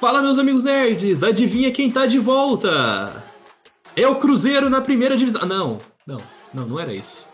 Fala, 0.00 0.22
meus 0.22 0.38
amigos 0.38 0.64
nerds! 0.64 1.22
Adivinha 1.22 1.70
quem 1.70 1.90
tá 1.90 2.06
de 2.06 2.18
volta? 2.18 3.22
É 3.94 4.08
o 4.08 4.14
Cruzeiro 4.14 4.70
na 4.70 4.80
primeira 4.80 5.14
divisão. 5.14 5.42
Ah, 5.42 5.46
não, 5.46 5.78
não, 6.06 6.16
não, 6.54 6.66
não 6.66 6.80
era 6.80 6.94
isso. 6.94 7.26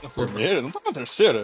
Na 0.00 0.08
primeira? 0.08 0.62
Não 0.62 0.70
tá 0.70 0.80
na 0.86 0.92
terceira? 0.92 1.42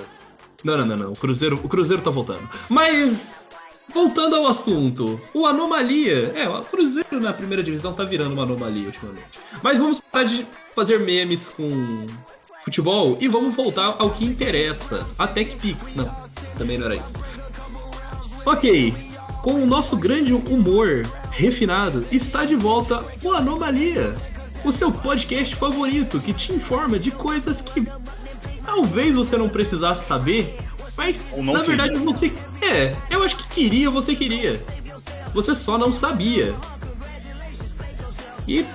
Não, 0.62 0.77
não, 0.77 0.87
não, 0.87 0.96
não. 0.96 1.12
O 1.12 1.17
Cruzeiro, 1.17 1.56
o 1.56 1.69
Cruzeiro 1.69 2.01
tá 2.01 2.11
voltando. 2.11 2.48
Mas, 2.69 3.45
voltando 3.93 4.37
ao 4.37 4.46
assunto, 4.46 5.21
o 5.35 5.44
Anomalia. 5.44 6.33
É, 6.37 6.48
o 6.48 6.62
Cruzeiro 6.62 7.21
na 7.21 7.32
primeira 7.32 7.64
divisão 7.64 7.92
tá 7.92 8.04
virando 8.04 8.34
uma 8.34 8.44
anomalia 8.44 8.87
ultimamente. 8.87 9.40
Mas 9.64 9.76
vamos 9.76 10.00
parar 10.00 10.22
de 10.22 10.46
fazer 10.72 11.00
memes 11.00 11.48
com 11.48 12.06
futebol 12.64 13.18
e 13.21 13.26
vamos 13.26 13.56
voltar 13.56 13.96
ao 13.98 14.10
que 14.10 14.24
interessa. 14.24 15.04
A 15.18 15.26
TechPix. 15.26 15.96
Não, 15.96 16.09
também 16.56 16.78
não 16.78 16.87
era 16.87 16.95
isso. 16.95 17.16
Ok, 18.46 19.09
com 19.43 19.55
o 19.55 19.66
nosso 19.66 19.97
grande 19.97 20.33
humor 20.33 21.07
refinado, 21.30 22.05
está 22.11 22.45
de 22.45 22.55
volta 22.55 23.05
o 23.23 23.33
Anomalia, 23.33 24.15
o 24.65 24.73
seu 24.73 24.93
podcast 24.93 25.57
favorito 25.57 26.21
que 26.21 26.33
te 26.33 26.53
informa 26.53 26.98
de 26.98 27.11
coisas 27.11 27.62
que 27.62 27.87
talvez 28.65 29.15
você 29.15 29.37
não 29.39 29.48
precisasse 29.48 30.07
saber, 30.07 30.57
mas 30.97 31.34
na 31.39 31.62
verdade 31.62 31.91
queria. 31.91 32.05
você. 32.05 32.33
É, 32.61 32.95
eu 33.09 33.23
acho 33.23 33.37
que 33.37 33.48
queria, 33.48 33.91
você 33.91 34.15
queria. 34.15 34.61
Você 35.33 35.55
só 35.55 35.79
não 35.79 35.93
sabia. 35.93 36.55
E 38.47 38.67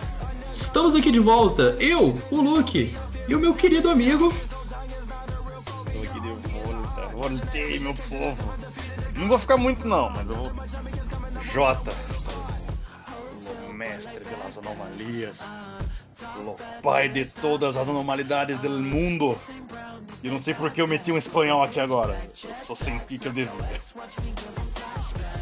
estamos 0.51 0.95
aqui 0.95 1.11
de 1.11 1.19
volta, 1.19 1.75
eu, 1.79 2.19
o 2.31 2.41
Luke, 2.41 2.95
e 3.27 3.35
o 3.35 3.39
meu 3.39 3.53
querido 3.53 3.89
amigo. 3.89 4.33
Estou 5.87 6.03
aqui 6.03 6.19
de 6.19 6.49
volta, 6.49 7.07
voltei, 7.15 7.79
meu 7.79 7.93
povo. 7.93 8.74
Não 9.15 9.27
vou 9.27 9.39
ficar 9.39 9.57
muito 9.57 9.87
não, 9.87 10.09
mas 10.09 10.29
eu 10.29 10.35
vou. 10.35 10.51
Jota, 11.53 11.91
o 13.69 13.73
mestre 13.73 14.19
das 14.19 14.57
anomalias, 14.57 15.39
o 16.37 16.81
pai 16.81 17.07
de 17.07 17.25
todas 17.25 17.75
as 17.75 17.87
anormalidades 17.87 18.59
do 18.59 18.69
mundo. 18.69 19.35
E 20.23 20.29
não 20.29 20.41
sei 20.41 20.53
porque 20.53 20.81
eu 20.81 20.87
meti 20.87 21.11
um 21.11 21.17
espanhol 21.17 21.63
aqui 21.63 21.79
agora. 21.79 22.19
Eu 22.43 22.65
só 22.65 22.75
senti 22.75 23.17
que 23.17 23.27
eu 23.27 23.33
devia. 23.33 23.51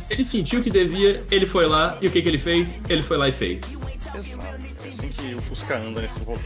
Ele 0.09 0.25
sentiu 0.25 0.62
que 0.62 0.69
devia, 0.69 1.23
ele 1.31 1.45
foi 1.45 1.66
lá, 1.66 1.97
e 2.02 2.08
o 2.08 2.12
que, 2.12 2.22
que 2.22 2.28
ele 2.28 2.38
fez? 2.38 2.80
Ele 2.90 3.02
foi 3.02 3.17
lá 3.17 3.30
e 3.30 3.31
fez. 3.31 3.80
Exato. 4.14 4.44
É 4.84 4.90
assim 4.90 5.09
que 5.09 5.36
o 5.36 5.42
Fusca 5.42 5.78
anda 5.78 6.02
nesse 6.02 6.19
rolê. 6.19 6.40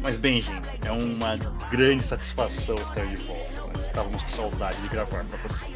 Mas 0.00 0.16
bem, 0.16 0.40
gente, 0.40 0.62
é 0.84 0.92
uma 0.92 1.36
grande 1.70 2.04
satisfação 2.04 2.76
estar 2.76 3.04
de 3.04 3.16
volta. 3.16 3.80
Estávamos 3.80 4.22
com 4.22 4.30
saudade 4.30 4.80
de 4.80 4.88
gravar 4.88 5.24
pra 5.24 5.38
vocês. 5.38 5.73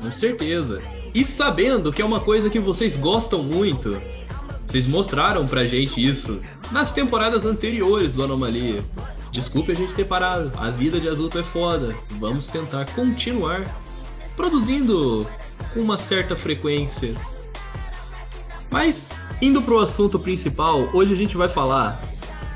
Com 0.00 0.12
certeza. 0.12 0.78
E 1.14 1.24
sabendo 1.24 1.92
que 1.92 2.00
é 2.00 2.04
uma 2.04 2.20
coisa 2.20 2.48
que 2.48 2.58
vocês 2.58 2.96
gostam 2.96 3.42
muito, 3.42 3.96
vocês 4.66 4.86
mostraram 4.86 5.46
pra 5.46 5.66
gente 5.66 6.04
isso 6.04 6.40
nas 6.70 6.92
temporadas 6.92 7.44
anteriores 7.44 8.14
do 8.14 8.22
Anomalia. 8.22 8.82
Desculpe 9.30 9.72
a 9.72 9.74
gente 9.74 9.94
ter 9.94 10.06
parado, 10.06 10.50
a 10.56 10.70
vida 10.70 11.00
de 11.00 11.08
adulto 11.08 11.38
é 11.38 11.42
foda. 11.42 11.94
Vamos 12.18 12.48
tentar 12.48 12.86
continuar 12.92 13.64
produzindo 14.36 15.26
com 15.74 15.80
uma 15.80 15.98
certa 15.98 16.34
frequência. 16.34 17.14
Mas, 18.70 19.20
indo 19.42 19.60
pro 19.60 19.80
assunto 19.80 20.18
principal, 20.18 20.88
hoje 20.92 21.12
a 21.12 21.16
gente 21.16 21.36
vai 21.36 21.48
falar 21.48 22.00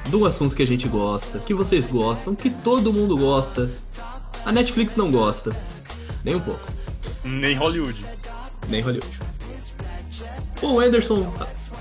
do 0.09 0.25
assunto 0.25 0.55
que 0.55 0.63
a 0.63 0.67
gente 0.67 0.89
gosta, 0.89 1.39
que 1.39 1.53
vocês 1.53 1.87
gostam, 1.87 2.35
que 2.35 2.49
todo 2.49 2.93
mundo 2.93 3.17
gosta. 3.17 3.71
A 4.45 4.53
Netflix 4.53 4.97
não 4.97 5.11
gosta, 5.11 5.55
nem 6.25 6.35
um 6.37 6.41
pouco. 6.41 6.74
Nem 7.25 7.57
Hollywood. 7.57 8.05
Nem 8.69 8.83
Hollywood. 8.83 9.19
O 10.63 10.79
Anderson 10.79 11.33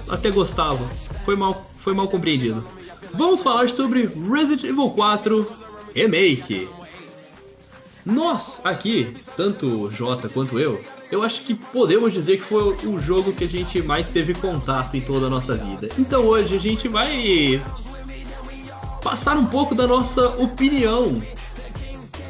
até 0.10 0.32
gostava. 0.32 0.86
Foi 1.26 1.36
mal, 1.36 1.70
foi 1.78 1.94
mal 1.94 2.08
compreendido. 2.08 2.66
Vamos 3.14 3.44
falar 3.44 3.70
sobre 3.70 4.08
Resident 4.08 4.64
Evil 4.64 4.90
4 4.90 5.52
Remake. 5.94 6.68
Nós 8.06 8.60
aqui, 8.64 9.16
tanto 9.38 9.84
o 9.84 9.92
Jota 9.92 10.28
quanto 10.28 10.60
eu, 10.60 10.84
eu 11.12 11.22
acho 11.22 11.42
que 11.42 11.54
podemos 11.54 12.12
dizer 12.12 12.38
que 12.38 12.44
foi 12.44 12.76
o 12.86 13.00
jogo 13.00 13.32
que 13.32 13.44
a 13.44 13.48
gente 13.48 13.82
mais 13.82 14.10
teve 14.10 14.34
contato 14.34 14.98
em 14.98 15.02
toda 15.02 15.28
a 15.28 15.30
nossa 15.30 15.56
vida. 15.56 15.90
Então 15.98 16.26
hoje 16.26 16.56
a 16.56 16.60
gente 16.60 16.88
vai 16.88 17.62
passar 19.02 19.38
um 19.38 19.46
pouco 19.46 19.76
da 19.76 19.86
nossa 19.86 20.30
opinião 20.38 21.22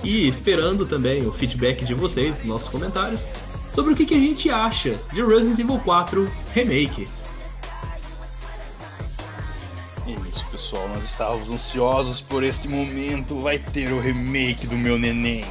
e 0.04 0.28
esperando 0.28 0.86
também 0.86 1.26
o 1.26 1.32
feedback 1.32 1.86
de 1.86 1.94
vocês, 1.94 2.38
nos 2.40 2.46
nossos 2.46 2.70
comentários, 2.70 3.26
sobre 3.74 3.94
o 3.94 3.96
que, 3.96 4.06
que 4.06 4.14
a 4.14 4.20
gente 4.20 4.50
acha 4.50 5.00
de 5.12 5.24
Resident 5.24 5.60
Evil 5.60 5.80
4 5.80 6.32
Remake. 6.54 7.08
Isso, 10.32 10.46
pessoal, 10.52 10.88
nós 10.90 11.06
estávamos 11.06 11.50
ansiosos 11.50 12.20
por 12.20 12.44
este 12.44 12.68
momento. 12.68 13.42
Vai 13.42 13.58
ter 13.58 13.92
o 13.94 14.00
remake 14.00 14.68
do 14.68 14.76
meu 14.76 15.00
neném. 15.00 15.46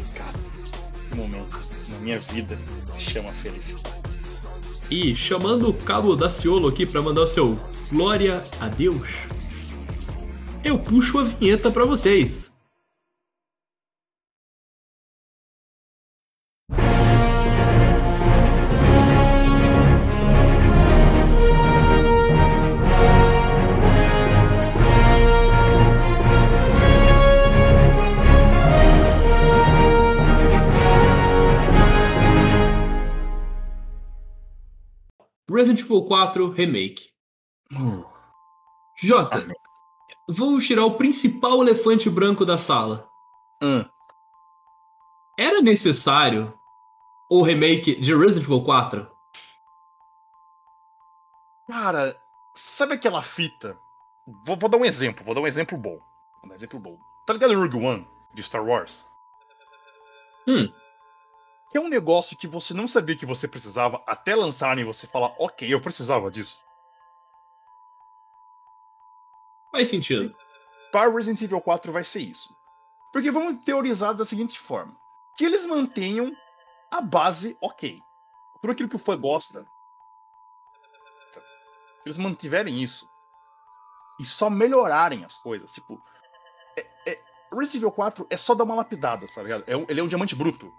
Esse 0.00 1.14
momento 1.14 1.58
na 1.88 1.98
minha 1.98 2.18
vida 2.18 2.58
se 2.94 3.10
chama 3.12 3.32
felicidade. 3.34 3.96
E 4.90 5.14
chamando 5.14 5.68
o 5.68 5.74
Cabo 5.74 6.16
Daciolo 6.16 6.68
aqui 6.68 6.84
para 6.84 7.02
mandar 7.02 7.22
o 7.22 7.26
seu 7.26 7.58
Glória 7.90 8.44
a 8.60 8.68
Deus, 8.68 9.08
eu 10.62 10.78
puxo 10.78 11.18
a 11.18 11.24
vinheta 11.24 11.70
para 11.70 11.86
vocês. 11.86 12.47
Resident 35.58 35.80
Evil 35.80 36.06
4 36.06 36.50
Remake. 36.50 37.10
Hum. 37.72 38.04
Jota, 39.02 39.38
Amém. 39.38 39.56
vamos 40.28 40.64
tirar 40.64 40.84
o 40.84 40.96
principal 40.96 41.60
elefante 41.60 42.08
branco 42.08 42.46
da 42.46 42.56
sala. 42.56 43.08
Hum. 43.60 43.84
Era 45.36 45.60
necessário 45.60 46.56
o 47.28 47.42
remake 47.42 48.00
de 48.00 48.14
Resident 48.14 48.44
Evil 48.44 48.62
4? 48.62 49.10
Cara, 51.66 52.16
sabe 52.54 52.94
aquela 52.94 53.22
fita? 53.22 53.76
Vou, 54.46 54.56
vou, 54.56 54.68
dar 54.68 54.78
um 54.78 54.84
exemplo, 54.84 55.24
vou 55.24 55.34
dar 55.34 55.40
um 55.40 55.46
exemplo 55.46 55.76
bom. 55.76 55.98
Vou 56.40 56.52
um 56.52 56.54
exemplo 56.54 56.78
bom. 56.78 56.96
Tá 57.26 57.32
ligado 57.32 57.58
Rogue 57.58 57.84
One 57.84 58.08
de 58.32 58.44
Star 58.44 58.64
Wars? 58.64 59.04
Hum 60.46 60.72
que 61.70 61.76
é 61.76 61.80
um 61.80 61.88
negócio 61.88 62.36
que 62.36 62.46
você 62.46 62.72
não 62.72 62.88
sabia 62.88 63.16
que 63.16 63.26
você 63.26 63.46
precisava 63.46 64.02
até 64.06 64.34
lançarem 64.34 64.82
e 64.82 64.86
você 64.86 65.06
falar, 65.06 65.34
ok, 65.38 65.72
eu 65.72 65.80
precisava 65.80 66.30
disso. 66.30 66.62
Faz 69.70 69.88
sentido. 69.88 70.34
Para 70.90 71.10
Resident 71.10 71.42
Evil 71.42 71.60
4 71.60 71.92
vai 71.92 72.04
ser 72.04 72.20
isso. 72.20 72.56
Porque 73.12 73.30
vamos 73.30 73.62
teorizar 73.64 74.14
da 74.14 74.24
seguinte 74.24 74.58
forma: 74.58 74.96
que 75.36 75.44
eles 75.44 75.66
mantenham 75.66 76.32
a 76.90 77.00
base 77.00 77.56
ok. 77.60 78.00
Tudo 78.60 78.72
aquilo 78.72 78.88
que 78.88 78.96
o 78.96 78.98
fã 78.98 79.18
gosta. 79.18 79.66
Eles 82.04 82.16
mantiverem 82.16 82.82
isso. 82.82 83.06
E 84.18 84.24
só 84.24 84.48
melhorarem 84.48 85.24
as 85.24 85.36
coisas. 85.36 85.70
Tipo, 85.70 86.02
é, 86.76 86.86
é, 87.06 87.22
Resident 87.52 87.76
Evil 87.76 87.92
4 87.92 88.26
é 88.30 88.36
só 88.36 88.54
dar 88.54 88.64
uma 88.64 88.74
lapidada, 88.74 89.28
tá 89.34 89.42
ligado? 89.42 89.64
É 89.66 89.76
um, 89.76 89.84
ele 89.88 90.00
é 90.00 90.02
um 90.02 90.08
diamante 90.08 90.34
bruto. 90.34 90.72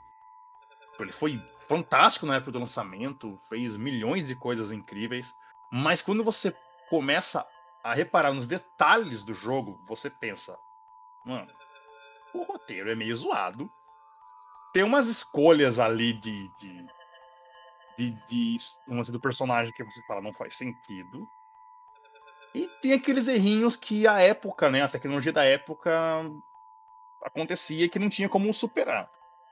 Ele 1.03 1.11
foi 1.11 1.41
fantástico 1.67 2.25
na 2.25 2.35
época 2.35 2.51
do 2.51 2.59
lançamento, 2.59 3.39
fez 3.47 3.75
milhões 3.75 4.27
de 4.27 4.35
coisas 4.35 4.71
incríveis, 4.71 5.33
mas 5.71 6.01
quando 6.01 6.23
você 6.23 6.55
começa 6.89 7.45
a 7.83 7.93
reparar 7.93 8.33
nos 8.33 8.47
detalhes 8.47 9.23
do 9.23 9.33
jogo, 9.33 9.79
você 9.87 10.09
pensa, 10.09 10.57
mano, 11.25 11.47
o 12.33 12.43
roteiro 12.43 12.91
é 12.91 12.95
meio 12.95 13.15
zoado. 13.15 13.69
Tem 14.73 14.83
umas 14.83 15.07
escolhas 15.07 15.79
ali 15.79 16.13
de. 16.13 16.49
de, 16.59 16.85
de, 17.97 18.11
de 18.27 19.11
do 19.11 19.19
personagem 19.19 19.73
que 19.73 19.83
você 19.83 20.01
fala 20.07 20.21
não 20.21 20.33
faz 20.33 20.55
sentido. 20.55 21.27
E 22.53 22.67
tem 22.81 22.93
aqueles 22.93 23.27
errinhos 23.27 23.75
que 23.75 24.07
a 24.07 24.19
época, 24.19 24.69
né, 24.69 24.81
a 24.81 24.89
tecnologia 24.89 25.31
da 25.31 25.43
época 25.43 25.91
acontecia 27.23 27.87
que 27.89 27.99
não 27.99 28.09
tinha 28.09 28.27
como 28.27 28.53
superar. 28.53 29.09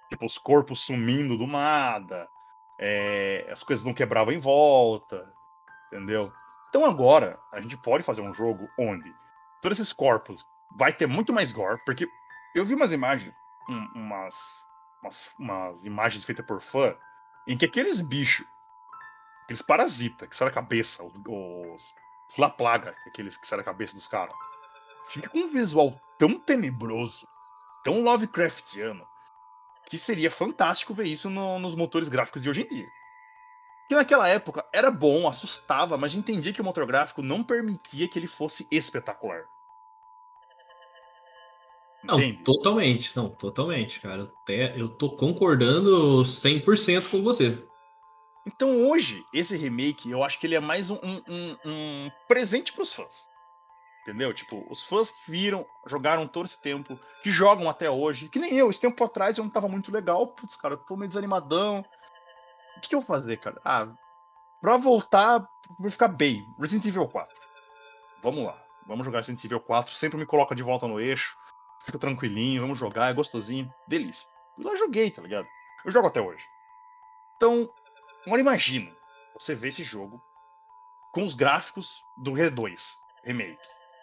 Tipo, 0.09 0.25
os 0.25 0.38
corpos 0.38 0.81
sumindo 0.81 1.38
do 1.38 1.48
nada, 1.48 2.27
é, 2.80 3.48
as 3.51 3.63
coisas 3.63 3.86
não 3.86 3.94
quebravam 3.94 4.33
em 4.33 4.39
volta, 4.39 5.33
entendeu? 5.88 6.30
Então 6.69 6.86
agora 6.86 7.39
a 7.51 7.59
gente 7.59 7.77
pode 7.77 8.04
fazer 8.04 8.21
um 8.21 8.33
jogo 8.33 8.69
onde 8.77 9.13
todos 9.62 9.80
esses 9.80 9.94
corpos 9.94 10.45
vai 10.77 10.94
ter 10.94 11.07
muito 11.07 11.33
mais 11.33 11.51
gore, 11.51 11.81
porque 11.86 12.06
eu 12.56 12.65
vi 12.65 12.75
umas 12.75 12.92
imagens, 12.92 13.33
umas, 13.95 14.36
umas, 15.01 15.30
umas 15.39 15.83
imagens 15.83 16.24
feitas 16.24 16.45
por 16.45 16.62
fã, 16.62 16.95
em 17.48 17.57
que 17.57 17.65
aqueles 17.65 18.01
bichos 18.01 18.45
aqueles 19.48 19.62
parasitas 19.62 20.27
que 20.27 20.36
sai 20.36 20.50
da 20.50 20.53
cabeça, 20.53 21.03
os, 21.03 21.13
os, 21.25 21.95
os 22.30 22.38
La 22.38 22.50
Plaga, 22.50 22.94
aqueles 23.07 23.38
que 23.38 23.48
sai 23.48 23.57
da 23.57 23.63
cabeça 23.63 23.95
dos 23.95 24.07
caras. 24.07 24.36
Fica 25.07 25.30
com 25.30 25.39
um 25.39 25.48
visual 25.48 25.98
tão 26.19 26.38
tenebroso, 26.38 27.25
tão 27.81 28.01
Lovecraftiano, 28.03 29.07
que 29.89 29.98
seria 29.98 30.30
fantástico 30.30 30.94
ver 30.94 31.06
isso 31.06 31.30
no, 31.30 31.60
nos 31.60 31.75
motores 31.75 32.10
gráficos 32.10 32.42
de 32.42 32.50
hoje 32.50 32.62
em 32.62 32.68
dia. 32.68 32.86
Que 33.88 33.95
naquela 33.95 34.28
época 34.28 34.66
era 34.74 34.92
bom, 34.92 35.28
assustava, 35.28 35.98
mas 35.98 36.13
entendia 36.13 36.51
que 36.51 36.62
o 36.62 36.63
motor 36.63 36.86
gráfico 36.86 37.22
não 37.22 37.44
permitia 37.44 38.07
que 38.07 38.19
ele 38.19 38.28
fosse 38.28 38.68
espetacular. 38.69 39.45
Entende? 42.04 42.38
Não, 42.38 42.44
totalmente, 42.44 43.16
não, 43.16 43.30
totalmente, 43.30 44.00
cara. 44.01 44.31
Até 44.44 44.80
eu 44.80 44.89
tô 44.89 45.10
concordando 45.10 46.22
100% 46.24 47.10
com 47.10 47.24
você. 47.24 47.63
Então 48.45 48.88
hoje, 48.88 49.24
esse 49.34 49.57
remake, 49.57 50.10
eu 50.10 50.24
acho 50.24 50.39
que 50.39 50.48
ele 50.48 50.56
é 50.56 50.60
mais 50.60 50.89
um, 50.89 51.00
um, 51.04 51.57
um 51.66 52.12
presente 52.28 52.74
pros 52.74 52.94
fãs. 52.94 53.28
Entendeu? 54.07 54.33
Tipo, 54.33 54.65
os 54.71 54.88
fãs 54.88 55.13
viram, 55.27 55.65
jogaram 55.86 56.27
todo 56.27 56.45
esse 56.45 56.62
tempo, 56.62 56.98
que 57.21 57.30
jogam 57.30 57.69
até 57.69 57.89
hoje, 57.92 58.30
que 58.30 58.39
nem 58.39 58.54
eu, 58.54 58.69
esse 58.69 58.80
tempo 58.80 59.04
atrás 59.04 59.38
eu 59.38 59.44
não 59.44 59.51
tava 59.51 59.68
muito 59.68 59.92
legal, 59.92 60.27
putz, 60.27 60.56
cara, 60.56 60.75
eu 60.75 60.77
tô 60.77 60.95
meio 60.95 61.09
desanimadão. 61.09 61.83
O 62.77 62.80
que, 62.80 62.88
que 62.88 62.95
eu 62.95 63.01
vou 63.01 63.07
fazer, 63.07 63.38
cara? 63.38 63.59
Ah, 63.65 63.88
pra 64.62 64.77
voltar, 64.77 65.45
vou 65.77 65.92
ficar 65.92 66.07
bem. 66.07 66.45
Resident 66.57 66.86
Evil 66.86 67.07
4. 67.07 67.36
Vamos 68.24 68.45
lá. 68.45 68.57
Vamos 68.86 69.06
jogar 69.06 69.19
Resident 69.19 69.44
Evil 69.44 69.59
4, 69.59 69.94
sempre 69.94 70.18
me 70.18 70.25
coloca 70.25 70.56
de 70.56 70.63
volta 70.63 70.88
no 70.88 71.01
eixo 71.01 71.36
fica 71.88 71.98
tranquilinho, 71.98 72.62
vamos 72.62 72.77
jogar, 72.77 73.10
é 73.10 73.13
gostosinho, 73.13 73.74
delícia. 73.88 74.27
E 74.57 74.63
lá 74.63 74.75
joguei, 74.75 75.10
tá 75.10 75.21
ligado? 75.21 75.48
Eu 75.86 75.92
jogo 75.92 76.07
até 76.07 76.19
hoje. 76.19 76.44
Então, 77.38 77.69
agora 78.25 78.42
imagina 78.42 78.92
você 79.33 79.56
ver 79.56 79.69
esse 79.69 79.83
jogo 79.83 80.21
com 81.13 81.25
os 81.25 81.33
gráficos 81.33 82.01
do 82.18 82.33
R2 82.33 82.77
Remake. 83.24 83.57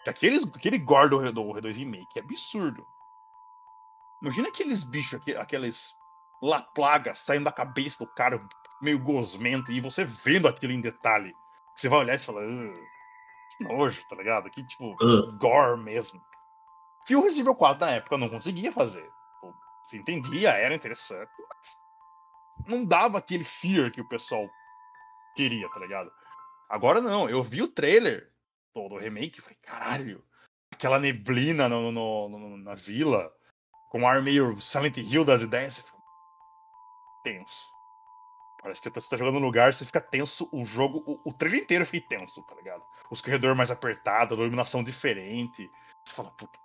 Aqueles, 0.07 0.43
aquele 0.43 0.77
gore 0.77 1.09
do 1.09 1.19
R2 1.19 1.75
Remake 1.75 2.19
é 2.19 2.21
absurdo. 2.21 2.85
Imagina 4.21 4.49
aqueles 4.49 4.83
bichos, 4.83 5.19
aqueles 5.37 5.93
La 6.41 6.61
Plaga 6.61 7.15
saindo 7.15 7.45
da 7.45 7.51
cabeça 7.51 8.03
do 8.03 8.11
cara 8.13 8.41
meio 8.81 8.99
gosmento 8.99 9.71
e 9.71 9.81
você 9.81 10.05
vendo 10.05 10.47
aquilo 10.47 10.73
em 10.73 10.81
detalhe. 10.81 11.33
Você 11.75 11.89
vai 11.89 11.99
olhar 11.99 12.15
e 12.15 12.19
fala, 12.19 12.41
que 12.41 13.63
nojo, 13.63 14.01
tá 14.09 14.15
ligado? 14.15 14.49
Que 14.49 14.65
tipo, 14.65 14.95
uh. 15.01 15.37
gore 15.37 15.81
mesmo 15.83 16.21
que 17.05 17.15
o 17.15 17.21
Resident 17.21 17.45
Evil 17.45 17.55
4 17.55 17.85
na 17.85 17.91
época 17.93 18.17
não 18.17 18.29
conseguia 18.29 18.71
fazer. 18.71 19.09
Se 19.83 19.97
entendia, 19.97 20.49
era 20.49 20.73
interessante, 20.73 21.31
mas 21.47 22.67
não 22.67 22.83
dava 22.83 23.19
aquele 23.19 23.43
fear 23.43 23.91
que 23.91 24.01
o 24.01 24.09
pessoal 24.09 24.49
queria, 25.35 25.69
tá 25.69 25.79
ligado? 25.79 26.11
Agora 26.67 26.99
não, 26.99 27.29
eu 27.29 27.43
vi 27.43 27.61
o 27.61 27.67
trailer 27.67 28.27
todo 28.75 28.95
o 28.95 28.99
remake 28.99 29.41
falei, 29.41 29.57
caralho, 29.63 30.23
aquela 30.69 30.99
neblina 30.99 31.69
no, 31.69 31.91
no, 31.93 32.29
no, 32.29 32.57
na 32.57 32.75
vila, 32.75 33.33
com 33.89 34.01
um 34.01 34.07
ar 34.07 34.21
meio 34.21 34.59
Silent 34.59 34.97
Hill 34.97 35.23
das 35.23 35.41
ideias. 35.41 35.83
Tenso. 37.23 37.73
Parece 38.61 38.81
que 38.81 38.89
você 38.89 39.09
tá 39.09 39.15
jogando 39.15 39.39
no 39.39 39.45
lugar, 39.45 39.73
você 39.73 39.85
fica 39.85 40.01
tenso 40.01 40.49
o 40.51 40.65
jogo, 40.65 41.03
o, 41.07 41.29
o 41.29 41.33
trailer 41.33 41.61
inteiro 41.61 41.85
fica 41.85 42.09
tenso, 42.09 42.43
tá 42.43 42.55
ligado? 42.55 42.83
Os 43.09 43.21
corredores 43.21 43.55
mais 43.55 43.71
apertados, 43.71 44.37
a 44.37 44.41
iluminação 44.41 44.83
diferente. 44.83 45.69
Você 46.03 46.13
fala, 46.13 46.31
puta 46.31 46.59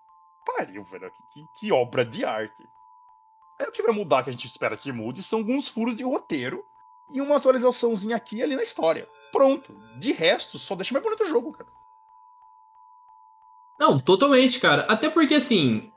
pariu, 0.45 0.85
velho. 0.85 1.13
Que, 1.33 1.45
que, 1.59 1.73
obra 1.73 2.05
de 2.05 2.25
arte. 2.25 2.69
É 3.59 3.69
o 3.69 3.73
que 3.73 3.83
vai 3.83 3.95
mudar, 3.95 4.25
que 4.25 4.31
a 4.31 4.33
gente 4.33 4.47
espera 4.47 4.77
que 4.77 4.91
mude, 4.91 5.23
são 5.23 5.41
alguns 5.41 5.69
furos 5.69 5.95
de 5.95 6.03
roteiro 6.03 6.65
e 7.13 7.21
uma 7.21 7.37
atualizaçãozinha 7.37 8.17
aqui 8.17 8.37
e 8.37 8.43
ali 8.43 8.57
na 8.57 8.63
história. 8.63 9.07
Pronto. 9.31 9.75
De 9.99 10.13
resto, 10.13 10.59
só 10.59 10.75
deixa 10.75 10.95
mais 10.95 11.05
bonito 11.05 11.23
o 11.23 11.29
jogo, 11.29 11.53
cara. 11.53 11.71
Não, 13.81 13.99
totalmente, 13.99 14.61
cara. 14.61 14.83
Até 14.83 15.09
porque, 15.09 15.35
assim. 15.35 15.91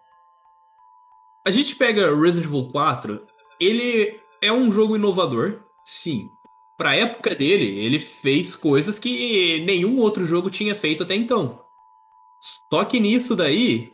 A 1.45 1.51
gente 1.51 1.75
pega 1.75 2.15
Resident 2.15 2.45
Evil 2.45 2.69
4, 2.71 3.27
ele 3.59 4.18
é 4.41 4.50
um 4.50 4.71
jogo 4.71 4.95
inovador, 4.95 5.59
sim. 5.83 6.30
Pra 6.77 6.95
época 6.95 7.35
dele, 7.35 7.80
ele 7.80 8.00
fez 8.00 8.56
coisas 8.56 8.97
que 8.97 9.62
nenhum 9.65 10.00
outro 10.00 10.25
jogo 10.25 10.50
tinha 10.50 10.74
feito 10.74 11.03
até 11.03 11.13
então. 11.15 11.62
Só 12.69 12.85
que 12.85 12.97
nisso 13.00 13.35
daí, 13.35 13.91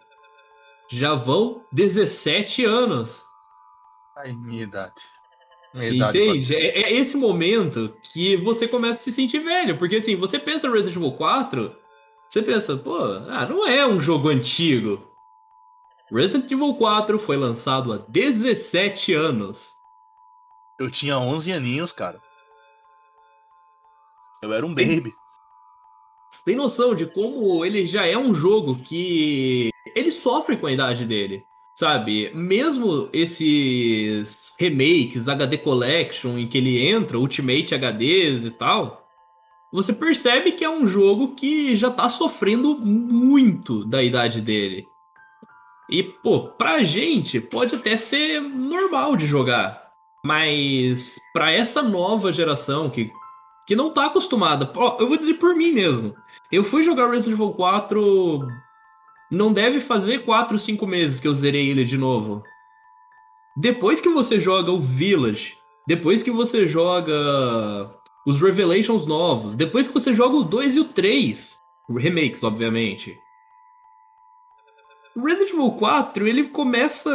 já 0.90 1.16
vão 1.16 1.64
17 1.72 2.66
anos. 2.66 3.24
Ai, 4.16 4.32
minha 4.34 4.64
idade. 4.64 5.02
Minha 5.74 6.10
Entende? 6.10 6.54
Idade 6.54 6.56
é, 6.56 6.82
é, 6.82 6.94
esse 6.94 7.18
momento 7.18 7.96
que 8.12 8.36
você 8.38 8.68
começa 8.68 9.02
a 9.02 9.04
se 9.04 9.12
sentir 9.12 9.40
velho. 9.40 9.78
Porque 9.78 9.98
assim, 9.98 10.16
você 10.16 10.40
pensa 10.40 10.68
no 10.68 10.74
Resident 10.74 10.98
Evil 10.98 11.12
4, 11.12 11.76
você 12.30 12.44
pensa, 12.44 12.78
pô, 12.78 12.96
ah, 13.28 13.48
não 13.48 13.68
é 13.68 13.86
um 13.88 14.00
jogo 14.00 14.30
antigo. 14.30 15.04
Resident 16.12 16.52
Evil 16.52 16.76
4 16.76 17.18
foi 17.18 17.38
lançado 17.38 17.92
há 17.92 17.98
17 17.98 19.14
anos. 19.14 19.72
Eu 20.80 20.92
tinha 20.92 21.18
11 21.18 21.52
aninhos, 21.52 21.92
cara. 21.92 22.22
Eu 24.42 24.54
era 24.54 24.66
um 24.66 24.74
baby. 24.74 25.14
Você 26.32 26.44
tem 26.46 26.56
noção 26.56 26.94
de 26.94 27.08
como 27.08 27.66
ele 27.66 27.84
já 27.84 28.06
é 28.06 28.16
um 28.16 28.34
jogo 28.34 28.78
que 28.84 29.72
ele 29.96 30.12
sofre 30.12 30.56
com 30.56 30.68
a 30.68 30.72
idade 30.72 31.06
dele. 31.06 31.44
Sabe, 31.76 32.30
mesmo 32.36 33.10
esses 33.14 34.54
remakes, 34.60 35.28
HD 35.28 35.58
Collection, 35.58 36.38
em 36.38 36.48
que 36.48 36.58
ele 36.58 36.86
entra, 36.86 37.18
Ultimate 37.18 37.74
HDs 37.74 38.46
e 38.46 38.52
tal, 38.52 39.09
você 39.72 39.94
percebe 39.94 40.54
que 40.54 40.64
é 40.64 40.70
um 40.70 40.86
jogo 40.86 41.36
que 41.36 41.76
já 41.76 41.92
tá 41.92 42.10
sofrendo 42.10 42.78
muito 42.80 43.86
da 43.86 44.02
idade 44.04 44.42
dele. 44.42 44.86
E, 45.90 46.04
pô, 46.04 46.50
pra 46.50 46.84
gente 46.84 47.40
pode 47.40 47.76
até 47.76 47.98
ser 47.98 48.42
normal 48.42 49.16
de 49.16 49.26
jogar. 49.26 49.90
Mas 50.24 51.16
para 51.34 51.52
essa 51.52 51.82
nova 51.82 52.32
geração 52.34 52.90
que 52.90 53.12
que 53.70 53.76
não 53.76 53.92
tá 53.92 54.08
acostumada. 54.08 54.68
Ó, 54.76 54.98
eu 55.00 55.08
vou 55.08 55.16
dizer 55.16 55.36
por 55.36 55.56
mim 55.56 55.72
mesmo. 55.72 56.16
Eu 56.52 56.64
fui 56.64 56.82
jogar 56.82 57.08
Resident 57.08 57.38
Evil 57.38 57.52
4. 57.52 58.48
Não 59.30 59.54
deve 59.54 59.80
fazer 59.80 60.26
4, 60.26 60.58
5 60.58 60.88
meses 60.88 61.20
que 61.20 61.28
eu 61.28 61.36
zerei 61.36 61.70
ele 61.70 61.84
de 61.84 61.96
novo. 61.96 62.42
Depois 63.56 64.02
que 64.02 64.10
você 64.10 64.40
joga 64.40 64.72
o 64.72 64.82
Village, 64.82 65.56
depois 65.88 66.24
que 66.24 66.32
você 66.32 66.66
joga 66.66 67.94
os 68.30 68.42
Revelations 68.42 69.06
novos, 69.06 69.56
depois 69.56 69.88
que 69.88 69.94
você 69.94 70.14
joga 70.14 70.36
o 70.36 70.44
2 70.44 70.76
e 70.76 70.80
o 70.82 70.86
3, 70.86 71.58
remakes, 71.90 72.44
obviamente. 72.44 73.18
Resident 75.18 75.50
Evil 75.50 75.72
4, 75.72 76.28
ele 76.28 76.44
começa 76.46 77.12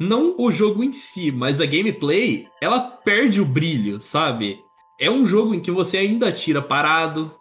não 0.00 0.34
o 0.38 0.50
jogo 0.50 0.82
em 0.82 0.92
si, 0.92 1.30
mas 1.30 1.60
a 1.60 1.66
gameplay, 1.66 2.48
ela 2.60 2.80
perde 2.80 3.40
o 3.40 3.44
brilho, 3.44 4.00
sabe? 4.00 4.64
É 4.98 5.10
um 5.10 5.26
jogo 5.26 5.54
em 5.54 5.60
que 5.60 5.70
você 5.70 5.98
ainda 5.98 6.32
tira 6.32 6.62
parado. 6.62 7.34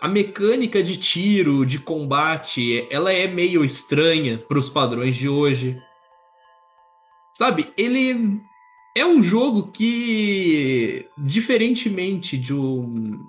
A 0.00 0.08
mecânica 0.08 0.82
de 0.82 0.96
tiro, 0.96 1.64
de 1.66 1.78
combate, 1.78 2.86
ela 2.90 3.12
é 3.12 3.26
meio 3.26 3.64
estranha 3.64 4.38
para 4.38 4.58
os 4.58 4.70
padrões 4.70 5.14
de 5.14 5.28
hoje. 5.28 5.78
Sabe, 7.32 7.70
ele 7.76 8.40
é 8.96 9.04
um 9.04 9.22
jogo 9.22 9.64
que, 9.70 11.06
diferentemente 11.18 12.38
de 12.38 12.54
um, 12.54 13.26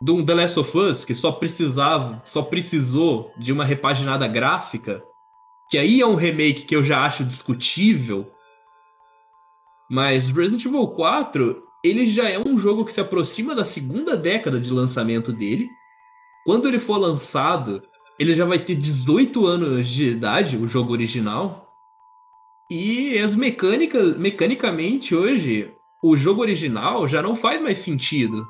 de 0.00 0.12
um 0.12 0.24
The 0.24 0.32
Last 0.32 0.60
of 0.60 0.78
Us, 0.78 1.04
que 1.04 1.12
só 1.12 1.32
precisava, 1.32 2.22
só 2.24 2.40
precisou 2.40 3.32
de 3.36 3.52
uma 3.52 3.64
repaginada 3.64 4.28
gráfica, 4.28 5.02
que 5.68 5.76
aí 5.76 6.00
é 6.00 6.06
um 6.06 6.14
remake 6.14 6.62
que 6.62 6.76
eu 6.76 6.84
já 6.84 7.04
acho 7.04 7.24
discutível. 7.24 8.30
Mas 9.90 10.30
Resident 10.30 10.64
Evil 10.64 10.86
4, 10.86 11.64
ele 11.82 12.06
já 12.06 12.30
é 12.30 12.38
um 12.38 12.56
jogo 12.56 12.84
que 12.84 12.92
se 12.92 13.00
aproxima 13.00 13.56
da 13.56 13.64
segunda 13.64 14.16
década 14.16 14.60
de 14.60 14.72
lançamento 14.72 15.32
dele. 15.32 15.66
Quando 16.44 16.68
ele 16.68 16.78
for 16.78 16.96
lançado, 16.96 17.82
ele 18.20 18.36
já 18.36 18.44
vai 18.44 18.60
ter 18.60 18.76
18 18.76 19.44
anos 19.48 19.88
de 19.88 20.04
idade, 20.10 20.56
o 20.56 20.68
jogo 20.68 20.92
original. 20.92 21.67
E 22.70 23.18
as 23.18 23.34
mecânicas, 23.34 24.16
mecanicamente 24.18 25.14
hoje, 25.14 25.72
o 26.02 26.16
jogo 26.18 26.42
original 26.42 27.08
já 27.08 27.22
não 27.22 27.34
faz 27.34 27.60
mais 27.62 27.78
sentido. 27.78 28.46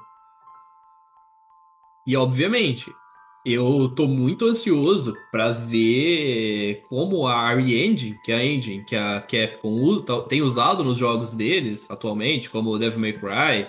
E 2.04 2.16
obviamente, 2.16 2.90
eu 3.46 3.88
tô 3.94 4.08
muito 4.08 4.46
ansioso 4.46 5.14
para 5.30 5.52
ver 5.52 6.82
como 6.88 7.28
a 7.28 7.54
Re-Engine, 7.54 8.18
que 8.24 8.32
é 8.32 8.36
a 8.36 8.44
engine 8.44 8.84
que 8.84 8.96
a 8.96 9.20
Capcom 9.20 9.68
usa, 9.68 10.22
tem 10.22 10.42
usado 10.42 10.82
nos 10.82 10.98
jogos 10.98 11.32
deles 11.32 11.88
atualmente, 11.88 12.50
como 12.50 12.76
Devil 12.76 12.98
May 12.98 13.12
Cry 13.12 13.68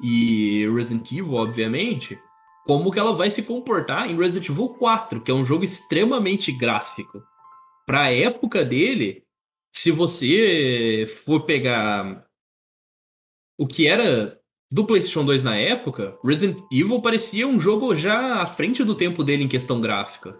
e 0.00 0.64
Resident 0.72 1.10
Evil, 1.10 1.34
obviamente, 1.34 2.16
como 2.64 2.92
que 2.92 3.00
ela 3.00 3.14
vai 3.14 3.32
se 3.32 3.42
comportar 3.42 4.08
em 4.08 4.16
Resident 4.16 4.48
Evil 4.48 4.68
4, 4.68 5.20
que 5.20 5.30
é 5.30 5.34
um 5.34 5.44
jogo 5.44 5.64
extremamente 5.64 6.52
gráfico. 6.52 7.20
Para 7.84 8.02
a 8.02 8.12
época 8.12 8.64
dele, 8.64 9.24
se 9.72 9.90
você 9.90 11.06
for 11.24 11.44
pegar 11.44 12.24
o 13.58 13.66
que 13.66 13.86
era 13.86 14.38
do 14.70 14.84
PlayStation 14.84 15.24
2 15.24 15.44
na 15.44 15.56
época, 15.56 16.16
Resident 16.24 16.62
Evil 16.70 17.00
parecia 17.00 17.46
um 17.46 17.58
jogo 17.58 17.94
já 17.94 18.42
à 18.42 18.46
frente 18.46 18.84
do 18.84 18.94
tempo 18.94 19.24
dele 19.24 19.44
em 19.44 19.48
questão 19.48 19.80
gráfica. 19.80 20.38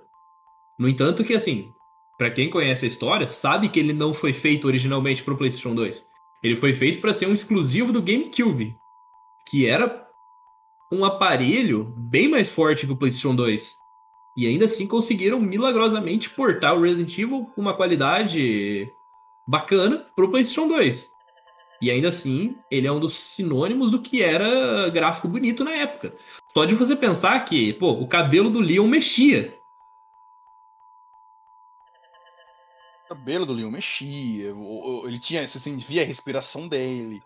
No 0.79 0.89
entanto, 0.89 1.25
que 1.25 1.35
assim, 1.35 1.69
para 2.19 2.31
quem 2.31 2.51
conhece 2.51 2.85
a 2.85 2.89
história, 2.89 3.27
sabe 3.29 3.69
que 3.69 3.81
ele 3.81 3.93
não 3.93 4.15
foi 4.15 4.33
feito 4.33 4.67
originalmente 4.67 5.23
para 5.23 5.35
o 5.35 5.37
PlayStation 5.37 5.75
2. 5.75 6.07
Ele 6.43 6.57
foi 6.57 6.73
feito 6.73 7.01
para 7.01 7.15
ser 7.15 7.27
um 7.27 7.33
exclusivo 7.33 7.93
do 7.93 8.03
GameCube, 8.03 8.75
que 9.49 9.67
era 9.67 10.07
um 10.91 11.05
aparelho 11.05 11.95
bem 11.97 12.29
mais 12.29 12.49
forte 12.49 12.87
que 12.87 12.93
o 12.93 12.97
PlayStation 12.97 13.35
2. 13.35 13.71
E 14.37 14.47
ainda 14.47 14.65
assim 14.65 14.87
conseguiram 14.87 15.41
milagrosamente 15.41 16.31
portar 16.31 16.77
o 16.77 16.83
Resident 16.83 17.17
Evil 17.19 17.47
com 17.55 17.61
uma 17.61 17.75
qualidade 17.75 18.91
bacana 19.47 20.07
para 20.15 20.25
o 20.25 20.31
PlayStation 20.31 20.69
2. 20.69 21.11
E 21.83 21.91
ainda 21.91 22.11
assim, 22.11 22.57
ele 22.71 22.87
é 22.87 22.93
um 22.93 23.01
dos 23.01 23.15
sinônimos 23.15 23.91
do 23.91 24.01
que 24.01 24.23
era 24.23 24.89
gráfico 24.91 25.27
bonito 25.27 25.65
na 25.65 25.73
época. 25.73 26.15
Só 26.55 26.65
de 26.65 26.77
você 26.77 26.95
pensar 26.95 27.45
que, 27.45 27.73
pô, 27.73 27.91
o 27.91 28.07
cabelo 28.07 28.51
do 28.51 28.61
Leon 28.61 28.87
mexia. 28.87 29.59
O 33.05 33.09
cabelo 33.09 33.45
do 33.45 33.53
Leon 33.53 33.71
mexia, 33.71 34.55
ele 35.05 35.19
tinha, 35.19 35.47
você 35.47 35.59
sentia 35.59 36.03
a 36.03 36.07
respiração 36.07 36.69
dele. 36.69 37.21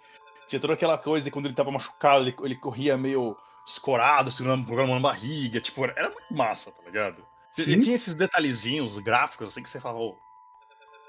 Tinha 0.48 0.58
toda 0.58 0.72
aquela 0.72 0.96
coisa 0.96 1.22
de 1.22 1.30
quando 1.30 1.46
ele 1.46 1.54
tava 1.54 1.70
machucado, 1.70 2.24
ele, 2.24 2.34
ele 2.42 2.56
corria 2.56 2.96
meio 2.96 3.36
escorado, 3.66 4.30
segurando 4.30 4.64
programa 4.64 4.94
na 4.94 5.00
barriga. 5.00 5.60
Tipo, 5.60 5.84
era 5.84 6.08
muito 6.08 6.34
massa, 6.34 6.70
tá 6.70 6.82
ligado? 6.86 7.22
Sim. 7.58 7.72
Ele 7.72 7.82
tinha 7.82 7.96
esses 7.96 8.14
detalhezinhos 8.14 8.96
gráficos, 8.98 9.48
assim, 9.48 9.62
que 9.62 9.68
você 9.68 9.80
falava, 9.80 10.00
oh, 10.00 10.16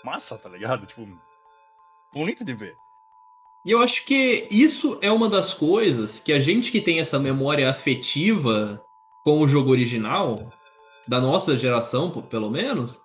massa, 0.03 0.37
tá 0.37 0.49
ligado? 0.49 0.85
Tipo, 0.85 1.07
bonito 2.13 2.43
de 2.43 2.53
ver. 2.53 2.75
E 3.65 3.71
eu 3.71 3.81
acho 3.81 4.05
que 4.05 4.47
isso 4.49 4.97
é 5.01 5.11
uma 5.11 5.29
das 5.29 5.53
coisas 5.53 6.19
que 6.19 6.31
a 6.31 6.39
gente 6.39 6.71
que 6.71 6.81
tem 6.81 6.99
essa 6.99 7.19
memória 7.19 7.69
afetiva 7.69 8.81
com 9.23 9.41
o 9.41 9.47
jogo 9.47 9.71
original, 9.71 10.49
da 11.07 11.19
nossa 11.19 11.55
geração, 11.55 12.09
pelo 12.23 12.49
menos, 12.49 12.99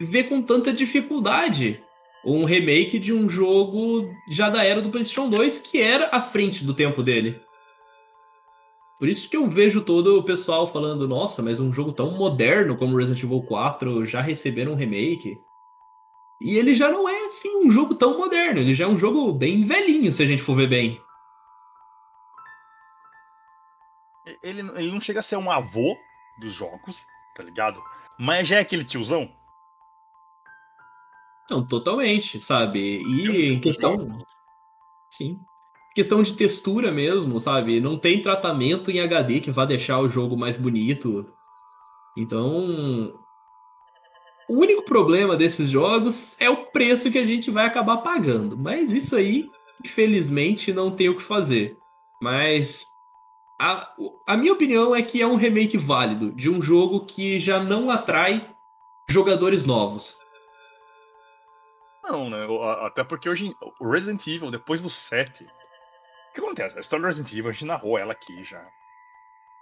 vê 0.00 0.24
com 0.24 0.42
tanta 0.42 0.72
dificuldade 0.72 1.82
um 2.24 2.44
remake 2.44 2.98
de 2.98 3.12
um 3.12 3.28
jogo 3.28 4.08
já 4.30 4.50
da 4.50 4.64
era 4.64 4.82
do 4.82 4.90
PlayStation 4.90 5.30
2 5.30 5.58
que 5.58 5.80
era 5.80 6.08
à 6.08 6.20
frente 6.20 6.64
do 6.64 6.74
tempo 6.74 7.02
dele. 7.02 7.40
Por 8.98 9.08
isso 9.08 9.28
que 9.28 9.36
eu 9.36 9.46
vejo 9.46 9.82
todo 9.82 10.18
o 10.18 10.22
pessoal 10.22 10.66
falando, 10.66 11.06
nossa, 11.06 11.42
mas 11.42 11.60
um 11.60 11.72
jogo 11.72 11.92
tão 11.92 12.12
moderno 12.12 12.76
como 12.76 12.96
Resident 12.96 13.22
Evil 13.22 13.42
4 13.42 14.04
já 14.06 14.22
receberam 14.22 14.72
um 14.72 14.76
remake. 14.76 15.38
E 16.40 16.56
ele 16.56 16.74
já 16.74 16.90
não 16.90 17.08
é 17.08 17.26
assim 17.26 17.64
um 17.64 17.70
jogo 17.70 17.94
tão 17.94 18.18
moderno, 18.18 18.60
ele 18.60 18.74
já 18.74 18.84
é 18.84 18.88
um 18.88 18.98
jogo 18.98 19.32
bem 19.32 19.64
velhinho, 19.64 20.12
se 20.12 20.22
a 20.22 20.26
gente 20.26 20.42
for 20.42 20.56
ver 20.56 20.68
bem. 20.68 21.00
Ele, 24.42 24.60
ele 24.60 24.90
não 24.90 25.00
chega 25.00 25.20
a 25.20 25.22
ser 25.22 25.36
um 25.36 25.50
avô 25.50 25.96
dos 26.40 26.52
jogos, 26.52 27.00
tá 27.34 27.42
ligado? 27.42 27.82
Mas 28.18 28.48
já 28.48 28.56
é 28.56 28.60
aquele 28.60 28.84
tiozão. 28.84 29.30
Não, 31.48 31.64
totalmente, 31.64 32.40
sabe? 32.40 33.02
E 33.02 33.52
em 33.52 33.60
questão. 33.60 34.18
Sim. 35.08 35.38
Questão 35.94 36.22
de 36.22 36.34
textura 36.34 36.90
mesmo, 36.90 37.38
sabe? 37.38 37.80
Não 37.80 37.96
tem 37.96 38.20
tratamento 38.20 38.90
em 38.90 39.00
HD 39.00 39.40
que 39.40 39.50
vá 39.50 39.64
deixar 39.64 40.00
o 40.00 40.08
jogo 40.08 40.36
mais 40.36 40.56
bonito. 40.56 41.24
Então. 42.16 43.14
O 44.48 44.54
único 44.54 44.82
problema 44.84 45.36
desses 45.36 45.68
jogos 45.68 46.36
é 46.40 46.48
o 46.48 46.66
preço 46.66 47.10
que 47.10 47.18
a 47.18 47.26
gente 47.26 47.50
vai 47.50 47.66
acabar 47.66 47.98
pagando. 47.98 48.56
Mas 48.56 48.92
isso 48.92 49.16
aí, 49.16 49.50
infelizmente, 49.84 50.72
não 50.72 50.90
tem 50.90 51.08
o 51.08 51.16
que 51.16 51.22
fazer. 51.22 51.76
Mas. 52.20 52.84
A, 53.58 53.90
a 54.26 54.36
minha 54.36 54.52
opinião 54.52 54.94
é 54.94 55.02
que 55.02 55.22
é 55.22 55.26
um 55.26 55.36
remake 55.36 55.78
válido 55.78 56.30
de 56.30 56.50
um 56.50 56.60
jogo 56.60 57.06
que 57.06 57.38
já 57.38 57.58
não 57.58 57.90
atrai 57.90 58.54
jogadores 59.08 59.64
novos. 59.64 60.18
Não, 62.04 62.30
né? 62.30 62.46
Até 62.82 63.02
porque 63.02 63.28
hoje 63.28 63.52
o 63.80 63.90
Resident 63.90 64.24
Evil, 64.26 64.50
depois 64.50 64.80
do 64.82 64.90
7. 64.90 65.44
O 65.44 66.34
que 66.34 66.40
acontece? 66.40 66.76
A 66.76 66.80
história 66.80 67.02
do 67.02 67.06
Resident 67.06 67.32
Evil, 67.32 67.48
a 67.48 67.52
gente 67.52 67.64
narrou 67.64 67.98
ela 67.98 68.12
aqui 68.12 68.44
já. 68.44 68.62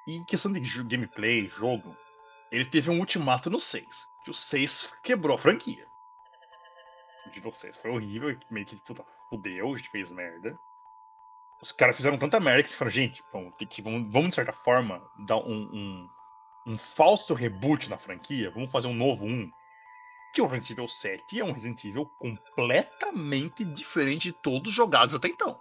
E 0.09 0.17
em 0.17 0.25
questão 0.25 0.53
de 0.53 0.61
gameplay, 0.83 1.49
jogo, 1.49 1.97
ele 2.51 2.65
teve 2.67 2.91
um 2.91 2.99
ultimato 2.99 3.49
no 3.49 3.59
6. 3.59 3.87
Que 4.25 4.31
o 4.31 4.35
6 4.35 4.93
quebrou 5.03 5.37
a 5.37 5.39
franquia. 5.39 5.87
O 7.27 7.31
nível 7.31 7.53
6 7.53 7.77
foi 7.77 7.91
horrível, 7.91 8.37
meio 8.51 8.67
que 8.67 8.77
puta, 8.77 9.05
fudeu, 9.29 9.75
a 9.75 9.77
gente 9.77 9.91
fez 9.91 10.11
merda. 10.13 10.59
Os 11.63 11.73
caras 11.73 11.97
fizeram 11.97 12.19
tanta 12.19 12.41
merda 12.41 12.63
que 12.63 12.69
eles 12.69 12.79
falaram, 12.79 12.95
gente, 12.95 13.23
vamos, 13.33 13.55
que, 13.57 13.83
vamos, 13.83 14.11
vamos 14.11 14.29
de 14.31 14.35
certa 14.35 14.53
forma 14.53 15.03
dar 15.27 15.39
um, 15.39 15.71
um, 15.73 16.09
um 16.67 16.79
falso 16.79 17.33
reboot 17.35 17.89
na 17.89 17.97
franquia, 17.97 18.51
vamos 18.51 18.71
fazer 18.71 18.89
um 18.89 18.95
novo 18.95 19.25
1 19.25 19.51
que 20.35 20.43
o 20.43 20.47
Resident 20.47 20.71
Evil 20.71 20.89
7 20.89 21.41
é 21.41 21.45
um 21.45 21.53
Resident 21.53 21.85
Evil 21.85 22.07
completamente 22.19 23.65
diferente 23.65 24.25
de 24.25 24.33
todos 24.33 24.75
jogados 24.75 25.15
até 25.15 25.29
então. 25.29 25.57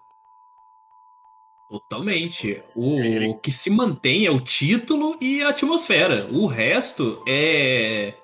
Totalmente. 1.69 2.61
O 2.75 2.99
Ele... 2.99 3.35
que 3.35 3.51
se 3.51 3.69
mantém 3.69 4.25
é 4.25 4.31
o 4.31 4.41
título 4.41 5.15
e 5.21 5.43
a 5.43 5.49
atmosfera. 5.49 6.27
O 6.31 6.47
resto 6.47 7.23
é 7.27 8.15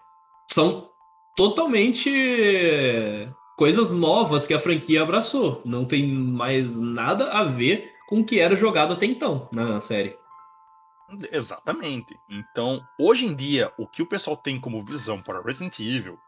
são 0.52 0.90
totalmente 1.36 2.10
coisas 3.58 3.92
novas 3.92 4.48
que 4.48 4.54
a 4.54 4.60
franquia 4.60 5.04
abraçou. 5.04 5.62
Não 5.66 5.86
tem 5.86 6.08
mais 6.08 6.80
nada 6.80 7.32
a 7.32 7.44
ver 7.44 7.92
com 8.08 8.22
o 8.22 8.26
que 8.26 8.40
era 8.40 8.56
jogado 8.56 8.94
até 8.94 9.06
então 9.06 9.48
na 9.52 9.80
série. 9.80 10.18
Exatamente. 11.32 12.16
Então, 12.30 12.82
hoje 13.00 13.26
em 13.26 13.36
dia, 13.36 13.72
o 13.78 13.88
que 13.88 14.02
o 14.02 14.08
pessoal 14.08 14.38
tem 14.38 14.60
como 14.60 14.86
visão 14.86 15.22
para 15.22 15.42
Resident 15.42 15.80
Evil 15.80 16.20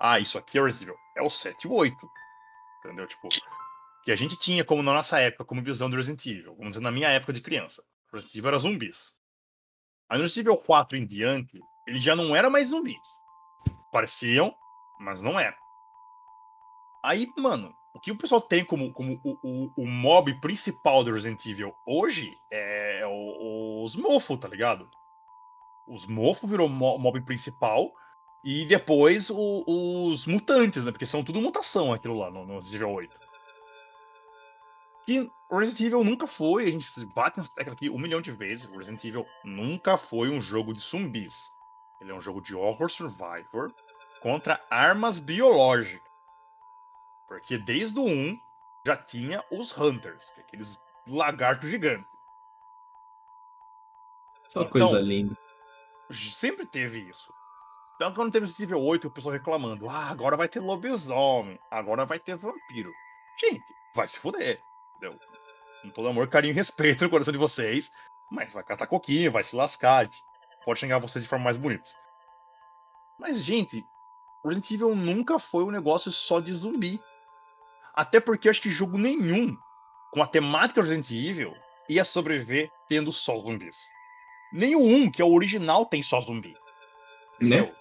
ah, 0.00 0.18
isso 0.18 0.38
aqui 0.38 0.58
é 0.58 0.62
Resident 0.62 0.88
Evil. 0.88 1.00
É 1.14 1.22
o 1.22 1.28
7 1.28 1.62
e 1.62 1.68
o 1.68 1.74
8. 1.74 2.10
Entendeu? 2.78 3.06
Tipo, 3.06 3.28
que 4.02 4.10
a 4.10 4.16
gente 4.16 4.34
tinha 4.38 4.64
como 4.64 4.82
na 4.82 4.94
nossa 4.94 5.20
época, 5.20 5.44
como 5.44 5.62
visão 5.62 5.90
do 5.90 5.96
Resident 5.96 6.24
Evil. 6.24 6.54
Vamos 6.56 6.70
dizer, 6.70 6.80
na 6.80 6.90
minha 6.90 7.10
época 7.10 7.34
de 7.34 7.42
criança. 7.42 7.84
Resident 8.10 8.36
Evil 8.36 8.48
era 8.48 8.58
zumbis. 8.58 9.12
No 10.10 10.16
Resident 10.16 10.46
Evil 10.46 10.56
4 10.56 10.96
em 10.96 11.06
diante, 11.06 11.60
ele 11.86 12.00
já 12.00 12.16
não 12.16 12.34
era 12.34 12.48
mais 12.48 12.70
zumbis. 12.70 12.96
Pareciam, 13.90 14.54
mas 14.98 15.22
não 15.22 15.38
eram. 15.38 15.56
Aí, 17.02 17.26
mano, 17.36 17.74
o 17.94 18.00
que 18.00 18.12
o 18.12 18.16
pessoal 18.16 18.40
tem 18.40 18.64
como, 18.64 18.92
como 18.92 19.20
o, 19.24 19.38
o, 19.42 19.72
o 19.76 19.86
mob 19.86 20.32
principal 20.40 21.02
do 21.02 21.12
Resident 21.12 21.44
Evil 21.46 21.74
hoje 21.86 22.38
é, 22.50 23.00
é 23.00 23.06
os 23.06 23.96
mofos, 23.96 24.38
tá 24.38 24.48
ligado? 24.48 24.88
Os 25.88 26.06
mofos 26.06 26.48
virou 26.48 26.68
o 26.68 26.70
mob 26.70 27.20
principal 27.22 27.90
e 28.44 28.64
depois 28.64 29.28
o, 29.30 29.64
os 29.66 30.26
mutantes, 30.26 30.84
né? 30.84 30.92
Porque 30.92 31.06
são 31.06 31.24
tudo 31.24 31.42
mutação 31.42 31.92
aquilo 31.92 32.18
lá 32.18 32.30
no, 32.30 32.46
no 32.46 32.54
Resident 32.56 32.74
Evil 32.82 32.90
8. 32.90 33.18
E 35.08 35.30
o 35.50 35.58
Resident 35.58 35.80
Evil 35.80 36.04
nunca 36.04 36.26
foi, 36.26 36.68
a 36.68 36.70
gente 36.70 36.86
bate 37.06 37.38
nessa 37.38 37.52
tecla 37.52 37.72
aqui 37.72 37.90
um 37.90 37.98
milhão 37.98 38.20
de 38.20 38.30
vezes, 38.30 38.68
o 38.68 38.78
Resident 38.78 39.04
Evil 39.04 39.26
nunca 39.42 39.96
foi 39.96 40.30
um 40.30 40.40
jogo 40.40 40.72
de 40.72 40.80
zumbis. 40.80 41.34
Ele 42.00 42.10
é 42.10 42.14
um 42.14 42.20
jogo 42.20 42.40
de 42.40 42.54
horror 42.54 42.90
survivor 42.90 43.72
contra 44.20 44.60
armas 44.70 45.18
biológicas. 45.18 46.10
Porque 47.28 47.58
desde 47.58 47.98
o 47.98 48.04
1 48.04 48.38
já 48.84 48.96
tinha 48.96 49.44
os 49.50 49.76
Hunters, 49.76 50.24
é 50.36 50.40
aqueles 50.40 50.80
lagartos 51.06 51.70
gigantes. 51.70 52.10
Só 54.48 54.62
então, 54.62 54.72
coisa 54.72 54.98
linda. 55.00 55.36
Sempre 56.10 56.66
teve 56.66 57.00
isso. 57.00 57.32
Então, 57.94 58.14
quando 58.14 58.32
teve 58.32 58.46
Resident 58.46 58.70
Evil 58.70 58.82
8, 58.82 59.06
o 59.06 59.10
pessoal 59.10 59.32
reclamando: 59.34 59.88
ah, 59.88 60.08
agora 60.08 60.36
vai 60.36 60.48
ter 60.48 60.58
lobisomem, 60.58 61.58
agora 61.70 62.06
vai 62.06 62.18
ter 62.18 62.34
vampiro. 62.34 62.90
Gente, 63.38 63.62
vai 63.94 64.08
se 64.08 64.18
fuder. 64.18 64.60
Entendeu? 64.96 65.18
Com 65.82 65.90
todo 65.90 66.08
amor, 66.08 66.26
carinho 66.28 66.52
e 66.52 66.54
respeito 66.54 67.04
no 67.04 67.10
coração 67.10 67.30
de 67.30 67.38
vocês, 67.38 67.92
mas 68.30 68.52
vai 68.52 68.64
catar 68.64 68.86
coquinho, 68.86 69.30
vai 69.30 69.44
se 69.44 69.54
lascar. 69.54 70.10
Pode 70.64 70.80
xingar 70.80 70.98
vocês 70.98 71.22
de 71.22 71.28
forma 71.28 71.44
mais 71.44 71.56
bonita. 71.56 71.90
Mas, 73.18 73.42
gente, 73.42 73.84
Resident 74.44 74.70
Evil 74.70 74.94
nunca 74.94 75.38
foi 75.38 75.64
um 75.64 75.70
negócio 75.70 76.10
só 76.10 76.40
de 76.40 76.52
zumbi. 76.52 77.00
Até 77.94 78.20
porque 78.20 78.48
acho 78.48 78.62
que 78.62 78.70
jogo 78.70 78.96
nenhum 78.98 79.56
com 80.10 80.22
a 80.22 80.26
temática 80.26 80.82
Resident 80.82 81.10
Evil 81.10 81.52
ia 81.88 82.04
sobreviver 82.04 82.70
tendo 82.88 83.12
só 83.12 83.38
zumbis. 83.38 83.76
Nem 84.52 84.74
o 84.74 84.80
1, 84.80 85.10
que 85.10 85.22
é 85.22 85.24
o 85.24 85.32
original, 85.32 85.86
tem 85.86 86.02
só 86.02 86.20
zumbi. 86.20 86.54
Né? 87.40 87.58
Entendeu? 87.58 87.74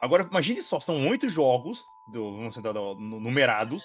Agora, 0.00 0.26
imagine 0.28 0.62
só, 0.62 0.80
são 0.80 1.08
oito 1.08 1.28
jogos 1.28 1.84
do, 2.06 2.48
do, 2.50 2.94
numerados. 2.94 3.82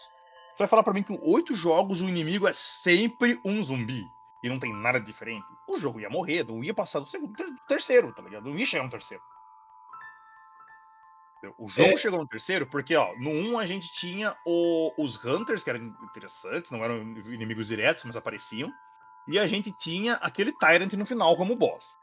Você 0.52 0.60
vai 0.60 0.68
falar 0.68 0.84
para 0.84 0.94
mim 0.94 1.04
que 1.04 1.20
oito 1.22 1.56
jogos 1.56 2.02
o 2.02 2.08
inimigo 2.08 2.48
é 2.48 2.54
sempre 2.54 3.40
um 3.44 3.62
zumbi 3.62 4.06
e 4.46 4.50
não 4.50 4.60
tem 4.60 4.72
nada 4.72 5.00
diferente. 5.00 5.48
O 5.68 5.80
jogo 5.80 6.00
ia 6.00 6.10
morrer, 6.10 6.44
não 6.44 6.64
ia 6.64 6.74
passar 6.74 7.00
do 7.00 7.08
segundo, 7.08 7.34
do 7.36 7.66
terceiro, 7.68 8.14
tá 8.14 8.22
ligado? 8.22 8.48
Não 8.48 8.56
ia 8.56 8.66
chegar 8.66 8.84
no 8.84 8.92
terceiro. 8.92 9.24
O 11.58 11.68
jogo 11.68 11.90
é. 11.90 11.98
chegou 11.98 12.20
no 12.20 12.28
terceiro 12.28 12.68
porque, 12.68 12.96
ó, 12.96 13.16
no 13.18 13.32
1 13.32 13.50
um 13.50 13.60
a 13.60 13.66
gente 13.66 13.92
tinha 13.94 14.36
o, 14.46 14.94
os 15.04 15.24
Hunters, 15.24 15.64
que 15.64 15.70
eram 15.70 15.96
interessantes, 16.04 16.70
não 16.70 16.84
eram 16.84 16.98
inimigos 17.02 17.68
diretos, 17.68 18.04
mas 18.04 18.16
apareciam. 18.16 18.72
e 19.28 19.40
a 19.40 19.48
gente 19.48 19.72
tinha 19.72 20.14
aquele 20.16 20.52
Tyrant 20.52 20.94
no 20.94 21.06
final 21.06 21.36
como 21.36 21.56
boss. 21.56 21.98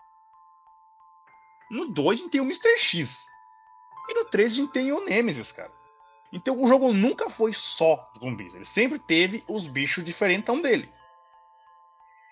No 1.71 1.89
2 1.89 2.19
a 2.19 2.23
gente 2.23 2.33
tem 2.33 2.41
o 2.41 2.45
Mr. 2.45 2.77
X. 2.77 3.25
E 4.09 4.15
no 4.15 4.25
3 4.25 4.53
a 4.53 4.57
gente 4.57 4.73
tem 4.73 4.93
o 4.93 5.05
Nemesis, 5.05 5.53
cara. 5.53 5.73
Então 6.33 6.61
o 6.61 6.67
jogo 6.67 6.93
nunca 6.93 7.31
foi 7.31 7.53
só 7.53 8.11
zumbis. 8.19 8.55
Ele 8.55 8.65
sempre 8.65 8.99
teve 8.99 9.45
os 9.49 9.67
bichos 9.67 10.05
diferentão 10.05 10.61
dele. 10.61 10.93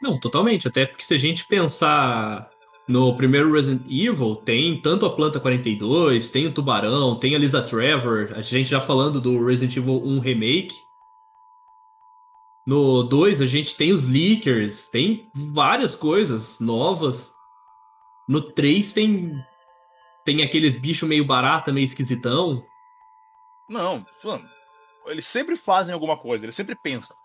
Não, 0.00 0.18
totalmente. 0.18 0.66
Até 0.66 0.86
porque 0.86 1.04
se 1.04 1.14
a 1.14 1.18
gente 1.18 1.46
pensar 1.46 2.48
no 2.88 3.14
primeiro 3.16 3.52
Resident 3.52 3.82
Evil, 3.86 4.36
tem 4.36 4.80
tanto 4.80 5.06
a 5.06 5.14
Planta 5.14 5.38
42, 5.38 6.30
tem 6.30 6.46
o 6.46 6.52
Tubarão, 6.52 7.18
tem 7.18 7.34
a 7.34 7.38
Lisa 7.38 7.62
Trevor. 7.62 8.32
A 8.34 8.40
gente 8.40 8.70
já 8.70 8.80
falando 8.80 9.20
do 9.20 9.44
Resident 9.44 9.76
Evil 9.76 10.02
1 10.02 10.18
Remake. 10.20 10.74
No 12.66 13.02
2 13.02 13.40
a 13.40 13.46
gente 13.46 13.76
tem 13.76 13.92
os 13.92 14.06
Leakers, 14.06 14.88
tem 14.88 15.30
várias 15.52 15.94
coisas 15.94 16.60
novas. 16.60 17.32
No 18.28 18.40
3 18.40 18.92
tem 18.92 19.44
tem 20.24 20.42
aqueles 20.42 20.76
bichos 20.76 21.08
meio 21.08 21.24
barata, 21.24 21.72
meio 21.72 21.84
esquisitão. 21.84 22.62
Não, 23.68 24.04
mano, 24.22 24.44
eles 25.06 25.26
sempre 25.26 25.56
fazem 25.56 25.94
alguma 25.94 26.16
coisa, 26.16 26.44
eles 26.44 26.54
sempre 26.54 26.74
pensam. 26.74 27.16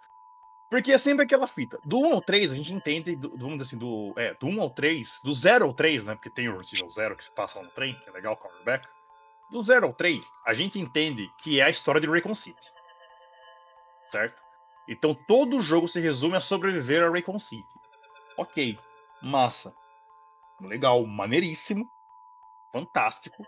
Porque 0.75 0.91
é 0.91 0.97
sempre 0.97 1.23
aquela 1.23 1.47
fita. 1.47 1.79
Do 1.85 1.99
1 1.99 2.15
ao 2.15 2.21
3, 2.21 2.51
a 2.51 2.53
gente 2.53 2.73
entende, 2.73 3.15
do, 3.15 3.29
vamos 3.29 3.59
dizer 3.59 3.63
assim, 3.63 3.77
do, 3.77 4.13
é, 4.17 4.33
do 4.33 4.45
1 4.45 4.61
ao 4.61 4.69
3, 4.69 5.21
do 5.23 5.33
0 5.33 5.67
ao 5.67 5.73
3, 5.73 6.03
né? 6.03 6.15
Porque 6.15 6.29
tem 6.29 6.49
o 6.49 6.57
Resident 6.57 6.81
Evil 6.81 6.89
0 6.89 7.15
que 7.15 7.23
se 7.23 7.31
passa 7.31 7.61
no 7.61 7.69
trem, 7.69 7.93
que 7.93 8.09
é 8.09 8.11
legal, 8.11 8.35
coverback. 8.35 8.85
Do 9.49 9.63
0 9.63 9.87
ao 9.87 9.93
3, 9.93 10.21
a 10.45 10.53
gente 10.53 10.77
entende 10.77 11.31
que 11.41 11.61
é 11.61 11.63
a 11.63 11.69
história 11.69 12.01
de 12.01 12.07
Raycon 12.07 12.35
City. 12.35 12.73
Certo? 14.11 14.35
Então 14.85 15.15
todo 15.15 15.55
o 15.55 15.61
jogo 15.61 15.87
se 15.87 16.01
resume 16.01 16.35
a 16.35 16.41
sobreviver 16.41 17.01
a 17.01 17.09
Raycon 17.09 17.39
City. 17.39 17.63
Ok, 18.37 18.77
massa. 19.21 19.73
Legal, 20.59 21.05
maneiríssimo. 21.05 21.87
Fantástico. 22.73 23.41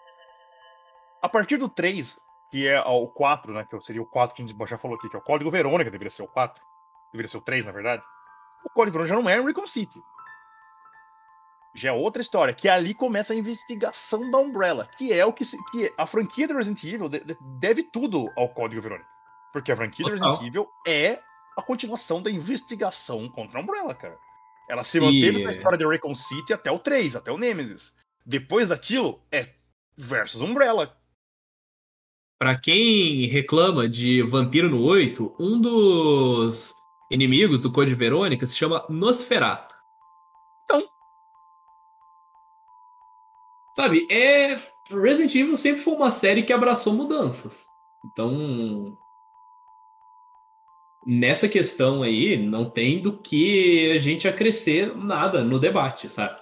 A 1.22 1.28
partir 1.28 1.58
do 1.58 1.68
3, 1.68 2.18
que 2.50 2.66
é 2.66 2.80
o 2.80 3.06
4, 3.10 3.52
né? 3.52 3.68
Que 3.70 3.82
seria 3.82 4.02
o 4.02 4.06
4 4.06 4.34
que 4.34 4.44
a 4.44 4.48
gente 4.48 4.70
já 4.70 4.78
falou 4.78 4.96
aqui, 4.96 5.10
que 5.10 5.16
é 5.18 5.20
o 5.20 5.22
Código 5.22 5.52
Verônica, 5.52 5.92
deveria 5.92 6.10
ser 6.10 6.24
o 6.24 6.28
4. 6.30 6.66
Deveria 7.12 7.30
ser 7.30 7.38
o 7.38 7.42
3, 7.42 7.66
na 7.66 7.72
verdade. 7.72 8.04
O 8.66 8.70
Código 8.70 8.94
Verônica 8.98 9.16
já 9.16 9.22
não 9.22 9.30
é 9.30 9.40
Raycon 9.40 9.68
City. 9.68 10.00
Já 11.76 11.90
é 11.90 11.92
outra 11.92 12.22
história, 12.22 12.54
que 12.54 12.68
ali 12.68 12.94
começa 12.94 13.34
a 13.34 13.36
investigação 13.36 14.32
da 14.32 14.38
Umbrella, 14.40 14.90
que 14.98 15.14
é 15.14 15.26
o 15.26 15.32
que, 15.32 15.46
se, 15.46 15.58
que 15.72 15.94
a 15.98 16.06
franquia 16.06 16.48
do 16.48 16.56
Resident 16.56 16.84
Evil 16.84 17.10
deve 17.60 17.84
tudo 17.84 18.32
ao 18.36 18.50
Código 18.50 18.82
Verônica. 18.82 19.08
Porque 19.54 19.72
a 19.72 19.76
franquia 19.76 20.06
do 20.06 20.12
Resident 20.12 20.42
Evil 20.42 20.68
é 20.86 21.20
a 21.58 21.62
continuação 21.62 22.22
da 22.22 22.30
investigação 22.30 23.30
contra 23.30 23.60
a 23.60 23.64
Umbrella, 23.64 23.94
cara. 23.96 24.18
Ela 24.70 24.84
se 24.84 25.00
manteve 25.00 25.40
e... 25.40 25.44
na 25.44 25.52
história 25.52 25.78
de 25.78 25.86
Raycon 25.86 26.14
City 26.16 26.54
até 26.54 26.72
o 26.72 26.80
3, 26.80 27.16
até 27.16 27.32
o 27.32 27.38
Nemesis. 27.38 27.94
Depois 28.26 28.68
daquilo, 28.68 29.22
é 29.32 29.54
versus 29.98 30.42
Umbrella. 30.42 30.96
Para 32.38 32.60
quem 32.60 33.26
reclama 33.28 33.88
de 33.88 34.22
Vampiro 34.22 34.70
no 34.70 34.84
8, 34.84 35.36
um 35.40 35.60
dos 35.60 36.77
inimigos 37.10 37.62
do 37.62 37.72
Code 37.72 37.96
Verônica 37.96 38.46
se 38.46 38.56
chama 38.56 38.86
Nosferatu. 38.90 39.76
Então. 40.64 40.84
Sabe, 43.76 44.08
é. 44.10 44.56
Resident 44.90 45.36
Evil 45.36 45.58
sempre 45.58 45.82
foi 45.82 45.94
uma 45.94 46.12
série 46.12 46.44
que 46.44 46.54
abraçou 46.54 46.94
mudanças. 46.94 47.66
Então. 48.06 48.98
Nessa 51.06 51.48
questão 51.48 52.04
aí, 52.04 52.36
não 52.36 52.70
tem 52.70 53.02
do 53.02 53.18
que 53.18 53.92
a 53.92 53.98
gente 53.98 54.28
acrescer 54.28 54.94
nada 54.94 55.42
no 55.42 55.58
debate, 55.58 56.10
sabe? 56.10 56.38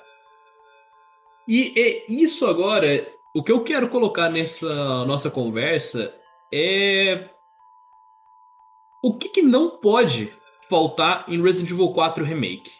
E, 1.47 2.03
e 2.09 2.23
isso 2.23 2.47
agora, 2.47 3.07
o 3.35 3.43
que 3.43 3.51
eu 3.51 3.63
quero 3.63 3.89
colocar 3.89 4.29
nessa 4.29 5.05
nossa 5.05 5.29
conversa 5.29 6.11
é 6.51 7.29
o 9.03 9.15
que, 9.15 9.29
que, 9.29 9.41
não 9.43 9.77
pode 9.77 10.31
faltar 10.69 11.25
em 11.27 11.41
Resident 11.41 11.71
Evil 11.71 11.89
4 11.93 12.23
Remake. 12.23 12.71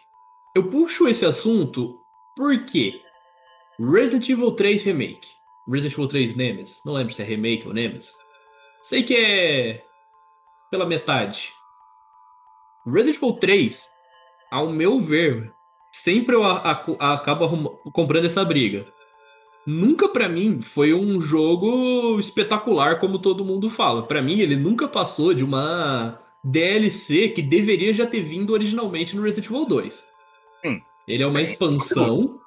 Eu 0.54 0.68
puxo 0.70 1.06
esse 1.06 1.24
assunto 1.24 1.98
porque 2.36 3.00
Resident 3.78 4.28
Evil 4.28 4.52
3 4.52 4.82
Remake, 4.82 5.28
Resident 5.68 5.94
Evil 5.94 6.08
3 6.08 6.34
Nemesis, 6.34 6.80
não 6.84 6.94
lembro 6.94 7.12
se 7.12 7.22
é 7.22 7.24
remake 7.24 7.66
ou 7.66 7.74
Nemesis. 7.74 8.14
Sei 8.82 9.02
que 9.02 9.14
é 9.14 9.84
pela 10.70 10.86
metade. 10.86 11.52
Resident 12.86 13.16
Evil 13.16 13.32
3, 13.34 13.88
ao 14.50 14.70
meu 14.70 15.00
ver, 15.00 15.52
sempre 15.92 16.34
eu 16.34 16.44
acabo 16.44 17.80
comprando 17.92 18.26
essa 18.26 18.44
briga. 18.44 18.84
Nunca 19.66 20.08
para 20.08 20.28
mim 20.28 20.62
foi 20.62 20.94
um 20.94 21.20
jogo 21.20 22.20
espetacular 22.20 23.00
como 23.00 23.18
todo 23.18 23.44
mundo 23.44 23.68
fala. 23.68 24.02
Para 24.02 24.22
mim 24.22 24.38
ele 24.38 24.54
nunca 24.54 24.86
passou 24.86 25.34
de 25.34 25.42
uma 25.42 26.20
DLC 26.46 27.30
que 27.30 27.42
deveria 27.42 27.92
já 27.92 28.06
ter 28.06 28.22
vindo 28.22 28.52
originalmente 28.52 29.16
no 29.16 29.22
Resident 29.22 29.50
Evil 29.50 29.66
2. 29.66 30.06
Hum. 30.64 30.80
Ele 31.08 31.22
é 31.24 31.26
uma 31.26 31.42
expansão, 31.42 32.38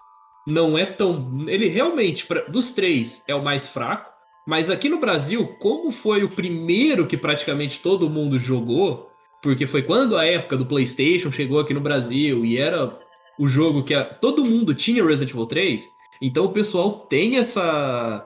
não 0.47 0.77
é 0.77 0.85
tão. 0.85 1.45
Ele 1.47 1.67
realmente, 1.67 2.25
pra... 2.25 2.41
dos 2.43 2.71
três, 2.71 3.21
é 3.27 3.35
o 3.35 3.43
mais 3.43 3.67
fraco. 3.67 4.09
Mas 4.47 4.69
aqui 4.69 4.87
no 4.87 5.01
Brasil, 5.01 5.45
como 5.59 5.91
foi 5.91 6.23
o 6.23 6.29
primeiro 6.29 7.05
que 7.05 7.17
praticamente 7.17 7.81
todo 7.81 8.09
mundo 8.09 8.39
jogou, 8.39 9.09
porque 9.43 9.67
foi 9.67 9.83
quando 9.83 10.17
a 10.17 10.25
época 10.25 10.55
do 10.55 10.65
PlayStation 10.65 11.29
chegou 11.29 11.59
aqui 11.59 11.73
no 11.73 11.81
Brasil 11.81 12.45
e 12.45 12.57
era 12.57 12.97
o 13.37 13.47
jogo 13.49 13.83
que 13.83 13.93
a... 13.93 14.05
todo 14.05 14.45
mundo 14.45 14.73
tinha 14.73 15.05
Resident 15.05 15.31
Evil 15.31 15.45
3, 15.45 15.87
então 16.21 16.45
o 16.45 16.53
pessoal 16.53 16.91
tem 16.91 17.37
essa 17.37 18.25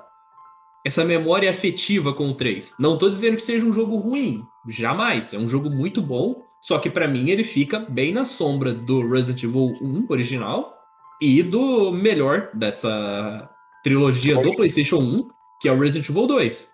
essa 0.86 1.04
memória 1.06 1.50
afetiva 1.50 2.14
com 2.14 2.30
o 2.30 2.34
3. 2.36 2.74
Não 2.78 2.98
tô 2.98 3.10
dizendo 3.10 3.38
que 3.38 3.42
seja 3.42 3.66
um 3.66 3.72
jogo 3.72 3.96
ruim, 3.96 4.46
jamais. 4.68 5.34
É 5.34 5.38
um 5.38 5.48
jogo 5.48 5.70
muito 5.70 6.02
bom, 6.02 6.44
só 6.62 6.80
que 6.80 6.90
para 6.90 7.08
mim 7.08 7.30
ele 7.30 7.44
fica 7.44 7.80
bem 7.80 8.14
na 8.14 8.26
sombra 8.26 8.74
do 8.74 9.08
Resident 9.08 9.44
Evil 9.44 9.74
1 9.82 10.06
original 10.10 10.74
e 11.22 11.44
do 11.44 11.92
melhor 11.92 12.50
dessa 12.54 13.50
trilogia 13.84 14.42
do 14.42 14.56
PlayStation 14.56 14.98
1, 14.98 15.28
que 15.62 15.68
é 15.68 15.72
o 15.72 15.80
Resident 15.80 16.10
Evil 16.10 16.28
2. 16.28 16.72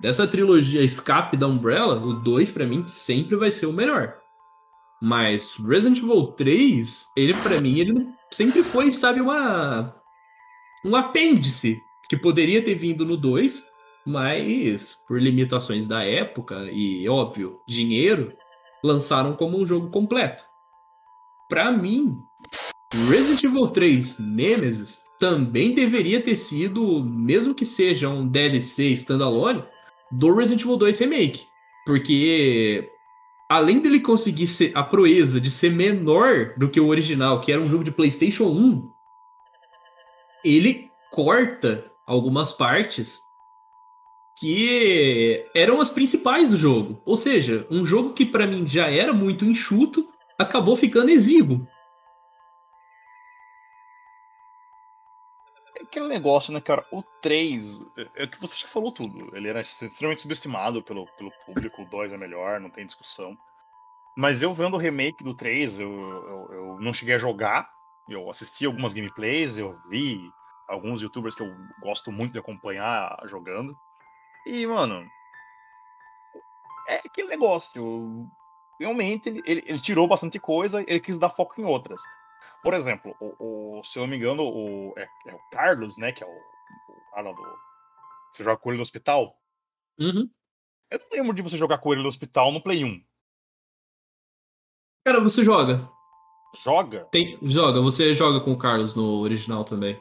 Dessa 0.00 0.26
trilogia 0.26 0.82
Escape 0.82 1.36
da 1.36 1.46
Umbrella, 1.46 1.94
o 1.94 2.14
2 2.14 2.50
para 2.50 2.66
mim 2.66 2.84
sempre 2.86 3.36
vai 3.36 3.50
ser 3.50 3.66
o 3.66 3.72
melhor. 3.72 4.16
Mas 5.00 5.56
Resident 5.56 5.98
Evil 5.98 6.28
3, 6.28 7.06
ele 7.16 7.34
para 7.42 7.60
mim 7.60 7.78
ele 7.78 8.08
sempre 8.30 8.62
foi, 8.62 8.92
sabe, 8.92 9.20
uma 9.20 9.94
um 10.84 10.96
apêndice 10.96 11.80
que 12.08 12.16
poderia 12.16 12.62
ter 12.62 12.74
vindo 12.74 13.04
no 13.04 13.16
2, 13.16 13.62
mas 14.06 14.96
por 15.06 15.20
limitações 15.20 15.86
da 15.86 16.02
época 16.04 16.68
e, 16.72 17.08
óbvio, 17.08 17.60
dinheiro, 17.66 18.28
lançaram 18.82 19.34
como 19.34 19.58
um 19.58 19.66
jogo 19.66 19.90
completo. 19.90 20.42
Para 21.48 21.70
mim, 21.70 22.16
Resident 23.08 23.44
Evil 23.44 23.68
3 23.68 24.18
Nemesis 24.18 25.02
também 25.18 25.74
deveria 25.74 26.20
ter 26.20 26.36
sido, 26.36 27.04
mesmo 27.04 27.54
que 27.54 27.64
seja 27.64 28.08
um 28.08 28.26
DLC 28.26 28.88
standalone, 28.90 29.62
do 30.10 30.34
Resident 30.34 30.62
Evil 30.62 30.76
2 30.76 30.98
Remake. 30.98 31.46
Porque 31.86 32.88
além 33.48 33.80
dele 33.80 34.00
conseguir 34.00 34.46
ser 34.46 34.72
a 34.74 34.82
proeza 34.82 35.40
de 35.40 35.50
ser 35.50 35.70
menor 35.70 36.54
do 36.56 36.68
que 36.68 36.80
o 36.80 36.88
original, 36.88 37.40
que 37.40 37.52
era 37.52 37.60
um 37.60 37.66
jogo 37.66 37.84
de 37.84 37.90
PlayStation 37.90 38.44
1, 38.44 38.90
ele 40.44 40.90
corta 41.10 41.84
algumas 42.06 42.52
partes 42.52 43.20
que 44.42 45.48
eram 45.54 45.80
as 45.80 45.88
principais 45.88 46.50
do 46.50 46.56
jogo. 46.56 47.00
Ou 47.04 47.16
seja, 47.16 47.64
um 47.70 47.86
jogo 47.86 48.12
que 48.12 48.26
para 48.26 48.44
mim 48.44 48.66
já 48.66 48.90
era 48.90 49.12
muito 49.12 49.44
enxuto, 49.44 50.12
acabou 50.36 50.76
ficando 50.76 51.10
exíguo. 51.10 51.64
É 55.78 55.84
aquele 55.84 56.08
negócio, 56.08 56.52
né, 56.52 56.60
cara? 56.60 56.84
O 56.90 57.04
3, 57.20 57.84
é, 57.96 58.24
é 58.24 58.26
que 58.26 58.40
você 58.40 58.56
já 58.56 58.66
falou 58.66 58.90
tudo. 58.90 59.30
Ele 59.32 59.46
era 59.46 59.60
extremamente 59.60 60.22
subestimado 60.22 60.82
pelo, 60.82 61.06
pelo 61.16 61.30
público, 61.46 61.82
o 61.82 61.88
2 61.88 62.12
é 62.12 62.18
melhor, 62.18 62.58
não 62.58 62.68
tem 62.68 62.84
discussão. 62.84 63.38
Mas 64.16 64.42
eu 64.42 64.52
vendo 64.52 64.74
o 64.74 64.80
remake 64.80 65.22
do 65.22 65.36
3, 65.36 65.78
eu, 65.78 65.88
eu, 65.88 66.48
eu 66.52 66.80
não 66.80 66.92
cheguei 66.92 67.14
a 67.14 67.18
jogar, 67.18 67.70
eu 68.08 68.28
assisti 68.28 68.66
algumas 68.66 68.92
gameplays, 68.92 69.56
eu 69.56 69.78
vi 69.88 70.18
alguns 70.68 71.00
youtubers 71.00 71.36
que 71.36 71.44
eu 71.44 71.54
gosto 71.80 72.10
muito 72.10 72.32
de 72.32 72.40
acompanhar 72.40 73.16
jogando. 73.26 73.78
E, 74.46 74.66
mano, 74.66 75.06
é 76.88 76.96
aquele 76.96 77.28
negócio. 77.28 78.28
Realmente, 78.78 79.28
ele, 79.28 79.42
ele, 79.46 79.62
ele 79.66 79.80
tirou 79.80 80.08
bastante 80.08 80.38
coisa, 80.38 80.82
ele 80.86 81.00
quis 81.00 81.18
dar 81.18 81.30
foco 81.30 81.60
em 81.60 81.64
outras. 81.64 82.02
Por 82.62 82.74
exemplo, 82.74 83.14
o, 83.20 83.78
o 83.78 83.84
se 83.84 83.98
eu 83.98 84.02
não 84.02 84.08
me 84.08 84.16
engano, 84.16 84.42
o, 84.42 84.94
é, 84.96 85.08
é, 85.26 85.34
o 85.34 85.40
Carlos, 85.50 85.96
né? 85.96 86.12
Que 86.12 86.24
é 86.24 86.26
o, 86.26 86.30
o 86.30 87.10
cara 87.14 87.32
do. 87.32 87.42
Você 88.32 88.44
joga 88.44 88.56
com 88.56 88.70
ele 88.70 88.78
no 88.78 88.82
hospital? 88.82 89.36
Uhum. 90.00 90.28
Eu 90.90 90.98
não 90.98 91.06
lembro 91.12 91.34
de 91.34 91.42
você 91.42 91.58
jogar 91.58 91.78
com 91.78 91.92
ele 91.92 92.02
no 92.02 92.08
hospital 92.08 92.52
no 92.52 92.62
Play 92.62 92.84
1. 92.84 93.02
Cara, 95.04 95.20
você 95.20 95.44
joga. 95.44 95.88
Joga? 96.62 97.04
Tem, 97.06 97.38
joga, 97.42 97.80
você 97.80 98.14
joga 98.14 98.40
com 98.40 98.52
o 98.52 98.58
Carlos 98.58 98.94
no 98.94 99.20
original 99.20 99.64
também. 99.64 100.00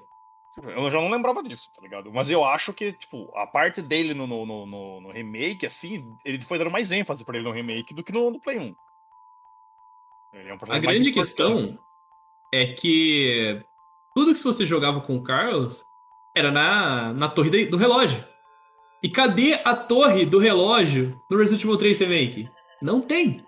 Eu 0.58 0.90
já 0.90 1.00
não 1.00 1.10
lembrava 1.10 1.42
disso, 1.42 1.72
tá 1.74 1.82
ligado? 1.82 2.12
Mas 2.12 2.30
eu 2.30 2.44
acho 2.44 2.74
que, 2.74 2.92
tipo, 2.92 3.32
a 3.36 3.48
parte 3.48 3.82
dele 3.82 4.14
no, 4.14 4.28
no, 4.28 4.46
no, 4.46 5.02
no 5.02 5.12
remake, 5.12 5.66
assim, 5.66 6.16
ele 6.26 6.44
foi 6.44 6.58
dando 6.58 6.70
mais 6.70 6.92
ênfase 6.92 7.24
pra 7.24 7.38
ele 7.38 7.48
no 7.48 7.54
remake 7.54 7.94
do 7.94 8.04
que 8.04 8.12
no, 8.12 8.30
no 8.30 8.40
Play 8.40 8.60
1. 8.60 8.76
É 10.34 10.54
um 10.54 10.58
a 10.70 10.80
grande 10.80 11.12
questão 11.12 11.78
é 12.54 12.66
que 12.66 13.62
tudo 14.14 14.34
que 14.34 14.44
você 14.44 14.66
jogava 14.66 15.02
com 15.02 15.16
o 15.16 15.24
Carlos 15.24 15.84
era 16.36 16.52
na, 16.52 17.14
na 17.14 17.30
torre 17.30 17.66
do 17.66 17.78
relógio. 17.78 18.24
E 19.04 19.10
cadê 19.10 19.54
a 19.66 19.76
torre 19.76 20.26
do 20.26 20.38
relógio 20.38 21.20
no 21.30 21.38
Resident 21.38 21.64
Evil 21.64 21.78
3 21.78 22.00
Remake? 22.00 22.50
Não 22.82 23.02
tem. 23.02 23.44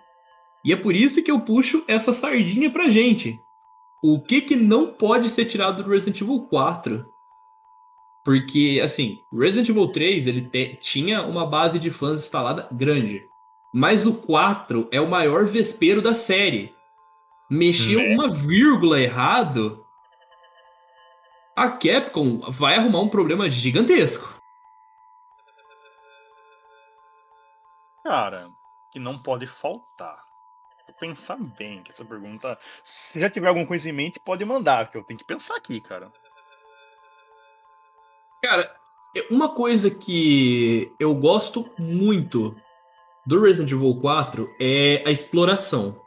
E 0.64 0.72
é 0.72 0.76
por 0.76 0.96
isso 0.96 1.22
que 1.22 1.30
eu 1.30 1.40
puxo 1.40 1.84
essa 1.86 2.12
sardinha 2.12 2.70
pra 2.70 2.88
gente. 2.88 3.38
O 4.06 4.20
que 4.20 4.42
que 4.42 4.54
não 4.54 4.92
pode 4.92 5.30
ser 5.30 5.46
tirado 5.46 5.82
do 5.82 5.88
Resident 5.88 6.20
Evil 6.20 6.46
4? 6.50 7.10
Porque, 8.22 8.78
assim, 8.84 9.18
Resident 9.32 9.70
Evil 9.70 9.88
3 9.88 10.26
ele 10.26 10.42
te, 10.42 10.76
tinha 10.76 11.22
uma 11.22 11.46
base 11.46 11.78
de 11.78 11.90
fãs 11.90 12.20
instalada 12.20 12.68
grande. 12.70 13.26
Mas 13.72 14.06
o 14.06 14.12
4 14.12 14.90
é 14.92 15.00
o 15.00 15.08
maior 15.08 15.46
vespeiro 15.46 16.02
da 16.02 16.14
série. 16.14 16.74
Mexeu 17.48 17.98
é. 17.98 18.12
uma 18.12 18.30
vírgula 18.30 19.00
errado, 19.00 19.82
a 21.56 21.70
Capcom 21.70 22.40
vai 22.50 22.76
arrumar 22.76 23.00
um 23.00 23.08
problema 23.08 23.48
gigantesco. 23.48 24.38
Cara, 28.04 28.50
que 28.92 28.98
não 28.98 29.18
pode 29.18 29.46
faltar. 29.46 30.33
Pensar 30.98 31.36
bem 31.36 31.82
que 31.82 31.90
essa 31.90 32.04
pergunta. 32.04 32.58
Se 32.82 33.20
já 33.20 33.28
tiver 33.28 33.48
algum 33.48 33.66
conhecimento, 33.66 34.20
pode 34.24 34.44
mandar, 34.44 34.90
que 34.90 34.96
eu 34.96 35.02
tenho 35.02 35.18
que 35.18 35.26
pensar 35.26 35.56
aqui, 35.56 35.80
cara. 35.80 36.10
Cara, 38.42 38.72
uma 39.30 39.54
coisa 39.54 39.90
que 39.90 40.92
eu 41.00 41.14
gosto 41.14 41.64
muito 41.78 42.54
do 43.26 43.40
Resident 43.40 43.72
Evil 43.72 43.98
4 44.00 44.48
é 44.60 45.02
a 45.06 45.10
exploração. 45.10 46.00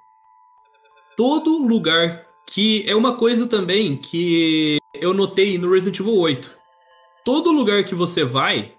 Todo 1.15 1.65
lugar 1.65 2.27
que 2.45 2.87
é 2.87 2.95
uma 2.95 3.17
coisa 3.17 3.47
também 3.47 3.97
que 3.97 4.77
eu 4.93 5.13
notei 5.13 5.57
no 5.57 5.71
Resident 5.71 5.99
Evil 5.99 6.17
8. 6.17 6.55
Todo 7.25 7.51
lugar 7.51 7.83
que 7.83 7.95
você 7.95 8.23
vai 8.23 8.75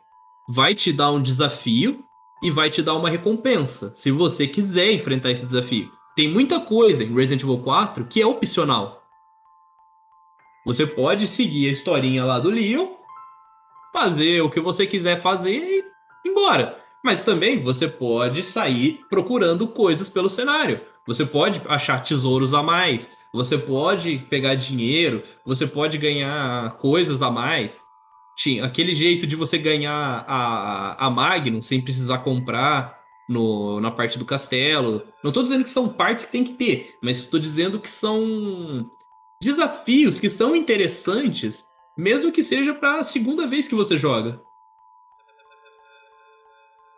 vai 0.49 0.75
te 0.75 0.93
dar 0.93 1.11
um 1.11 1.21
desafio 1.21 2.03
e 2.43 2.51
vai 2.51 2.71
te 2.71 2.83
dar 2.83 2.95
uma 2.95 3.11
recompensa, 3.11 3.93
se 3.95 4.11
você 4.11 4.47
quiser 4.47 4.93
enfrentar 4.93 5.31
esse 5.31 5.45
desafio. 5.45 5.93
Tem 6.19 6.29
muita 6.29 6.59
coisa 6.59 7.05
em 7.05 7.15
Resident 7.15 7.45
Evil 7.45 7.59
4 7.59 8.05
que 8.07 8.21
é 8.21 8.27
opcional. 8.27 9.05
Você 10.67 10.85
pode 10.85 11.29
seguir 11.29 11.69
a 11.69 11.71
historinha 11.71 12.25
lá 12.25 12.41
do 12.41 12.51
Leon, 12.51 12.89
fazer 13.93 14.41
o 14.41 14.51
que 14.51 14.59
você 14.61 14.85
quiser 14.85 15.23
fazer 15.23 15.53
e 15.53 15.79
ir 15.79 15.85
embora. 16.27 16.77
Mas 17.05 17.23
também 17.23 17.63
você 17.63 17.87
pode 17.87 18.43
sair 18.43 18.99
procurando 19.09 19.69
coisas 19.69 20.09
pelo 20.09 20.29
cenário. 20.29 20.81
Você 21.07 21.25
pode 21.25 21.63
achar 21.69 22.03
tesouros 22.03 22.53
a 22.53 22.65
mais. 22.65 23.09
Você 23.33 23.57
pode 23.57 24.19
pegar 24.29 24.57
dinheiro. 24.57 25.23
Você 25.47 25.69
pode 25.69 25.99
ganhar 25.99 26.73
coisas 26.79 27.23
a 27.23 27.31
mais 27.31 27.81
tinha 28.39 28.65
aquele 28.65 28.95
jeito 28.95 29.27
de 29.27 29.35
você 29.35 29.59
ganhar 29.59 30.25
a, 30.27 31.07
a 31.07 31.11
Magnum 31.11 31.61
sem 31.61 31.81
precisar 31.81 32.19
comprar 32.19 32.98
no, 33.29 33.81
na 33.81 33.91
parte 33.91 34.19
do 34.19 34.25
castelo. 34.25 35.07
Não 35.23 35.31
estou 35.31 35.43
dizendo 35.43 35.65
que 35.65 35.71
são 35.71 35.89
partes 35.89 36.25
que 36.25 36.33
tem 36.33 36.45
que 36.45 36.55
ter, 36.55 36.97
mas 37.03 37.19
estou 37.19 37.39
dizendo 37.39 37.79
que 37.79 37.91
são 37.91 38.91
desafios 39.41 40.19
que 40.19 40.31
são 40.31 40.57
interessantes, 40.57 41.65
mesmo 41.97 42.33
que 42.33 42.43
seja 42.43 42.75
para 42.75 43.01
a 43.01 43.05
segunda 43.05 43.47
vez 43.47 43.69
que 43.69 43.75
você 43.75 43.99
joga. 43.99 44.41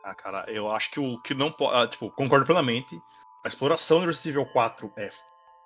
Ah, 0.02 0.14
cara, 0.14 0.44
eu 0.48 0.70
acho 0.70 0.90
que 0.90 1.00
o 1.00 1.18
que 1.20 1.34
não 1.34 1.52
pode. 1.52 1.76
Ah, 1.76 1.86
tipo, 1.86 2.10
concordo 2.10 2.46
plenamente. 2.46 3.00
A 3.44 3.48
exploração 3.48 4.00
do 4.00 4.06
Resident 4.06 4.34
Evil 4.34 4.46
4 4.46 4.92
é 4.96 5.10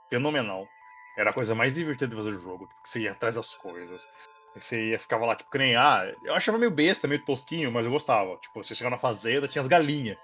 fenomenal. 0.09 0.66
Era 1.16 1.31
a 1.31 1.33
coisa 1.33 1.55
mais 1.55 1.72
divertida 1.72 2.09
de 2.09 2.16
fazer 2.16 2.35
o 2.35 2.40
jogo. 2.40 2.68
Você 2.85 3.00
ia 3.00 3.12
atrás 3.12 3.35
das 3.35 3.55
coisas. 3.57 4.00
Você 4.55 4.90
ia, 4.90 4.98
ficava 4.98 5.27
lá, 5.27 5.35
tipo, 5.35 5.50
que 5.50 5.59
nem, 5.59 5.74
ah, 5.74 6.12
eu 6.22 6.35
achava 6.35 6.59
meio 6.59 6.70
besta, 6.70 7.09
meio 7.09 7.24
tosquinho, 7.24 7.72
mas 7.72 7.85
eu 7.85 7.90
gostava. 7.90 8.37
Tipo, 8.37 8.62
você 8.62 8.74
chegava 8.74 8.96
na 8.96 9.00
fazenda, 9.00 9.48
tinha 9.48 9.62
as 9.62 9.68
galinhas. 9.68 10.18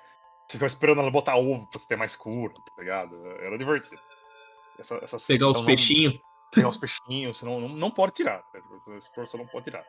Você 0.50 0.56
ficava 0.56 0.66
esperando 0.66 1.00
ela 1.00 1.10
botar 1.12 1.36
ovo 1.36 1.64
pra 1.68 1.78
você 1.78 1.86
ter 1.86 1.96
mais 1.96 2.16
cura, 2.16 2.52
tá 2.54 2.82
ligado? 2.82 3.14
Era 3.38 3.56
divertido. 3.56 4.02
Essa, 4.76 4.96
essas, 4.96 5.24
pegar 5.24 5.46
os 5.46 5.62
peixinhos. 5.62 6.18
Pegar 6.52 6.68
os 6.68 6.76
peixinhos, 6.76 7.36
você 7.36 7.44
não, 7.44 7.60
não, 7.60 7.68
não 7.68 7.90
pode 7.92 8.14
tirar. 8.14 8.42
Né? 8.52 8.60
Esse 8.98 9.10
você 9.14 9.36
não 9.36 9.46
pode 9.46 9.66
tirar. 9.66 9.84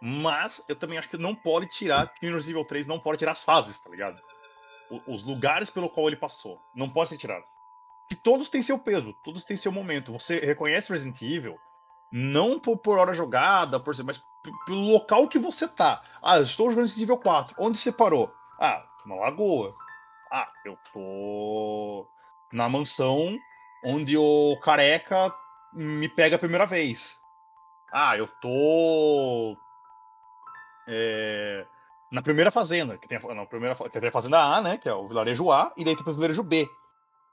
Mas 0.00 0.64
eu 0.68 0.74
também 0.74 0.96
acho 0.96 1.10
que 1.10 1.18
não 1.18 1.34
pode 1.34 1.66
tirar, 1.68 2.08
que 2.14 2.26
no 2.30 2.36
Resident 2.36 2.56
Evil 2.56 2.64
3 2.64 2.86
não 2.86 2.98
pode 2.98 3.18
tirar 3.18 3.32
as 3.32 3.44
fases, 3.44 3.78
tá 3.78 3.90
ligado? 3.90 4.22
os 5.06 5.24
lugares 5.24 5.68
pelo 5.68 5.90
qual 5.90 6.06
ele 6.06 6.16
passou. 6.16 6.58
Não 6.74 6.88
pode 6.88 7.10
ser 7.10 7.18
tirado. 7.18 7.44
Que 8.08 8.14
todos 8.14 8.48
têm 8.48 8.62
seu 8.62 8.78
peso, 8.78 9.12
todos 9.22 9.44
têm 9.44 9.56
seu 9.56 9.72
momento. 9.72 10.12
Você 10.12 10.38
reconhece 10.38 10.92
Resident 10.92 11.20
Evil, 11.20 11.58
não 12.10 12.58
por, 12.58 12.78
por 12.78 12.96
hora 12.96 13.12
jogada, 13.12 13.78
por 13.78 13.94
mas 14.02 14.22
pelo 14.64 14.92
local 14.92 15.28
que 15.28 15.38
você 15.38 15.68
tá. 15.68 16.02
Ah, 16.22 16.38
eu 16.38 16.44
estou 16.44 16.70
jogando 16.70 16.86
esse 16.86 16.98
nível 17.00 17.18
4. 17.18 17.54
Onde 17.58 17.76
você 17.76 17.92
parou? 17.92 18.30
Ah, 18.58 18.82
na 19.04 19.16
lagoa. 19.16 19.74
Ah, 20.36 20.52
eu 20.66 20.76
tô 20.92 22.06
na 22.52 22.68
mansão 22.68 23.38
onde 23.82 24.18
o 24.18 24.60
careca 24.62 25.34
me 25.72 26.10
pega 26.10 26.36
a 26.36 26.38
primeira 26.38 26.66
vez. 26.66 27.18
Ah, 27.90 28.18
eu 28.18 28.28
tô 28.42 29.56
é, 30.86 31.66
na 32.12 32.20
primeira 32.20 32.50
fazenda, 32.50 32.98
que 32.98 33.08
tem 33.08 33.16
a, 33.16 33.34
na 33.34 33.46
primeira, 33.46 33.74
que 33.74 33.98
tem 33.98 34.08
a 34.10 34.12
fazenda 34.12 34.38
A, 34.38 34.60
né, 34.60 34.76
que 34.76 34.86
é 34.86 34.92
o 34.92 35.08
vilarejo 35.08 35.50
A, 35.50 35.72
e 35.74 35.82
daí 35.82 35.96
tem 35.96 36.04
o 36.06 36.14
vilarejo 36.14 36.42
B, 36.42 36.68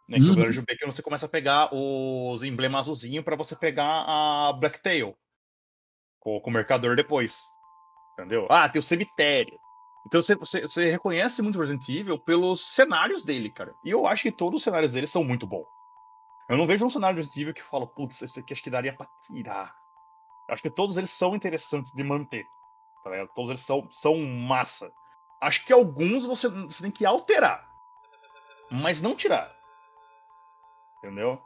né? 0.07 0.17
Que 0.17 0.23
uhum. 0.23 0.61
o 0.61 0.65
que 0.65 0.85
você 0.85 1.03
começa 1.03 1.25
a 1.25 1.29
pegar 1.29 1.73
os 1.73 2.41
emblemas 2.41 2.83
azulzinhos 2.83 3.25
para 3.25 3.35
você 3.35 3.53
pegar 3.53 4.05
a 4.07 4.53
Blacktail 4.53 5.13
com, 6.21 6.39
com 6.39 6.49
o 6.49 6.53
mercador 6.53 6.95
depois. 6.95 7.37
Entendeu? 8.13 8.47
Ah, 8.49 8.69
tem 8.69 8.79
o 8.79 8.83
cemitério. 8.83 9.59
Então 10.05 10.21
você, 10.21 10.35
você, 10.35 10.61
você, 10.61 10.91
reconhece 10.91 11.41
muito 11.41 11.59
Resident 11.59 11.87
Evil 11.87 12.19
pelos 12.19 12.73
cenários 12.73 13.23
dele, 13.23 13.49
cara. 13.49 13.73
E 13.83 13.89
eu 13.89 14.05
acho 14.05 14.23
que 14.23 14.31
todos 14.31 14.57
os 14.57 14.63
cenários 14.63 14.91
dele 14.91 15.07
são 15.07 15.23
muito 15.23 15.47
bons. 15.47 15.65
Eu 16.49 16.57
não 16.57 16.67
vejo 16.67 16.85
um 16.85 16.89
cenário 16.89 17.15
de 17.15 17.21
Resident 17.21 17.41
Evil 17.41 17.53
que 17.53 17.63
fala, 17.63 17.87
putz, 17.87 18.21
esse 18.21 18.39
aqui 18.39 18.53
acho 18.53 18.63
que 18.63 18.69
daria 18.69 18.93
pra 18.93 19.07
tirar. 19.25 19.73
Eu 20.47 20.53
acho 20.53 20.63
que 20.63 20.69
todos 20.69 20.97
eles 20.97 21.11
são 21.11 21.35
interessantes 21.35 21.91
de 21.93 22.03
manter. 22.03 22.45
Tá 23.03 23.09
todos 23.33 23.49
eles 23.51 23.63
são, 23.63 23.87
são 23.91 24.17
massa. 24.19 24.91
Acho 25.41 25.65
que 25.65 25.73
alguns 25.73 26.25
você, 26.25 26.49
você 26.49 26.83
tem 26.83 26.91
que 26.91 27.05
alterar. 27.05 27.67
Mas 28.69 29.01
não 29.01 29.15
tirar. 29.15 29.53
Entendeu? 30.97 31.41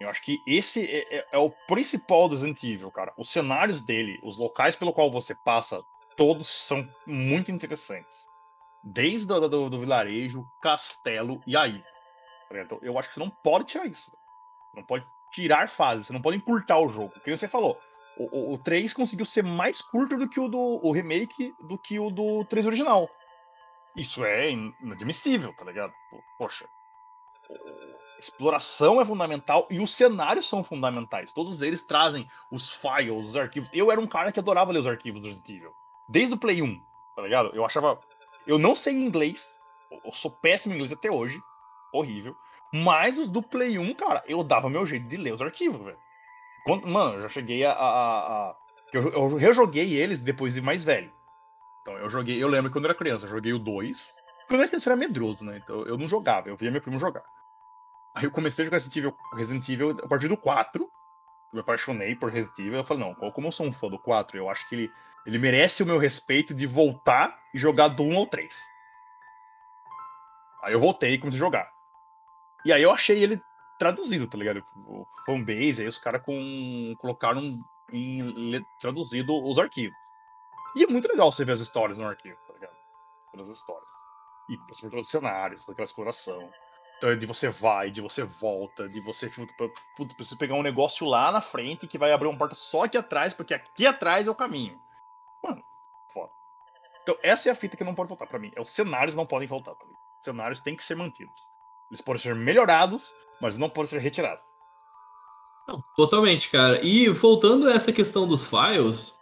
Eu 0.00 0.08
acho 0.08 0.22
que 0.22 0.42
esse 0.46 0.84
é, 0.84 1.18
é, 1.18 1.26
é, 1.32 1.38
o 1.38 1.50
principal 1.68 2.28
do 2.28 2.34
Resident 2.34 2.62
Evil, 2.64 2.90
cara. 2.90 3.12
Os 3.16 3.30
cenários 3.30 3.82
dele, 3.82 4.20
os 4.22 4.36
locais 4.36 4.74
pelo 4.74 4.92
qual 4.92 5.10
você 5.10 5.34
passa, 5.34 5.84
todos 6.16 6.48
são 6.48 6.86
muito 7.06 7.50
interessantes. 7.50 8.26
Desde 8.82 9.26
do, 9.26 9.48
do, 9.48 9.70
do 9.70 9.80
vilarejo, 9.80 10.44
castelo 10.62 11.40
e 11.46 11.56
aí. 11.56 11.82
Tá 12.48 12.60
então, 12.60 12.78
eu 12.82 12.98
acho 12.98 13.08
que 13.08 13.14
você 13.14 13.20
não 13.20 13.30
pode 13.30 13.64
tirar 13.66 13.86
isso. 13.86 14.10
Não 14.74 14.84
pode 14.84 15.06
tirar 15.32 15.68
fases, 15.68 16.06
você 16.06 16.12
não 16.12 16.22
pode 16.22 16.36
encurtar 16.36 16.78
o 16.78 16.88
jogo. 16.88 17.12
Como 17.22 17.36
você 17.36 17.48
falou, 17.48 17.78
o, 18.16 18.52
o, 18.52 18.54
o 18.54 18.58
3 18.58 18.92
conseguiu 18.92 19.26
ser 19.26 19.42
mais 19.42 19.80
curto 19.80 20.16
do 20.16 20.28
que 20.28 20.38
o 20.38 20.48
do 20.48 20.80
o 20.82 20.92
remake 20.92 21.54
do 21.60 21.78
que 21.78 21.98
o 21.98 22.10
do 22.10 22.44
3 22.44 22.66
original. 22.66 23.08
Isso 23.96 24.24
é 24.24 24.50
inadmissível, 24.50 25.54
tá 25.56 25.64
ligado? 25.64 25.92
Poxa, 26.36 26.66
exploração 28.18 29.00
é 29.00 29.04
fundamental 29.04 29.66
e 29.70 29.80
os 29.80 29.94
cenários 29.94 30.48
são 30.48 30.64
fundamentais. 30.64 31.32
Todos 31.32 31.62
eles 31.62 31.82
trazem 31.82 32.28
os 32.50 32.70
files, 32.70 33.24
os 33.24 33.36
arquivos. 33.36 33.68
Eu 33.72 33.90
era 33.90 34.00
um 34.00 34.06
cara 34.06 34.32
que 34.32 34.40
adorava 34.40 34.72
ler 34.72 34.80
os 34.80 34.86
arquivos 34.86 35.20
do 35.20 35.28
Resident 35.28 35.50
Evil. 35.50 35.74
Desde 36.08 36.34
o 36.34 36.38
Play 36.38 36.62
1, 36.62 36.80
tá 37.16 37.22
ligado? 37.22 37.50
Eu 37.54 37.64
achava. 37.64 37.98
Eu 38.46 38.58
não 38.58 38.74
sei 38.74 38.94
inglês. 38.94 39.56
Eu 39.90 40.12
sou 40.12 40.30
péssimo 40.30 40.74
em 40.74 40.76
inglês 40.76 40.92
até 40.92 41.10
hoje. 41.10 41.40
Horrível. 41.92 42.34
Mas 42.72 43.16
os 43.18 43.28
do 43.28 43.42
Play 43.42 43.78
1, 43.78 43.94
cara, 43.94 44.22
eu 44.26 44.42
dava 44.42 44.68
meu 44.68 44.84
jeito 44.84 45.06
de 45.06 45.16
ler 45.16 45.32
os 45.32 45.40
arquivos, 45.40 45.84
velho. 45.84 45.98
Mano, 46.86 47.14
eu 47.14 47.22
já 47.22 47.28
cheguei 47.28 47.64
a. 47.64 47.72
a, 47.72 48.18
a... 48.50 48.56
Eu, 48.92 49.12
eu 49.12 49.36
rejoguei 49.36 49.94
eles 49.94 50.20
depois 50.20 50.54
de 50.54 50.60
mais 50.60 50.84
velho. 50.84 51.12
Então 51.82 51.96
eu 51.98 52.10
joguei. 52.10 52.42
Eu 52.42 52.48
lembro 52.48 52.70
quando 52.70 52.84
eu 52.84 52.90
era 52.90 52.98
criança, 52.98 53.26
eu 53.26 53.30
joguei 53.30 53.52
o 53.52 53.58
2. 53.58 54.14
Quando 54.46 54.60
eu 54.60 54.60
era 54.60 54.68
criança 54.68 54.88
eu 54.88 54.92
era 54.92 55.00
medroso, 55.00 55.44
né? 55.44 55.60
Então 55.62 55.82
eu 55.82 55.96
não 55.96 56.08
jogava, 56.08 56.48
eu 56.48 56.56
via 56.56 56.70
meu 56.70 56.80
primo 56.80 56.98
jogar. 56.98 57.24
Aí 58.14 58.24
eu 58.24 58.30
comecei 58.30 58.62
a 58.62 58.66
jogar 58.66 58.76
Resident 58.76 58.96
Evil, 58.96 59.16
Resident 59.34 59.68
Evil 59.68 59.90
a 60.02 60.08
partir 60.08 60.28
do 60.28 60.36
4. 60.36 60.82
Eu 60.82 60.90
me 61.52 61.60
apaixonei 61.60 62.14
por 62.14 62.30
Resident 62.30 62.58
Evil. 62.58 62.74
Eu 62.74 62.84
falei, 62.84 63.04
não, 63.04 63.14
como 63.32 63.48
eu 63.48 63.52
sou 63.52 63.66
um 63.66 63.72
fã 63.72 63.88
do 63.88 63.98
4, 63.98 64.38
eu 64.38 64.48
acho 64.48 64.68
que 64.68 64.74
ele, 64.74 64.92
ele 65.26 65.38
merece 65.38 65.82
o 65.82 65.86
meu 65.86 65.98
respeito 65.98 66.54
de 66.54 66.66
voltar 66.66 67.38
e 67.52 67.58
jogar 67.58 67.88
do 67.88 68.02
1 68.02 68.18
ao 68.18 68.26
3. 68.26 68.54
Aí 70.62 70.72
eu 70.72 70.80
voltei 70.80 71.14
e 71.14 71.18
comecei 71.18 71.38
a 71.38 71.44
jogar. 71.44 71.70
E 72.64 72.72
aí 72.72 72.82
eu 72.82 72.90
achei 72.90 73.22
ele 73.22 73.40
traduzido, 73.78 74.26
tá 74.26 74.38
ligado? 74.38 74.64
O 74.86 75.06
fanbase, 75.26 75.82
aí 75.82 75.88
os 75.88 75.98
caras 75.98 76.22
com... 76.22 76.94
colocaram 76.98 77.58
em 77.92 78.64
traduzido 78.80 79.34
os 79.44 79.58
arquivos. 79.58 79.96
E 80.74 80.84
é 80.84 80.86
muito 80.86 81.06
legal 81.08 81.30
você 81.30 81.44
ver 81.44 81.52
as 81.52 81.60
histórias 81.60 81.98
no 81.98 82.06
arquivo, 82.06 82.38
tá 82.46 82.54
ligado? 82.54 82.74
As 83.38 83.48
histórias. 83.48 83.90
E 84.48 84.88
ver 84.88 84.98
os 84.98 85.08
cenários, 85.08 85.62
aquela 85.68 85.84
exploração. 85.84 86.38
Então 86.96 87.16
de 87.16 87.26
você 87.26 87.48
vai, 87.48 87.90
de 87.90 88.00
você 88.00 88.24
volta, 88.24 88.88
de 88.88 89.00
você. 89.00 89.28
Puta, 89.96 90.14
precisa 90.14 90.38
pegar 90.38 90.54
um 90.54 90.62
negócio 90.62 91.06
lá 91.06 91.32
na 91.32 91.40
frente 91.40 91.86
que 91.86 91.98
vai 91.98 92.12
abrir 92.12 92.28
uma 92.28 92.38
porta 92.38 92.54
só 92.54 92.84
aqui 92.84 92.96
atrás, 92.96 93.34
porque 93.34 93.52
aqui 93.52 93.86
atrás 93.86 94.26
é 94.26 94.30
o 94.30 94.34
caminho. 94.34 94.80
Mano, 95.44 95.62
foda. 96.12 96.30
Então 97.02 97.16
essa 97.22 97.48
é 97.48 97.52
a 97.52 97.56
fita 97.56 97.76
que 97.76 97.84
não 97.84 97.94
pode 97.94 98.08
faltar 98.08 98.26
para 98.26 98.38
mim. 98.38 98.50
É 98.56 98.60
os 98.60 98.70
cenários 98.70 99.14
não 99.14 99.26
podem 99.26 99.46
faltar, 99.46 99.74
tá? 99.74 99.84
Os 99.84 100.24
cenários 100.24 100.60
têm 100.60 100.74
que 100.74 100.82
ser 100.82 100.94
mantidos. 100.96 101.34
Eles 101.90 102.00
podem 102.00 102.22
ser 102.22 102.34
melhorados, 102.34 103.12
mas 103.40 103.58
não 103.58 103.68
podem 103.68 103.90
ser 103.90 103.98
retirados. 103.98 104.42
Não, 105.68 105.82
totalmente, 105.96 106.50
cara. 106.50 106.82
E 106.82 107.08
voltando 107.10 107.68
a 107.68 107.74
essa 107.74 107.92
questão 107.92 108.26
dos 108.26 108.46
files, 108.46 109.14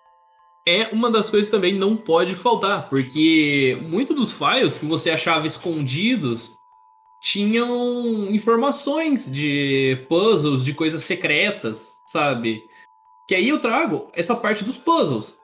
é 0.67 0.89
uma 0.89 1.11
das 1.11 1.29
coisas 1.29 1.49
que 1.49 1.57
também 1.57 1.75
não 1.75 1.97
pode 1.97 2.37
faltar, 2.37 2.89
porque 2.89 3.79
muitos 3.83 4.15
dos 4.15 4.33
files 4.33 4.79
que 4.79 4.87
você 4.87 5.11
achava 5.11 5.47
escondidos 5.47 6.57
tinham 7.21 8.27
informações 8.31 9.31
de 9.31 10.05
puzzles, 10.09 10.65
de 10.65 10.75
coisas 10.75 11.05
secretas, 11.05 11.97
sabe? 12.07 12.69
Que 13.29 13.37
aí 13.37 13.49
eu 13.49 13.61
trago 13.61 14.11
essa 14.13 14.35
parte 14.35 14.65
dos 14.65 14.77
puzzles. 14.77 15.37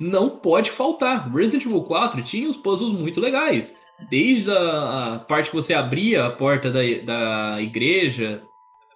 Não 0.00 0.30
pode 0.30 0.70
faltar. 0.70 1.30
Resident 1.32 1.66
Evil 1.66 1.82
4 1.82 2.22
tinha 2.22 2.48
os 2.48 2.56
puzzles 2.56 2.98
muito 2.98 3.20
legais. 3.20 3.76
Desde 4.10 4.50
a 4.50 5.24
parte 5.28 5.50
que 5.50 5.56
você 5.56 5.72
abria 5.72 6.26
a 6.26 6.30
porta 6.30 6.70
da, 6.70 6.80
da 7.04 7.62
igreja, 7.62 8.42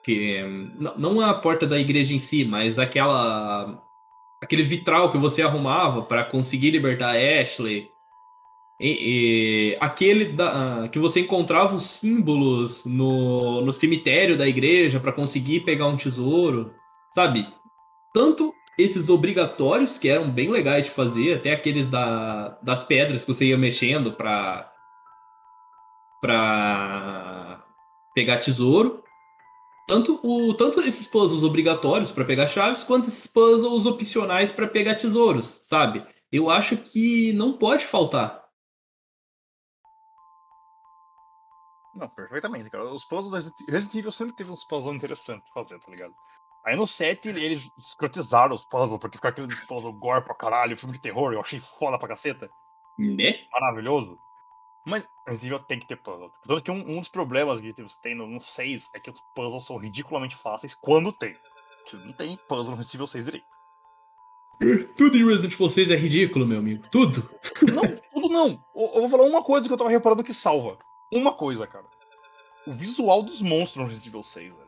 que 0.03 0.43
não 0.97 1.21
a 1.21 1.35
porta 1.35 1.67
da 1.67 1.79
igreja 1.79 2.15
em 2.15 2.19
si, 2.19 2.45
mas 2.45 2.79
aquela 2.79 3.81
aquele 4.43 4.63
vitral 4.63 5.11
que 5.11 5.19
você 5.19 5.43
arrumava 5.43 6.03
para 6.03 6.25
conseguir 6.25 6.71
libertar 6.71 7.15
a 7.15 7.41
Ashley. 7.41 7.91
E, 8.81 9.73
e, 9.73 9.77
aquele 9.81 10.27
da, 10.27 10.89
que 10.89 11.01
você 11.01 11.21
encontrava 11.21 11.75
os 11.75 11.83
símbolos 11.83 12.85
no, 12.85 13.61
no 13.61 13.73
cemitério 13.73 14.39
da 14.39 14.47
igreja 14.47 15.01
para 15.01 15.13
conseguir 15.13 15.61
pegar 15.61 15.89
um 15.89 15.97
tesouro, 15.97 16.73
sabe? 17.13 17.49
Tanto 18.15 18.55
esses 18.79 19.09
obrigatórios 19.09 19.99
que 19.99 20.09
eram 20.09 20.31
bem 20.31 20.49
legais 20.49 20.85
de 20.85 20.93
fazer, 20.93 21.39
até 21.39 21.53
aqueles 21.53 21.89
da, 21.89 22.57
das 22.63 22.85
pedras 22.85 23.25
que 23.25 23.35
você 23.35 23.47
ia 23.47 23.59
mexendo 23.59 24.13
para 24.13 24.73
para 26.21 27.65
pegar 28.13 28.39
tesouro, 28.39 29.05
tanto, 29.87 30.19
o, 30.25 30.53
tanto 30.53 30.81
esses 30.81 31.07
puzzles 31.07 31.45
obrigatórios 31.45 32.11
para 32.11 32.25
pegar 32.25 32.49
chaves, 32.49 32.83
quanto 32.83 33.07
esses 33.07 33.27
puzzles 33.27 33.87
opcionais 33.87 34.51
para 34.51 34.67
pegar 34.67 34.97
tesouros, 34.97 35.47
sabe? 35.47 36.05
Eu 36.31 36.51
acho 36.51 36.77
que 36.77 37.33
não 37.35 37.57
pode 37.57 37.87
faltar. 37.87 38.45
Não, 41.95 42.09
perfeitamente, 42.09 42.69
cara. 42.69 42.93
Os 42.93 43.05
puzzles 43.05 43.47
do 43.47 43.73
Resident 43.73 43.95
Evil 43.95 44.13
sempre 44.13 44.37
teve 44.37 44.51
uns 44.51 44.65
puzzles 44.65 44.95
interessantes 44.95 45.49
pra 45.53 45.63
fazer, 45.63 45.81
tá 45.81 45.91
ligado? 45.91 46.15
Aí 46.69 46.77
no 46.77 46.87
7 46.87 47.31
eles 47.31 47.73
escrotizaram 47.79 48.55
os 48.55 48.63
puzzles, 48.63 49.01
porque 49.01 49.17
ficar 49.17 49.31
aqueles 49.31 49.67
puzzles 49.67 49.97
gore 49.99 50.23
pra 50.23 50.35
caralho, 50.35 50.77
filme 50.77 50.95
de 50.95 51.01
terror, 51.01 51.33
eu 51.33 51.41
achei 51.41 51.63
foda 51.79 51.99
pra 51.99 52.09
caceta. 52.09 52.51
Né? 52.99 53.47
Maravilhoso. 53.51 54.19
Mas 54.85 55.03
Resident 55.27 55.55
Evil 55.55 55.67
tem 55.67 55.81
que 55.81 55.89
ter 55.89 55.97
puzzle. 55.97 56.31
Tanto 56.47 56.63
que 56.63 56.71
um, 56.71 56.97
um 56.97 57.01
dos 57.01 57.09
problemas 57.09 57.59
que 57.59 57.73
você 57.73 57.97
tem 58.03 58.15
no, 58.15 58.39
6 58.39 58.85
é 58.95 59.01
que 59.01 59.11
os 59.11 59.19
puzzles 59.35 59.65
são 59.65 59.79
ridiculamente 59.79 60.37
fáceis 60.37 60.75
quando 60.75 61.11
tem. 61.11 61.33
Não 62.05 62.13
tem 62.13 62.39
puzzle 62.47 62.73
no 62.73 62.77
Resident 62.77 62.97
Evil 62.97 63.07
6 63.07 63.25
direito. 63.25 63.47
Tudo 64.95 65.17
em 65.17 65.25
Resident 65.25 65.55
Evil 65.55 65.71
6 65.71 65.91
é 65.91 65.97
ridículo, 65.97 66.47
meu 66.47 66.59
amigo. 66.59 66.87
Tudo. 66.91 67.31
Não, 67.63 67.83
tudo 68.13 68.29
não. 68.29 68.63
Eu, 68.75 68.91
eu 68.95 69.01
vou 69.01 69.09
falar 69.09 69.25
uma 69.25 69.43
coisa 69.43 69.67
que 69.67 69.73
eu 69.73 69.79
tava 69.79 69.89
reparando 69.89 70.23
que 70.23 70.35
salva. 70.35 70.79
Uma 71.11 71.33
coisa, 71.33 71.67
cara. 71.67 71.87
O 72.67 72.75
visual 72.75 73.23
dos 73.23 73.41
monstros 73.41 73.77
no 73.77 73.85
Resident 73.85 74.09
Evil 74.09 74.23
6, 74.23 74.53
velho. 74.53 74.68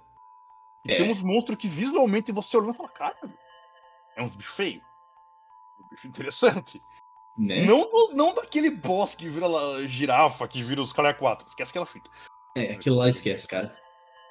É. 0.86 0.96
Tem 0.96 1.10
uns 1.10 1.22
monstros 1.22 1.58
que 1.58 1.68
visualmente 1.68 2.32
você 2.32 2.56
olha 2.56 2.70
e 2.70 2.74
fala, 2.74 2.88
cara, 2.88 3.16
é 4.16 4.22
uns 4.22 4.34
bichos 4.34 4.54
feios. 4.54 4.82
Um 5.78 5.88
bicho 5.88 6.06
interessante. 6.06 6.82
Né? 7.38 7.64
Não, 7.64 7.88
não 8.12 8.34
daquele 8.34 8.70
boss 8.70 9.14
que 9.14 9.28
vira 9.28 9.46
lá, 9.46 9.82
girafa, 9.86 10.46
que 10.48 10.62
vira 10.62 10.82
os 10.82 10.92
cara 10.92 11.14
4. 11.14 11.46
Esquece 11.48 11.70
aquela 11.70 11.86
fita. 11.86 12.10
É, 12.56 12.72
aquilo 12.72 12.96
lá 12.96 13.08
esquece, 13.08 13.46
cara. 13.46 13.74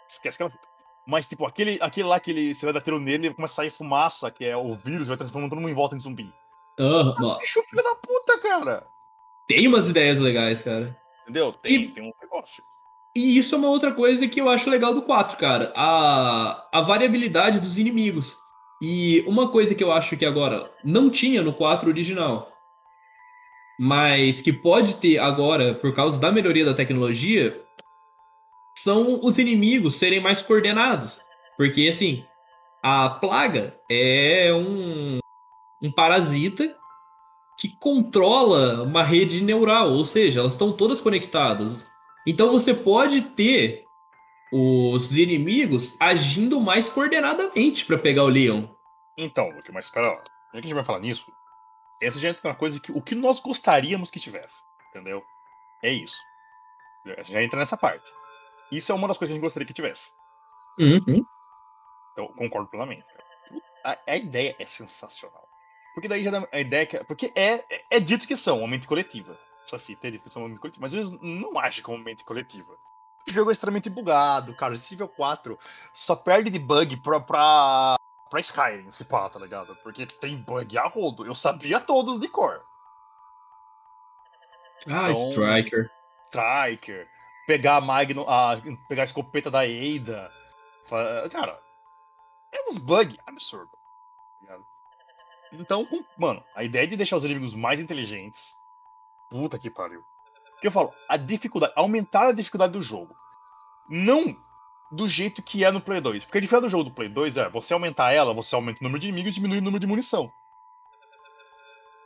Esquece 0.07 0.35
aquela 0.35 0.49
fita. 0.49 0.67
Mas, 1.07 1.25
tipo, 1.25 1.45
aquele, 1.45 1.79
aquele 1.81 2.07
lá 2.07 2.19
que 2.19 2.29
ele, 2.29 2.53
você 2.53 2.65
vai 2.65 2.73
dar 2.73 2.81
tiro 2.81 2.99
nele 2.99 3.27
e 3.27 3.33
começa 3.33 3.53
a 3.53 3.55
sair 3.55 3.71
fumaça, 3.71 4.29
que 4.29 4.45
é 4.45 4.55
o 4.55 4.73
vírus, 4.73 5.07
vai 5.07 5.17
transformando 5.17 5.49
todo 5.49 5.59
mundo 5.59 5.71
em 5.71 5.75
volta 5.75 5.95
em 5.95 5.99
zumbi. 5.99 6.31
Uhum, 6.79 7.31
ah, 7.31 7.37
bicho 7.39 7.63
filho 7.63 7.83
da 7.83 7.95
puta, 7.95 8.39
cara. 8.39 8.87
Tem 9.47 9.67
umas 9.67 9.89
ideias 9.89 10.19
legais, 10.19 10.61
cara. 10.61 10.95
Entendeu? 11.23 11.51
Tem, 11.51 11.73
e... 11.73 11.87
tem 11.89 12.03
um 12.03 12.13
negócio. 12.21 12.63
E 13.15 13.37
isso 13.37 13.55
é 13.55 13.57
uma 13.57 13.69
outra 13.69 13.91
coisa 13.91 14.27
que 14.27 14.39
eu 14.39 14.49
acho 14.49 14.69
legal 14.69 14.93
do 14.93 15.01
4, 15.01 15.37
cara. 15.37 15.71
A, 15.75 16.67
a 16.71 16.81
variabilidade 16.81 17.59
dos 17.59 17.77
inimigos. 17.77 18.37
E 18.81 19.23
uma 19.27 19.49
coisa 19.49 19.75
que 19.75 19.83
eu 19.83 19.91
acho 19.91 20.15
que 20.15 20.25
agora 20.25 20.69
não 20.83 21.09
tinha 21.09 21.41
no 21.41 21.53
4 21.53 21.89
original, 21.89 22.51
mas 23.79 24.41
que 24.41 24.53
pode 24.53 24.95
ter 24.95 25.17
agora 25.17 25.73
por 25.73 25.93
causa 25.93 26.19
da 26.19 26.31
melhoria 26.31 26.65
da 26.65 26.73
tecnologia, 26.73 27.61
são 28.77 29.19
os 29.21 29.37
inimigos 29.37 29.95
serem 29.95 30.21
mais 30.21 30.41
coordenados. 30.41 31.19
Porque, 31.57 31.87
assim, 31.89 32.23
a 32.81 33.09
plaga 33.09 33.75
é 33.91 34.53
um, 34.53 35.19
um 35.81 35.91
parasita 35.91 36.73
que 37.59 37.67
controla 37.77 38.83
uma 38.83 39.03
rede 39.03 39.41
neural, 39.41 39.91
ou 39.91 40.05
seja, 40.05 40.39
elas 40.39 40.53
estão 40.53 40.71
todas 40.71 41.01
conectadas. 41.01 41.89
Então 42.29 42.51
você 42.51 42.75
pode 42.75 43.23
ter 43.23 43.85
os 44.53 45.17
inimigos 45.17 45.95
agindo 45.99 46.61
mais 46.61 46.87
coordenadamente 46.87 47.83
para 47.85 47.97
pegar 47.97 48.23
o 48.23 48.29
Leon. 48.29 48.67
Então, 49.17 49.49
Luke, 49.49 49.71
mas 49.71 49.85
espera 49.85 50.11
lá. 50.11 50.17
Já 50.17 50.51
que 50.51 50.57
a 50.59 50.61
gente 50.61 50.73
vai 50.75 50.85
falar 50.85 50.99
nisso, 50.99 51.25
essa 51.99 52.19
já 52.19 52.29
é 52.29 52.35
uma 52.43 52.53
coisa 52.53 52.79
que 52.79 52.91
o 52.91 53.01
que 53.01 53.15
nós 53.15 53.39
gostaríamos 53.39 54.11
que 54.11 54.19
tivesse, 54.19 54.61
entendeu? 54.89 55.23
É 55.83 55.91
isso. 55.91 56.15
A 57.07 57.23
gente 57.23 57.33
já 57.33 57.41
entra 57.41 57.57
nessa 57.57 57.75
parte. 57.75 58.11
Isso 58.71 58.91
é 58.91 58.95
uma 58.95 59.07
das 59.07 59.17
coisas 59.17 59.31
que 59.31 59.33
a 59.33 59.35
gente 59.35 59.43
gostaria 59.43 59.65
que 59.65 59.73
tivesse. 59.73 60.11
Uhum. 60.79 61.25
Então, 62.11 62.27
concordo 62.37 62.69
plenamente. 62.69 63.05
A, 63.83 63.97
a, 64.05 64.17
ideia 64.17 64.55
é 64.59 64.67
sensacional. 64.67 65.49
Porque 65.95 66.07
daí 66.07 66.23
já 66.23 66.29
dá 66.29 66.47
a 66.51 66.59
ideia 66.59 66.85
que. 66.85 67.03
Porque 67.05 67.31
é, 67.33 67.65
é, 67.73 67.83
é 67.89 67.99
dito 67.99 68.27
que 68.27 68.37
são 68.37 68.59
uma 68.59 68.67
mente 68.67 68.87
coletiva. 68.87 69.35
Essa 69.69 69.77
fita 69.77 70.07
é 70.07 70.19
são 70.29 70.41
uma 70.41 70.49
mente 70.49 70.59
coletiva. 70.59 70.81
Mas 70.81 70.93
eles 70.93 71.11
não 71.21 71.59
agem 71.59 71.83
como 71.83 72.03
mente 72.03 72.23
coletiva. 72.23 72.73
O 73.27 73.31
jogo 73.31 73.51
é 73.51 73.53
extremamente 73.53 73.89
bugado, 73.89 74.55
cara. 74.55 74.73
Evil 74.73 75.07
4 75.07 75.59
só 75.93 76.15
perde 76.15 76.49
de 76.49 76.57
bug 76.57 76.97
pra, 76.97 77.19
pra 77.19 77.95
pra 78.29 78.39
Skyrim, 78.39 78.89
se 78.91 79.05
pá, 79.05 79.29
tá 79.29 79.39
ligado? 79.39 79.75
Porque 79.77 80.05
tem 80.05 80.37
bug 80.37 80.77
a 80.77 80.87
rodo. 80.87 81.25
Eu 81.25 81.35
sabia 81.35 81.79
todos 81.79 82.19
de 82.19 82.27
cor. 82.27 82.59
Ah, 84.87 85.11
então, 85.11 85.29
Striker. 85.29 85.91
Striker. 86.25 87.07
Pegar 87.45 87.77
a 87.77 87.81
Magnum, 87.81 88.25
a, 88.27 88.57
pegar 88.87 89.03
a 89.03 89.05
escopeta 89.05 89.51
da 89.51 89.67
Eida. 89.67 90.31
Cara, 91.31 91.59
é 92.51 92.69
uns 92.69 92.77
bugs 92.77 93.17
absurdos. 93.27 93.77
Tá 94.47 94.57
então, 95.51 95.87
mano, 96.17 96.43
a 96.55 96.63
ideia 96.63 96.87
de 96.87 96.95
deixar 96.95 97.17
os 97.17 97.23
inimigos 97.23 97.55
mais 97.55 97.79
inteligentes. 97.79 98.58
Puta 99.29 99.59
que 99.59 99.69
pariu. 99.69 100.01
que 100.59 100.67
eu 100.67 100.71
falo? 100.71 100.91
A 101.07 101.17
dificuldade. 101.17 101.73
Aumentar 101.75 102.27
a 102.27 102.31
dificuldade 102.31 102.73
do 102.73 102.81
jogo. 102.81 103.15
Não 103.89 104.35
do 104.91 105.07
jeito 105.07 105.41
que 105.43 105.63
é 105.63 105.71
no 105.71 105.81
Play 105.81 106.01
2. 106.01 106.25
Porque 106.25 106.37
a 106.37 106.41
diferença 106.41 106.67
do 106.67 106.71
jogo 106.71 106.85
do 106.85 106.91
Play 106.91 107.09
2 107.09 107.37
é 107.37 107.49
você 107.49 107.73
aumentar 107.73 108.11
ela, 108.11 108.33
você 108.33 108.55
aumenta 108.55 108.79
o 108.79 108.83
número 108.83 108.99
de 108.99 109.07
inimigos 109.07 109.31
e 109.31 109.35
diminui 109.35 109.59
o 109.59 109.61
número 109.61 109.79
de 109.79 109.87
munição. 109.87 110.31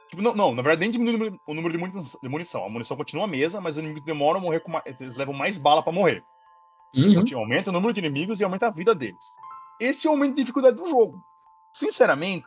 Tipo, 0.09 0.21
não, 0.21 0.35
não, 0.35 0.53
na 0.53 0.61
verdade 0.61 0.81
nem 0.81 0.91
diminui 0.91 1.39
o 1.47 1.53
número 1.53 1.73
de 2.21 2.29
munição. 2.29 2.65
A 2.65 2.69
munição 2.69 2.97
continua 2.97 3.23
a 3.23 3.27
mesma, 3.27 3.61
mas 3.61 3.73
os 3.73 3.79
inimigos 3.79 4.03
demoram 4.03 4.39
a 4.39 4.43
morrer 4.43 4.59
com 4.59 4.71
mais, 4.71 4.85
Eles 4.99 5.15
levam 5.15 5.33
mais 5.33 5.57
bala 5.57 5.81
para 5.81 5.93
morrer. 5.93 6.23
Uhum. 6.93 7.21
Então, 7.21 7.39
aumenta 7.39 7.69
o 7.69 7.73
número 7.73 7.93
de 7.93 7.99
inimigos 7.99 8.39
e 8.39 8.43
aumenta 8.43 8.67
a 8.67 8.71
vida 8.71 8.93
deles. 8.93 9.23
Esse 9.79 10.05
é 10.05 10.09
o 10.09 10.13
aumento 10.13 10.35
de 10.35 10.41
dificuldade 10.41 10.77
do 10.77 10.87
jogo. 10.87 11.23
Sinceramente, 11.73 12.45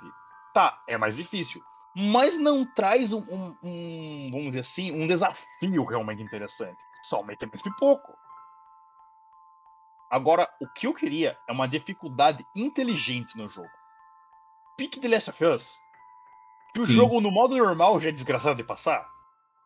tá, 0.55 0.75
é 0.87 0.97
mais 0.97 1.17
difícil. 1.17 1.61
Mas 1.99 2.39
não 2.39 2.67
traz 2.75 3.11
um, 3.11 3.21
um, 3.21 3.57
um 3.63 4.31
vamos 4.31 4.47
dizer 4.49 4.61
assim, 4.61 4.93
um 4.93 5.07
desafio 5.07 5.83
realmente 5.87 6.23
interessante. 6.23 6.77
Só 7.03 7.17
aumenta 7.17 7.47
mais 7.47 7.63
pouco. 7.79 8.13
Agora, 10.11 10.47
o 10.61 10.69
que 10.69 10.87
eu 10.87 10.93
queria 10.93 11.39
é 11.49 11.53
uma 11.53 11.67
dificuldade 11.67 12.45
inteligente 12.55 13.35
no 13.35 13.49
jogo. 13.49 13.71
Pique 14.77 15.01
The 15.01 15.09
Last 15.09 15.31
of 15.31 15.45
Us, 15.45 15.75
que 16.75 16.81
o 16.81 16.87
Sim. 16.87 16.93
jogo 16.93 17.19
no 17.21 17.31
modo 17.31 17.57
normal 17.57 17.99
já 17.99 18.11
é 18.11 18.13
desgraçado 18.13 18.57
de 18.57 18.65
passar. 18.65 19.09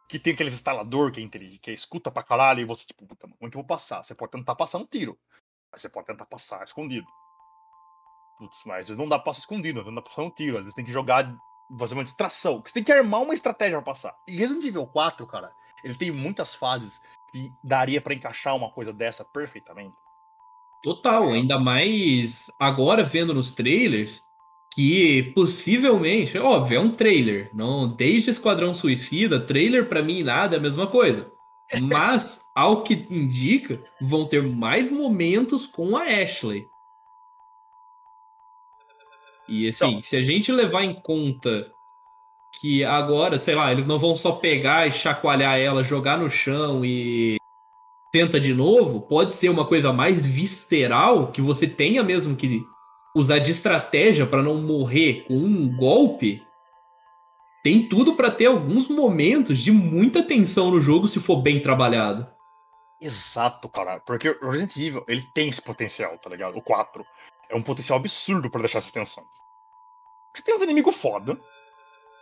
que 0.09 0.19
tem 0.19 0.35
aqueles 0.35 0.55
instalador 0.55 1.13
que 1.13 1.21
é 1.21 1.23
inteligente, 1.23 1.61
que 1.61 1.71
é 1.71 1.75
escuta 1.75 2.11
pra 2.11 2.23
caralho, 2.23 2.61
e 2.61 2.65
você, 2.65 2.85
tipo, 2.85 3.07
puta, 3.07 3.29
como 3.29 3.37
é 3.43 3.51
que 3.51 3.57
eu 3.57 3.63
vou 3.63 3.65
passar? 3.65 4.05
Você 4.05 4.13
pode 4.15 4.33
tentar 4.33 4.57
passar 4.57 4.79
um 4.79 4.87
tiro. 4.87 5.17
Mas 5.71 5.83
você 5.83 5.89
pode 5.89 6.07
tentar 6.07 6.27
passar 6.27 6.65
escondido. 6.65 7.07
Putz, 8.39 8.61
mas 8.67 8.81
às 8.81 8.89
vezes 8.89 8.99
não 8.99 9.09
dá 9.09 9.19
pra 9.19 9.27
passar 9.27 9.41
escondido, 9.41 9.85
não 9.85 9.95
dá 9.95 10.03
pra 10.03 10.11
passar 10.11 10.23
um 10.23 10.31
tiro. 10.31 10.59
Às 10.59 10.65
vezes 10.65 10.75
tem 10.75 10.85
que 10.85 10.91
jogar, 10.91 11.33
fazer 11.79 11.95
uma 11.95 12.05
distração. 12.05 12.63
Você 12.65 12.75
tem 12.75 12.85
que 12.85 12.93
armar 12.93 13.23
uma 13.23 13.35
estratégia 13.35 13.77
pra 13.77 13.93
passar. 13.93 14.17
E 14.27 14.37
Resident 14.37 14.65
Evil 14.65 14.87
4, 14.87 15.27
cara, 15.27 15.53
ele 15.85 15.95
tem 15.95 16.11
muitas 16.11 16.55
fases 16.55 17.01
que 17.33 17.53
daria 17.63 18.01
para 18.01 18.15
encaixar 18.15 18.57
uma 18.57 18.71
coisa 18.71 18.93
dessa 18.93 19.25
perfeitamente. 19.25 19.95
Total, 20.83 21.31
ainda 21.31 21.59
mais 21.59 22.51
agora 22.59 23.05
vendo 23.05 23.35
nos 23.35 23.53
trailers 23.53 24.23
que 24.73 25.33
possivelmente, 25.35 26.39
óbvio, 26.39 26.77
é 26.77 26.81
um 26.81 26.91
trailer, 26.91 27.51
não 27.53 27.89
desde 27.89 28.31
Esquadrão 28.31 28.73
Suicida, 28.73 29.41
trailer 29.41 29.89
para 29.89 30.03
mim 30.03 30.23
nada 30.23 30.57
é 30.57 30.59
a 30.59 30.63
mesma 30.63 30.87
coisa. 30.87 31.31
Mas 31.83 32.41
ao 32.55 32.83
que 32.83 33.07
indica, 33.11 33.83
vão 34.01 34.27
ter 34.27 34.43
mais 34.43 34.91
momentos 34.91 35.67
com 35.67 35.97
a 35.97 36.05
Ashley. 36.05 36.67
E 39.51 39.69
assim, 39.69 39.89
então, 39.89 40.03
se 40.03 40.17
a 40.17 40.23
gente 40.23 40.53
levar 40.53 40.85
em 40.85 40.95
conta 40.95 41.69
que 42.61 42.85
agora, 42.85 43.37
sei 43.37 43.57
lá, 43.57 43.73
eles 43.73 43.85
não 43.85 43.99
vão 43.99 44.15
só 44.15 44.33
pegar 44.33 44.87
e 44.87 44.93
chacoalhar 44.93 45.59
ela, 45.59 45.83
jogar 45.83 46.17
no 46.17 46.31
chão 46.31 46.85
e 46.85 47.37
tenta 48.13 48.39
de 48.39 48.55
novo, 48.55 49.01
pode 49.01 49.35
ser 49.35 49.49
uma 49.49 49.65
coisa 49.65 49.93
mais 49.93 50.25
visceral 50.25 51.33
que 51.33 51.43
você 51.43 51.67
tenha 51.67 52.01
mesmo 52.03 52.37
que 52.37 52.63
usar 53.15 53.41
de 53.41 53.51
estratégia 53.51 54.25
para 54.25 54.41
não 54.41 54.63
morrer 54.63 55.25
com 55.27 55.35
um 55.35 55.77
golpe. 55.77 56.41
Tem 57.65 57.89
tudo 57.89 58.15
para 58.15 58.31
ter 58.31 58.47
alguns 58.47 58.89
momentos 58.89 59.59
de 59.59 59.73
muita 59.73 60.23
tensão 60.23 60.71
no 60.71 60.81
jogo 60.81 61.09
se 61.09 61.19
for 61.19 61.43
bem 61.43 61.61
trabalhado. 61.61 62.25
Exato, 63.01 63.69
cara. 63.69 63.99
Porque 64.01 64.29
o 64.29 64.51
Resident 64.51 64.77
Evil, 64.77 65.05
ele 65.09 65.25
tem 65.35 65.49
esse 65.49 65.61
potencial, 65.61 66.17
tá 66.19 66.31
ligado? 66.31 66.57
O 66.57 66.63
4 66.63 67.05
é 67.51 67.57
um 67.57 67.63
potencial 67.63 67.99
absurdo 67.99 68.51
para 68.51 68.63
deixar 68.63 68.79
essas 68.79 68.93
tensões. 68.93 69.27
Você 70.35 70.43
tem 70.43 70.55
uns 70.55 70.63
inimigos 70.63 70.97
foda, 70.97 71.39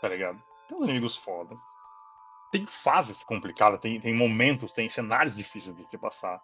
tá 0.01 0.09
ligado? 0.09 0.43
Tem 0.69 0.77
uns 0.77 0.85
inimigos 0.85 1.17
foda. 1.17 1.55
Tem 2.51 2.67
fases 2.67 3.23
complicadas, 3.23 3.81
tem, 3.81 4.01
tem 4.01 4.15
momentos, 4.15 4.73
tem 4.73 4.89
cenários 4.89 5.37
difíceis 5.37 5.77
de 5.77 5.87
se 5.87 5.99
passar. 5.99 6.43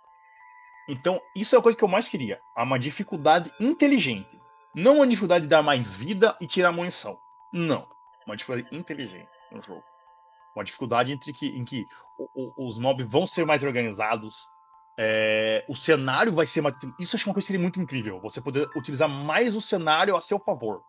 Então, 0.86 1.20
isso 1.34 1.56
é 1.56 1.58
a 1.58 1.62
coisa 1.62 1.76
que 1.76 1.82
eu 1.82 1.88
mais 1.88 2.08
queria. 2.08 2.38
Uma 2.56 2.78
dificuldade 2.78 3.50
inteligente. 3.58 4.38
Não 4.74 4.96
uma 4.96 5.06
dificuldade 5.06 5.44
de 5.44 5.48
dar 5.48 5.62
mais 5.62 5.96
vida 5.96 6.36
e 6.40 6.46
tirar 6.46 6.72
munição. 6.72 7.18
Não. 7.52 7.88
Uma 8.26 8.36
dificuldade 8.36 8.76
inteligente 8.76 9.30
no 9.50 9.62
jogo. 9.62 9.84
Uma 10.54 10.64
dificuldade 10.64 11.10
entre 11.10 11.32
que, 11.32 11.46
em 11.46 11.64
que 11.64 11.86
os 12.56 12.78
mobs 12.78 13.08
vão 13.08 13.26
ser 13.26 13.46
mais 13.46 13.62
organizados. 13.62 14.36
É, 14.96 15.64
o 15.68 15.74
cenário 15.74 16.32
vai 16.32 16.46
ser 16.46 16.60
mais. 16.60 16.74
Isso 16.98 17.16
acho 17.16 17.28
uma 17.28 17.34
coisa 17.34 17.44
que 17.44 17.52
seria 17.52 17.62
muito 17.62 17.80
incrível. 17.80 18.20
Você 18.20 18.40
poder 18.40 18.68
utilizar 18.76 19.08
mais 19.08 19.56
o 19.56 19.60
cenário 19.60 20.16
a 20.16 20.20
seu 20.20 20.38
favor. 20.38 20.82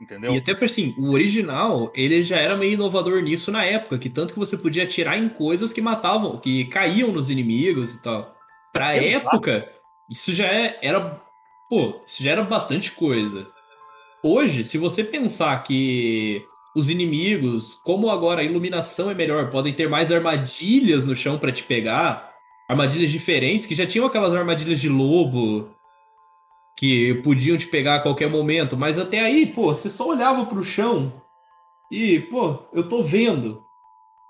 Entendeu? 0.00 0.32
E 0.32 0.38
até 0.38 0.54
por 0.54 0.64
assim, 0.64 0.94
o 0.96 1.10
original, 1.12 1.90
ele 1.94 2.22
já 2.22 2.36
era 2.36 2.56
meio 2.56 2.74
inovador 2.74 3.20
nisso 3.20 3.50
na 3.50 3.64
época, 3.64 3.98
que 3.98 4.08
tanto 4.08 4.32
que 4.32 4.38
você 4.38 4.56
podia 4.56 4.84
atirar 4.84 5.18
em 5.18 5.28
coisas 5.28 5.72
que 5.72 5.80
matavam, 5.80 6.38
que 6.38 6.66
caíam 6.66 7.10
nos 7.10 7.28
inimigos 7.28 7.94
e 7.94 8.02
tal. 8.02 8.34
Pra 8.72 8.94
época, 8.96 9.68
isso 10.08 10.32
já 10.32 10.46
é, 10.46 10.78
era. 10.82 11.20
Pô, 11.68 12.00
isso 12.06 12.22
já 12.22 12.32
era 12.32 12.42
bastante 12.42 12.92
coisa. 12.92 13.44
Hoje, 14.22 14.64
se 14.64 14.78
você 14.78 15.02
pensar 15.04 15.62
que 15.62 16.42
os 16.74 16.88
inimigos, 16.90 17.74
como 17.84 18.10
agora 18.10 18.40
a 18.40 18.44
iluminação 18.44 19.10
é 19.10 19.14
melhor, 19.14 19.50
podem 19.50 19.74
ter 19.74 19.88
mais 19.88 20.12
armadilhas 20.12 21.06
no 21.06 21.16
chão 21.16 21.38
para 21.38 21.52
te 21.52 21.64
pegar, 21.64 22.27
armadilhas 22.68 23.10
diferentes, 23.10 23.66
que 23.66 23.74
já 23.74 23.86
tinham 23.86 24.06
aquelas 24.06 24.34
armadilhas 24.34 24.78
de 24.78 24.88
lobo, 24.88 25.70
que 26.76 27.14
podiam 27.24 27.56
te 27.56 27.66
pegar 27.66 27.96
a 27.96 28.00
qualquer 28.00 28.28
momento, 28.28 28.76
mas 28.76 28.98
até 28.98 29.20
aí, 29.20 29.46
pô, 29.46 29.74
você 29.74 29.90
só 29.90 30.06
olhava 30.06 30.46
pro 30.46 30.62
chão 30.62 31.12
e, 31.90 32.20
pô, 32.20 32.58
eu 32.72 32.86
tô 32.86 33.02
vendo. 33.02 33.62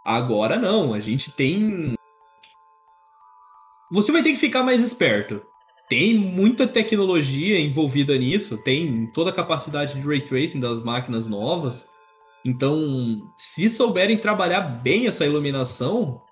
Agora 0.05 0.57
não, 0.57 0.95
a 0.95 1.01
gente 1.01 1.31
tem. 1.33 1.95
Você 3.91 4.13
vai 4.13 4.23
ter 4.23 4.31
que 4.31 4.39
ficar 4.39 4.63
mais 4.63 4.83
esperto. 4.83 5.43
Tem 5.89 6.15
muita 6.15 6.67
tecnologia 6.67 7.59
envolvida 7.59 8.17
nisso, 8.17 8.59
tem 8.59 9.07
toda 9.13 9.31
a 9.31 9.35
capacidade 9.35 9.95
de 9.95 10.07
ray 10.07 10.21
tracing 10.21 10.61
das 10.61 10.83
máquinas 10.83 11.29
novas. 11.29 11.89
Então, 12.45 13.21
se 13.37 13.69
souberem 13.69 14.19
trabalhar 14.19 14.61
bem 14.61 15.07
essa 15.07 15.27
iluminação, 15.27 16.23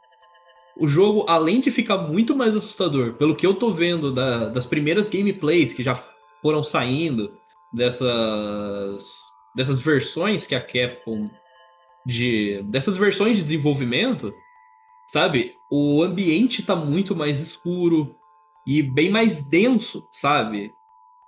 o 0.78 0.86
jogo, 0.86 1.24
além 1.28 1.60
de 1.60 1.70
ficar 1.70 1.96
muito 1.96 2.36
mais 2.36 2.54
assustador, 2.54 3.14
pelo 3.14 3.34
que 3.34 3.46
eu 3.46 3.54
tô 3.54 3.72
vendo 3.72 4.12
da, 4.12 4.48
das 4.48 4.66
primeiras 4.66 5.08
gameplays 5.08 5.72
que 5.72 5.82
já 5.82 6.00
foram 6.42 6.62
saindo, 6.62 7.32
dessas, 7.72 9.32
dessas 9.54 9.80
versões 9.80 10.46
que 10.46 10.54
a 10.54 10.60
Capcom. 10.60 11.30
De, 12.04 12.62
dessas 12.62 12.96
versões 12.96 13.36
de 13.36 13.42
desenvolvimento, 13.42 14.32
sabe? 15.08 15.54
O 15.68 16.02
ambiente 16.04 16.62
tá 16.62 16.76
muito 16.76 17.16
mais 17.16 17.40
escuro 17.40 18.14
e 18.64 18.80
bem 18.80 19.10
mais 19.10 19.42
denso, 19.42 20.06
sabe? 20.12 20.70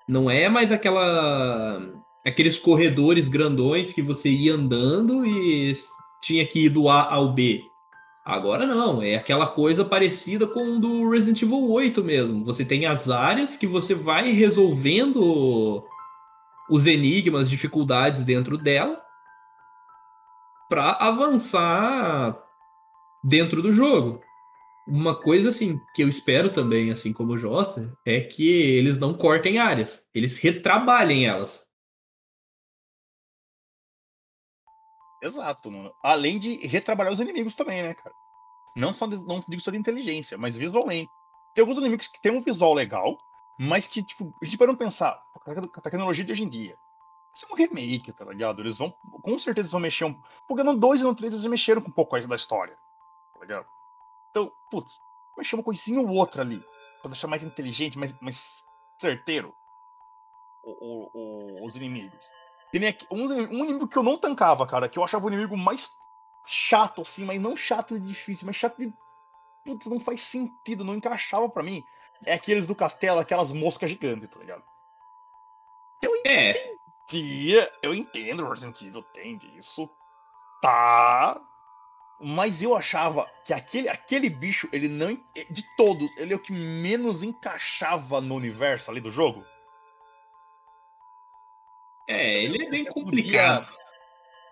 Não 0.07 0.31
é 0.31 0.49
mais 0.49 0.71
aquela 0.71 1.83
aqueles 2.25 2.59
corredores 2.59 3.29
grandões 3.29 3.93
que 3.93 4.03
você 4.03 4.31
ia 4.31 4.55
andando 4.55 5.27
e 5.27 5.73
tinha 6.23 6.47
que 6.47 6.67
ir 6.67 6.69
do 6.69 6.89
A 6.89 7.13
ao 7.13 7.33
B. 7.33 7.68
Agora 8.29 8.67
não, 8.67 9.01
é 9.01 9.15
aquela 9.17 9.47
coisa 9.47 9.87
parecida 9.87 10.47
com 10.47 10.77
o 10.77 10.79
do 10.79 11.09
Resident 11.09 11.41
Evil 11.41 11.71
8 11.71 12.05
mesmo. 12.05 12.45
Você 12.45 12.63
tem 12.63 12.85
as 12.85 13.09
áreas 13.09 13.57
que 13.57 13.67
você 13.67 13.95
vai 13.95 14.33
resolvendo 14.33 15.83
os 16.69 16.87
enigmas, 16.87 17.49
dificuldades 17.49 18.23
dentro 18.23 18.59
dela 18.59 19.03
para 20.69 20.91
avançar 21.01 22.39
dentro 23.25 23.63
do 23.63 23.73
jogo. 23.73 24.21
Uma 24.87 25.19
coisa 25.19 25.49
assim 25.49 25.81
que 25.95 26.03
eu 26.03 26.09
espero 26.09 26.53
também, 26.53 26.91
assim 26.91 27.15
como 27.15 27.33
o 27.33 27.39
Jota, 27.39 27.91
é 28.07 28.21
que 28.21 28.47
eles 28.47 28.99
não 28.99 29.15
cortem 29.15 29.59
áreas, 29.59 30.05
eles 30.15 30.37
retrabalhem 30.37 31.25
elas. 31.25 31.67
Exato, 35.23 35.71
mano. 35.71 35.93
Além 36.03 36.39
de 36.39 36.67
retrabalhar 36.67 37.13
os 37.13 37.21
inimigos 37.21 37.55
também, 37.55 37.83
né, 37.83 37.95
cara? 37.95 38.18
Não 38.79 38.93
só 38.93 39.07
de, 39.07 39.19
não 39.19 39.43
digo 39.47 39.61
só 39.61 39.71
de 39.71 39.77
inteligência, 39.77 40.39
mas 40.39 40.57
visualmente. 40.57 41.11
Tem 41.55 41.63
alguns 41.63 41.79
inimigos 41.79 42.07
que 42.07 42.21
tem 42.21 42.31
um 42.31 42.41
visual 42.41 42.73
legal, 42.73 43.19
mas 43.59 43.89
que, 43.89 44.03
tipo, 44.03 44.33
a 44.41 44.45
gente 44.45 44.57
pode 44.57 44.71
não 44.71 44.79
pensar, 44.79 45.21
a 45.75 45.81
tecnologia 45.81 46.25
de 46.25 46.31
hoje 46.31 46.45
em 46.45 46.49
dia. 46.49 46.77
Isso 47.35 47.47
é 47.51 47.53
um 47.53 47.57
remake, 47.57 48.13
tá 48.13 48.25
ligado? 48.25 48.63
Eles 48.63 48.79
vão, 48.79 48.95
com 49.23 49.39
certeza, 49.39 49.71
vão 49.71 49.81
mexer 49.81 50.05
um. 50.05 50.21
Porque 50.47 50.63
no 50.63 50.77
2 50.77 51.01
e 51.01 51.05
no 51.05 51.15
3 51.15 51.33
eles 51.33 51.47
mexeram 51.47 51.83
com 51.83 51.89
um 51.89 51.93
pouco 51.93 52.19
da 52.21 52.37
história, 52.37 52.77
tá 53.35 53.41
ligado? 53.41 53.67
Então, 54.31 54.53
putz, 54.71 54.97
mexer 55.37 55.57
uma 55.57 55.65
coisinha 55.65 56.01
ou 56.01 56.09
outra 56.09 56.43
ali, 56.43 56.63
pra 57.01 57.11
deixar 57.11 57.27
mais 57.27 57.43
inteligente, 57.43 57.99
mais, 57.99 58.15
mais 58.21 58.65
certeiro 58.99 59.53
o, 60.63 60.71
o, 60.71 61.11
o, 61.15 61.67
os 61.67 61.75
inimigos. 61.75 62.27
Aqui, 62.89 63.07
um, 63.11 63.25
um 63.27 63.65
inimigo 63.65 63.89
que 63.89 63.97
eu 63.97 64.03
não 64.03 64.19
tancava, 64.19 64.67
cara, 64.67 64.89
que 64.89 64.99
eu 64.99 65.05
achava 65.05 65.25
o 65.25 65.29
inimigo 65.29 65.57
mais 65.57 65.91
chato, 66.49 67.03
assim, 67.03 67.25
mas 67.25 67.41
não 67.41 67.57
chato 67.57 67.99
de 67.99 68.07
difícil, 68.07 68.47
mas 68.47 68.57
chato 68.57 68.79
de. 68.79 68.93
Putz, 69.65 69.87
não 69.87 70.01
faz 70.01 70.23
sentido, 70.23 70.85
não 70.85 70.95
encaixava 70.95 71.49
para 71.49 71.63
mim. 71.63 71.83
É 72.25 72.35
aqueles 72.35 72.67
do 72.67 72.75
castelo, 72.75 73.21
aquelas 73.21 73.53
moscas 73.53 73.91
gigantes, 73.91 74.29
tá 74.29 74.39
ligado? 74.39 74.65
Eu 76.03 76.13
é. 76.25 76.75
entendia, 77.07 77.71
eu 77.83 77.95
entendo 77.95 78.49
o 78.49 78.55
Evil 78.55 79.03
tem 79.15 79.37
disso. 79.37 79.89
Tá. 80.61 81.41
Mas 82.21 82.63
eu 82.63 82.77
achava 82.77 83.27
que 83.45 83.53
aquele, 83.53 83.89
aquele 83.89 84.29
bicho, 84.29 84.69
ele 84.73 84.89
não. 84.89 85.15
De 85.51 85.63
todos, 85.77 86.11
ele 86.17 86.33
é 86.33 86.37
o 86.37 86.43
que 86.43 86.53
menos 86.53 87.23
encaixava 87.23 88.21
no 88.21 88.35
universo 88.35 88.91
ali 88.91 89.01
do 89.01 89.11
jogo. 89.11 89.45
É, 92.09 92.43
ele 92.43 92.65
é 92.65 92.71
bem 92.71 92.85
complicado. 92.87 93.67
Podia, 93.67 93.88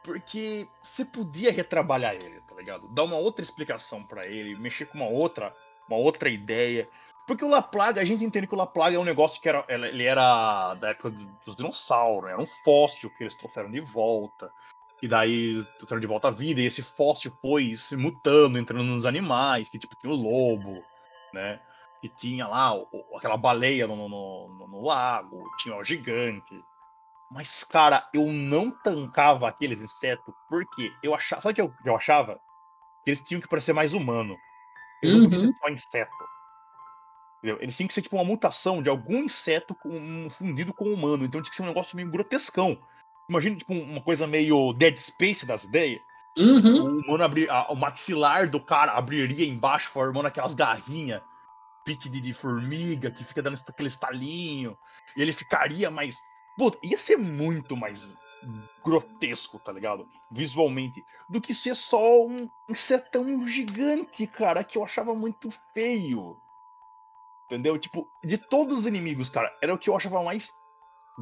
porque 0.06 0.68
você 0.84 1.04
podia 1.04 1.50
retrabalhar 1.50 2.14
ele, 2.14 2.40
tá 2.48 2.54
ligado? 2.54 2.86
Dar 2.88 3.02
uma 3.02 3.16
outra 3.16 3.42
explicação 3.42 4.04
para 4.04 4.24
ele, 4.24 4.56
mexer 4.56 4.86
com 4.86 4.98
uma 4.98 5.08
outra, 5.08 5.52
uma 5.88 5.98
outra 5.98 6.28
ideia. 6.28 6.88
Porque 7.26 7.44
o 7.44 7.48
La 7.48 7.60
Plaga, 7.60 8.00
a 8.00 8.04
gente 8.04 8.24
entende 8.24 8.46
que 8.46 8.54
o 8.54 8.56
La 8.56 8.68
Plaga 8.68 8.94
é 8.94 9.00
um 9.00 9.04
negócio 9.04 9.42
que 9.42 9.48
era, 9.48 9.64
ele 9.68 10.04
era 10.04 10.74
da 10.74 10.90
época 10.90 11.10
dos 11.44 11.56
dinossauros, 11.56 12.30
era 12.30 12.40
um 12.40 12.46
fóssil 12.46 13.10
que 13.10 13.24
eles 13.24 13.34
trouxeram 13.34 13.68
de 13.68 13.80
volta. 13.80 14.48
E 15.02 15.08
daí 15.08 15.62
trouxeram 15.76 16.00
de 16.00 16.06
volta 16.06 16.28
à 16.28 16.30
vida, 16.30 16.60
e 16.60 16.66
esse 16.66 16.82
fóssil 16.82 17.36
foi 17.42 17.76
se 17.76 17.96
mutando, 17.96 18.58
entrando 18.58 18.84
nos 18.84 19.04
animais, 19.04 19.68
que 19.68 19.78
tipo 19.78 19.96
tinha 19.96 20.12
o 20.12 20.16
lobo, 20.16 20.72
né? 21.34 21.60
E 22.00 22.08
tinha 22.08 22.46
lá 22.46 22.72
aquela 23.16 23.36
baleia 23.36 23.88
no, 23.88 23.96
no, 23.96 24.08
no, 24.08 24.68
no 24.68 24.82
lago, 24.84 25.42
tinha 25.58 25.76
o 25.76 25.84
gigante. 25.84 26.62
Mas, 27.30 27.64
cara, 27.64 28.08
eu 28.14 28.26
não 28.32 28.70
tancava 28.70 29.48
aqueles 29.48 29.82
insetos 29.82 30.32
porque 30.48 30.92
eu 31.02 31.14
achava. 31.14 31.42
Sabe 31.42 31.52
o 31.52 31.54
que 31.54 31.60
eu, 31.62 31.74
eu 31.84 31.96
achava? 31.96 32.38
que 33.04 33.10
eles 33.10 33.22
tinham 33.22 33.40
que 33.40 33.46
parecer 33.48 33.72
mais 33.72 33.92
humano. 33.94 34.36
Eles 35.00 35.14
não 35.14 35.22
podiam 35.24 35.42
Uhum. 35.42 35.48
ser 35.48 35.56
só 35.58 35.68
inseto. 35.68 36.10
Entendeu? 37.38 37.58
Eles 37.60 37.76
tinham 37.76 37.86
que 37.86 37.94
ser 37.94 38.02
tipo 38.02 38.16
uma 38.16 38.24
mutação 38.24 38.82
de 38.82 38.88
algum 38.88 39.24
inseto 39.24 39.74
com, 39.76 40.28
fundido 40.30 40.74
com 40.74 40.92
humano. 40.92 41.24
Então 41.24 41.40
tinha 41.40 41.50
que 41.50 41.56
ser 41.56 41.62
um 41.62 41.66
negócio 41.66 41.94
meio 41.94 42.10
grotescão. 42.10 42.76
Imagina, 43.28 43.56
tipo, 43.56 43.72
uma 43.72 44.00
coisa 44.02 44.26
meio 44.26 44.72
Dead 44.72 44.96
Space 44.96 45.46
das 45.46 45.62
ideias. 45.62 46.00
Uhum. 46.36 46.96
O 46.96 47.00
humano 47.00 47.22
abrir. 47.24 47.48
a- 47.48 47.68
o 47.70 47.76
maxilar 47.76 48.50
do 48.50 48.60
cara 48.60 48.92
abriria 48.92 49.46
embaixo, 49.46 49.88
formando 49.90 50.26
aquelas 50.26 50.54
garrinhas. 50.54 51.22
Pique 51.84 52.08
de, 52.08 52.20
de 52.20 52.34
formiga, 52.34 53.10
que 53.12 53.22
fica 53.24 53.40
dando 53.40 53.56
aquele 53.68 53.86
estalinho. 53.88 54.76
E 55.16 55.22
ele 55.22 55.32
ficaria 55.32 55.90
mais. 55.92 56.16
Puta, 56.56 56.78
ia 56.82 56.98
ser 56.98 57.16
muito 57.16 57.76
mais 57.76 58.08
grotesco, 58.84 59.58
tá 59.58 59.72
ligado? 59.72 60.08
Visualmente. 60.30 61.04
Do 61.28 61.40
que 61.40 61.54
ser 61.54 61.74
só 61.74 62.24
um 62.26 62.48
insetão 62.68 63.46
gigante, 63.46 64.26
cara, 64.26 64.64
que 64.64 64.78
eu 64.78 64.84
achava 64.84 65.14
muito 65.14 65.52
feio. 65.74 66.36
Entendeu? 67.46 67.78
Tipo, 67.78 68.08
de 68.24 68.38
todos 68.38 68.78
os 68.78 68.86
inimigos, 68.86 69.28
cara, 69.28 69.54
era 69.62 69.74
o 69.74 69.78
que 69.78 69.90
eu 69.90 69.96
achava 69.96 70.22
mais 70.22 70.50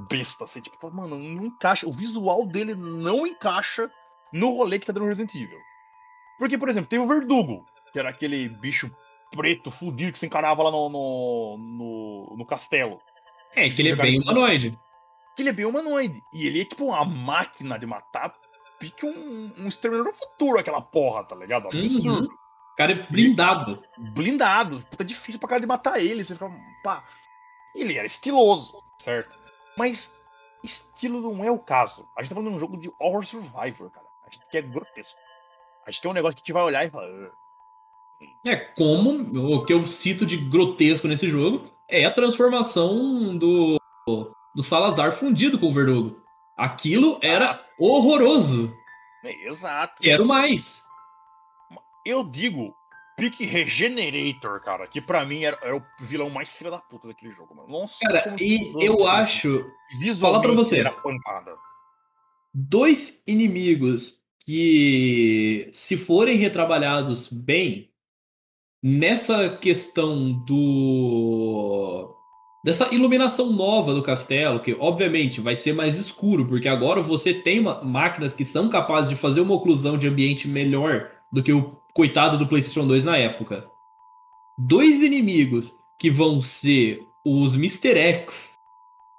besta, 0.08 0.44
assim. 0.44 0.60
Tipo, 0.60 0.90
mano, 0.90 1.18
não 1.18 1.46
encaixa. 1.46 1.86
O 1.86 1.92
visual 1.92 2.46
dele 2.46 2.74
não 2.74 3.26
encaixa 3.26 3.90
no 4.32 4.50
rolê 4.50 4.78
que 4.78 4.86
tá 4.86 4.92
dando 4.92 5.06
Resident 5.06 5.34
Evil. 5.34 5.58
Porque, 6.38 6.58
por 6.58 6.68
exemplo, 6.68 6.88
tem 6.88 6.98
o 6.98 7.06
Verdugo, 7.06 7.64
que 7.92 7.98
era 7.98 8.10
aquele 8.10 8.48
bicho 8.48 8.90
preto, 9.30 9.70
fudido, 9.70 10.12
que 10.12 10.18
se 10.18 10.26
encarava 10.26 10.62
lá 10.62 10.70
no, 10.70 10.88
no, 10.88 11.58
no, 11.58 12.36
no 12.38 12.46
castelo. 12.46 13.00
É, 13.54 13.68
que 13.68 13.82
ele 13.82 13.90
é 13.90 13.96
bem 13.96 14.20
humanoide. 14.20 14.76
Que 15.36 15.42
ele 15.42 15.48
é 15.50 15.52
bem 15.52 15.64
humanoide. 15.66 16.22
E 16.32 16.46
ele 16.46 16.60
é 16.60 16.64
tipo 16.64 16.86
uma 16.86 17.04
máquina 17.04 17.78
de 17.78 17.86
matar, 17.86 18.32
pique 18.78 19.04
um, 19.04 19.52
um 19.58 19.66
exterminador 19.68 20.12
do 20.12 20.18
futuro, 20.18 20.58
aquela 20.58 20.80
porra, 20.80 21.24
tá 21.24 21.34
ligado? 21.34 21.68
Absurdo. 21.68 22.10
Uhum. 22.20 22.24
O 22.72 22.76
cara 22.76 22.92
é 22.92 23.06
blindado. 23.10 23.80
Blindado. 23.98 24.84
Puta, 24.90 25.04
difícil 25.04 25.38
pra 25.38 25.48
cara 25.48 25.60
de 25.60 25.66
matar 25.66 26.00
ele. 26.00 26.24
Você 26.24 26.34
fica. 26.34 26.50
Pá. 26.82 27.02
Ele 27.74 27.96
era 27.96 28.06
estiloso, 28.06 28.72
certo? 28.98 29.36
Mas 29.76 30.12
estilo 30.62 31.20
não 31.20 31.44
é 31.44 31.50
o 31.50 31.58
caso. 31.58 32.06
A 32.16 32.22
gente 32.22 32.30
tá 32.30 32.34
falando 32.36 32.50
de 32.50 32.56
um 32.56 32.60
jogo 32.60 32.78
de 32.80 32.90
horror 33.00 33.24
survivor, 33.24 33.90
cara. 33.90 34.06
A 34.26 34.30
gente 34.32 34.46
quer 34.50 34.62
grotesco. 34.62 35.18
A 35.86 35.90
gente 35.90 36.00
quer 36.00 36.08
um 36.08 36.12
negócio 36.12 36.36
que 36.36 36.40
a 36.40 36.44
gente 36.44 36.52
vai 36.52 36.62
olhar 36.62 36.84
e 36.86 36.90
falar. 36.90 37.06
"Ah, 37.06 37.30
É 38.46 38.56
como 38.56 39.54
o 39.54 39.64
que 39.66 39.72
eu 39.72 39.84
cito 39.84 40.24
de 40.24 40.36
grotesco 40.36 41.06
nesse 41.08 41.28
jogo 41.28 41.68
é 41.88 42.04
a 42.04 42.10
transformação 42.12 43.36
do, 43.36 43.78
do 44.54 44.62
Salazar 44.62 45.12
fundido 45.18 45.58
com 45.58 45.68
o 45.68 45.72
Verdugo. 45.72 46.22
Aquilo 46.56 47.18
era 47.22 47.64
horroroso. 47.78 48.72
Exato. 49.46 50.00
Quero 50.00 50.24
mais. 50.26 50.82
Eu 52.06 52.22
digo 52.24 52.74
Pique 53.16 53.44
Regenerator, 53.46 54.60
cara, 54.60 54.86
que 54.86 55.00
pra 55.00 55.24
mim 55.24 55.44
era, 55.44 55.58
era 55.62 55.76
o 55.76 55.82
vilão 56.02 56.28
mais 56.30 56.50
filho 56.50 56.70
da 56.70 56.78
puta 56.78 57.08
daquele 57.08 57.32
jogo, 57.32 57.54
mano. 57.54 57.68
Nossa, 57.68 57.96
Cara, 58.00 58.36
e 58.40 58.72
eu 58.84 58.92
jogo, 58.92 59.06
acho 59.06 59.64
visualmente 60.00 60.20
falar 60.20 60.40
pra 60.40 60.52
você. 60.52 60.80
era 60.80 60.92
pancada. 60.92 61.56
dois 62.52 63.22
inimigos 63.26 64.22
que, 64.40 65.70
se 65.72 65.96
forem 65.96 66.36
retrabalhados 66.36 67.28
bem, 67.30 67.90
nessa 68.82 69.56
questão 69.56 70.32
do. 70.44 72.13
Dessa 72.64 72.92
iluminação 72.94 73.52
nova 73.52 73.92
do 73.92 74.02
castelo, 74.02 74.58
que 74.58 74.74
obviamente 74.80 75.38
vai 75.38 75.54
ser 75.54 75.74
mais 75.74 75.98
escuro, 75.98 76.46
porque 76.46 76.66
agora 76.66 77.02
você 77.02 77.34
tem 77.34 77.60
máquinas 77.60 78.34
que 78.34 78.42
são 78.42 78.70
capazes 78.70 79.10
de 79.10 79.16
fazer 79.16 79.42
uma 79.42 79.54
oclusão 79.54 79.98
de 79.98 80.08
ambiente 80.08 80.48
melhor 80.48 81.10
do 81.30 81.42
que 81.42 81.52
o 81.52 81.76
coitado 81.92 82.38
do 82.38 82.46
PlayStation 82.46 82.86
2 82.86 83.04
na 83.04 83.18
época. 83.18 83.68
Dois 84.58 85.02
inimigos 85.02 85.76
que 85.98 86.10
vão 86.10 86.40
ser 86.40 87.06
os 87.22 87.54
Mr. 87.54 87.98
X 87.98 88.54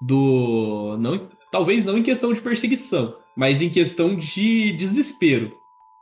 do. 0.01 0.97
Não, 0.97 1.29
talvez 1.51 1.85
não 1.85 1.99
em 1.99 2.03
questão 2.03 2.33
de 2.33 2.41
perseguição, 2.41 3.15
mas 3.37 3.61
em 3.61 3.69
questão 3.69 4.15
de 4.15 4.71
desespero. 4.71 5.55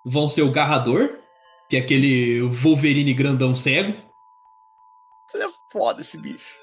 Vão 0.05 0.29
ser 0.29 0.43
o 0.43 0.51
Garrador, 0.51 1.17
que 1.69 1.75
é 1.75 1.79
aquele 1.79 2.41
Wolverine 2.41 3.13
grandão 3.13 3.53
cego, 3.53 3.97
É 5.33 5.47
foda 5.71 6.01
esse 6.01 6.17
bicho. 6.17 6.62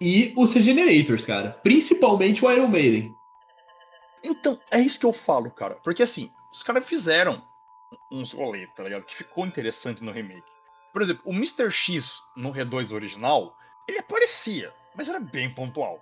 E 0.00 0.34
os 0.36 0.52
Regenerators, 0.52 1.24
cara. 1.24 1.52
Principalmente 1.62 2.44
o 2.44 2.50
Iron 2.50 2.68
Maiden. 2.68 3.16
Então, 4.22 4.58
é 4.70 4.80
isso 4.80 4.98
que 4.98 5.06
eu 5.06 5.12
falo, 5.12 5.50
cara. 5.50 5.76
Porque 5.76 6.02
assim, 6.02 6.30
os 6.52 6.62
caras 6.62 6.84
fizeram 6.84 7.42
uns 8.10 8.32
rolês, 8.32 8.70
tá 8.74 8.82
ligado? 8.82 9.04
Que 9.04 9.16
ficou 9.16 9.46
interessante 9.46 10.02
no 10.02 10.12
remake. 10.12 10.44
Por 10.92 11.02
exemplo, 11.02 11.22
o 11.24 11.32
Mr. 11.32 11.70
X 11.70 12.22
no 12.36 12.52
R2 12.52 12.90
original, 12.92 13.54
ele 13.86 13.98
aparecia, 13.98 14.72
mas 14.94 15.08
era 15.08 15.20
bem 15.20 15.52
pontual. 15.54 16.00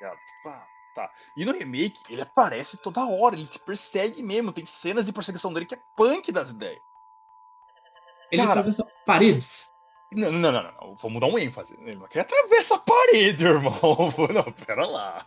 Tá? 0.00 0.10
Tipo, 0.10 0.48
ah, 0.48 0.66
tá. 0.94 1.10
E 1.36 1.44
no 1.44 1.52
remake, 1.52 1.98
ele 2.08 2.22
aparece 2.22 2.76
toda 2.78 3.04
hora, 3.04 3.36
ele 3.36 3.46
te 3.46 3.58
persegue 3.58 4.22
mesmo. 4.22 4.52
Tem 4.52 4.64
cenas 4.64 5.04
de 5.04 5.12
perseguição 5.12 5.52
dele 5.52 5.66
que 5.66 5.74
é 5.74 5.82
punk 5.96 6.32
das 6.32 6.48
ideias. 6.50 6.80
Ele 8.30 8.42
Cara. 8.42 8.60
atravessa 8.60 8.86
paredes. 9.04 9.68
Não, 10.12 10.32
não, 10.32 10.52
não, 10.52 10.62
não, 10.62 10.72
não. 10.72 10.94
Vamos 10.96 11.20
dar 11.20 11.26
um 11.28 11.38
ênfase. 11.38 11.74
Ele 11.80 11.94
não 11.96 12.08
quer 12.08 12.20
atravessar 12.20 12.76
a 12.76 12.78
parede, 12.78 13.44
irmão. 13.46 13.78
Não, 14.34 14.52
pera 14.52 14.86
lá. 14.86 15.26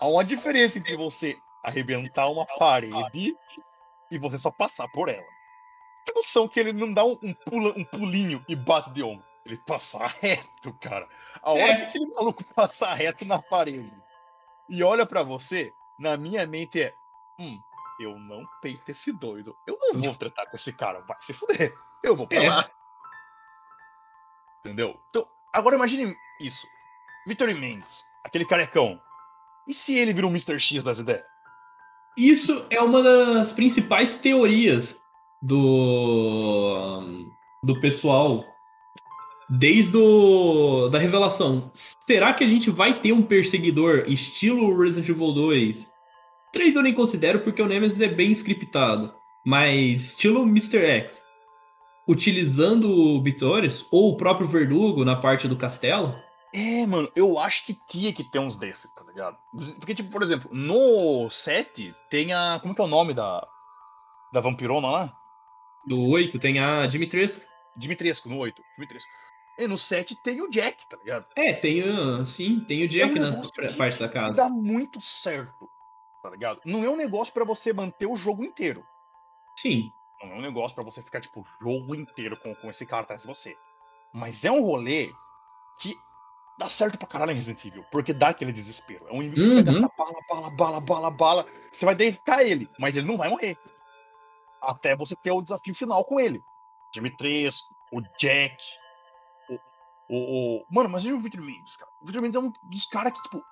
Há 0.00 0.06
uma 0.08 0.24
diferença 0.24 0.78
entre 0.78 0.96
você 0.96 1.38
arrebentar 1.62 2.28
uma 2.28 2.44
parede 2.58 3.36
e 4.10 4.18
você 4.18 4.36
só 4.38 4.50
passar 4.50 4.88
por 4.88 5.08
ela. 5.08 5.24
Tem 6.04 6.14
noção 6.16 6.48
que 6.48 6.58
ele 6.58 6.72
não 6.72 6.92
dá 6.92 7.04
um, 7.04 7.16
um 7.22 7.32
pula, 7.32 7.72
um 7.76 7.84
pulinho 7.84 8.44
e 8.48 8.56
bate 8.56 8.90
de 8.90 9.02
ombro. 9.02 9.24
Ele 9.46 9.56
passa 9.58 10.06
reto, 10.06 10.72
cara. 10.80 11.08
A 11.40 11.52
hora 11.52 11.72
É. 11.72 11.76
que 11.76 11.82
aquele 11.82 12.06
maluco 12.06 12.42
passa 12.54 12.92
reto 12.92 13.24
na 13.24 13.40
parede 13.40 13.92
e 14.68 14.82
olha 14.82 15.06
pra 15.06 15.22
você, 15.22 15.72
na 15.98 16.16
minha 16.16 16.44
mente 16.46 16.80
é: 16.82 16.92
hum, 17.38 17.58
eu 18.00 18.18
não 18.18 18.44
peito 18.60 18.90
esse 18.90 19.12
doido. 19.12 19.56
Eu 19.66 19.78
não 19.92 20.00
vou 20.02 20.14
tratar 20.16 20.46
com 20.46 20.56
esse 20.56 20.72
cara. 20.72 21.00
Vai 21.02 21.16
se 21.20 21.32
fuder. 21.32 21.72
Eu 22.02 22.16
vou 22.16 22.26
pra 22.26 22.38
É. 22.42 22.70
Entendeu? 24.64 24.96
Então, 25.10 25.26
agora 25.52 25.76
imagine 25.76 26.14
isso. 26.40 26.66
Victor 27.26 27.52
Mendes, 27.54 28.04
aquele 28.24 28.44
carecão. 28.44 29.00
E 29.66 29.74
se 29.74 29.94
ele 29.94 30.12
vira 30.12 30.26
um 30.26 30.30
Mr. 30.30 30.58
X 30.58 30.82
das 30.84 30.98
ideias? 30.98 31.24
Isso 32.16 32.66
é 32.70 32.80
uma 32.80 33.02
das 33.02 33.52
principais 33.52 34.14
teorias 34.14 34.98
do 35.40 37.26
do 37.64 37.80
pessoal 37.80 38.44
desde 39.48 39.96
o, 39.96 40.88
da 40.88 40.98
revelação. 40.98 41.70
Será 41.74 42.32
que 42.32 42.44
a 42.44 42.46
gente 42.46 42.70
vai 42.70 43.00
ter 43.00 43.12
um 43.12 43.22
perseguidor 43.22 44.04
estilo 44.06 44.76
Resident 44.76 45.08
Evil 45.08 45.32
2? 45.32 45.90
3 46.52 46.74
eu 46.74 46.82
nem 46.82 46.94
considero 46.94 47.40
porque 47.40 47.62
o 47.62 47.66
Nemesis 47.66 48.00
é 48.00 48.08
bem 48.08 48.30
scriptado, 48.30 49.12
mas 49.44 50.02
estilo 50.02 50.42
Mr. 50.42 50.84
X, 50.84 51.22
utilizando 52.06 52.90
o 52.90 53.22
Victorious 53.22 53.86
ou 53.90 54.12
o 54.12 54.16
próprio 54.16 54.48
Verdugo 54.48 55.04
na 55.04 55.16
parte 55.16 55.46
do 55.48 55.56
castelo? 55.56 56.14
É, 56.52 56.84
mano, 56.86 57.10
eu 57.16 57.38
acho 57.38 57.64
que 57.64 57.78
tinha 57.88 58.12
que 58.12 58.22
ter 58.24 58.38
uns 58.38 58.56
desses, 58.58 58.90
tá 58.94 59.02
ligado? 59.04 59.38
Porque, 59.78 59.94
tipo, 59.94 60.10
por 60.10 60.22
exemplo, 60.22 60.50
no 60.52 61.30
7 61.30 61.94
tem 62.10 62.32
a. 62.32 62.58
Como 62.60 62.74
que 62.74 62.80
é 62.80 62.84
o 62.84 62.88
nome 62.88 63.14
da. 63.14 63.46
Da 64.32 64.40
vampirona 64.40 64.90
lá? 64.90 65.12
Do 65.86 66.00
8 66.10 66.38
tem 66.38 66.58
a 66.58 66.86
Dimitrescu. 66.86 67.44
Dimitrescu, 67.76 68.28
no 68.28 68.36
8. 68.38 68.62
Dimitrescu. 68.76 69.08
E 69.58 69.66
no 69.66 69.78
7 69.78 70.14
tem 70.22 70.42
o 70.42 70.50
Jack, 70.50 70.86
tá 70.88 70.96
ligado? 70.98 71.26
É, 71.36 71.52
tem 71.52 71.82
o, 71.82 72.24
sim, 72.24 72.60
tem 72.60 72.84
o 72.84 72.88
Jack 72.88 73.18
É 73.18 73.22
um 73.22 73.40
na 73.40 73.76
parte 73.76 73.98
da 73.98 74.08
casa. 74.08 74.36
Dá 74.36 74.48
muito 74.48 75.00
certo, 75.00 75.68
tá 76.22 76.30
ligado? 76.30 76.60
Não 76.64 76.84
é 76.84 76.88
um 76.88 76.96
negócio 76.96 77.32
pra 77.32 77.44
você 77.44 77.72
manter 77.72 78.06
o 78.06 78.16
jogo 78.16 78.44
inteiro. 78.44 78.84
Sim. 79.58 79.90
Não 80.22 80.32
é 80.32 80.38
um 80.38 80.42
negócio 80.42 80.74
pra 80.74 80.84
você 80.84 81.02
ficar, 81.02 81.20
tipo, 81.20 81.40
o 81.40 81.46
jogo 81.64 81.94
inteiro 81.94 82.38
com, 82.38 82.54
com 82.54 82.70
esse 82.70 82.86
cara 82.86 83.02
atrás 83.02 83.22
de 83.22 83.26
você. 83.28 83.56
Mas 84.12 84.44
é 84.44 84.50
um 84.52 84.62
rolê 84.62 85.10
que 85.80 85.96
dá 86.58 86.68
certo 86.68 86.98
pra 86.98 87.08
caralho 87.08 87.32
em 87.32 87.34
Resident 87.34 87.64
Evil, 87.64 87.84
porque 87.90 88.12
dá 88.12 88.28
aquele 88.28 88.52
desespero. 88.52 89.06
É 89.08 89.12
um 89.12 89.22
inimigo 89.22 89.42
que 89.42 89.48
você 89.48 89.62
vai 89.62 89.74
Uhum. 89.74 89.80
gastar 89.80 89.96
bala, 89.96 90.20
bala, 90.28 90.50
bala, 90.50 90.80
bala, 90.80 91.10
bala. 91.10 91.46
Você 91.72 91.84
vai 91.84 91.94
deitar 91.94 92.42
ele, 92.44 92.68
mas 92.78 92.94
ele 92.96 93.06
não 93.06 93.16
vai 93.16 93.28
morrer. 93.28 93.56
Até 94.60 94.94
você 94.94 95.16
ter 95.16 95.32
o 95.32 95.42
desafio 95.42 95.74
final 95.74 96.04
com 96.04 96.20
ele. 96.20 96.40
Dimitrescu, 96.92 97.74
o 97.90 98.00
Jack, 98.18 98.56
o. 99.48 99.54
o, 100.08 100.58
o... 100.58 100.66
Mano, 100.70 100.88
mas 100.90 101.04
e 101.04 101.12
o 101.12 101.18
Victor 101.18 101.40
Mendes, 101.42 101.76
cara? 101.76 101.90
O 102.00 102.04
Victor 102.04 102.22
Mendes 102.22 102.36
é 102.36 102.40
um 102.40 102.52
dos 102.70 102.86
caras 102.86 103.12
que, 103.14 103.22
tipo, 103.22 103.42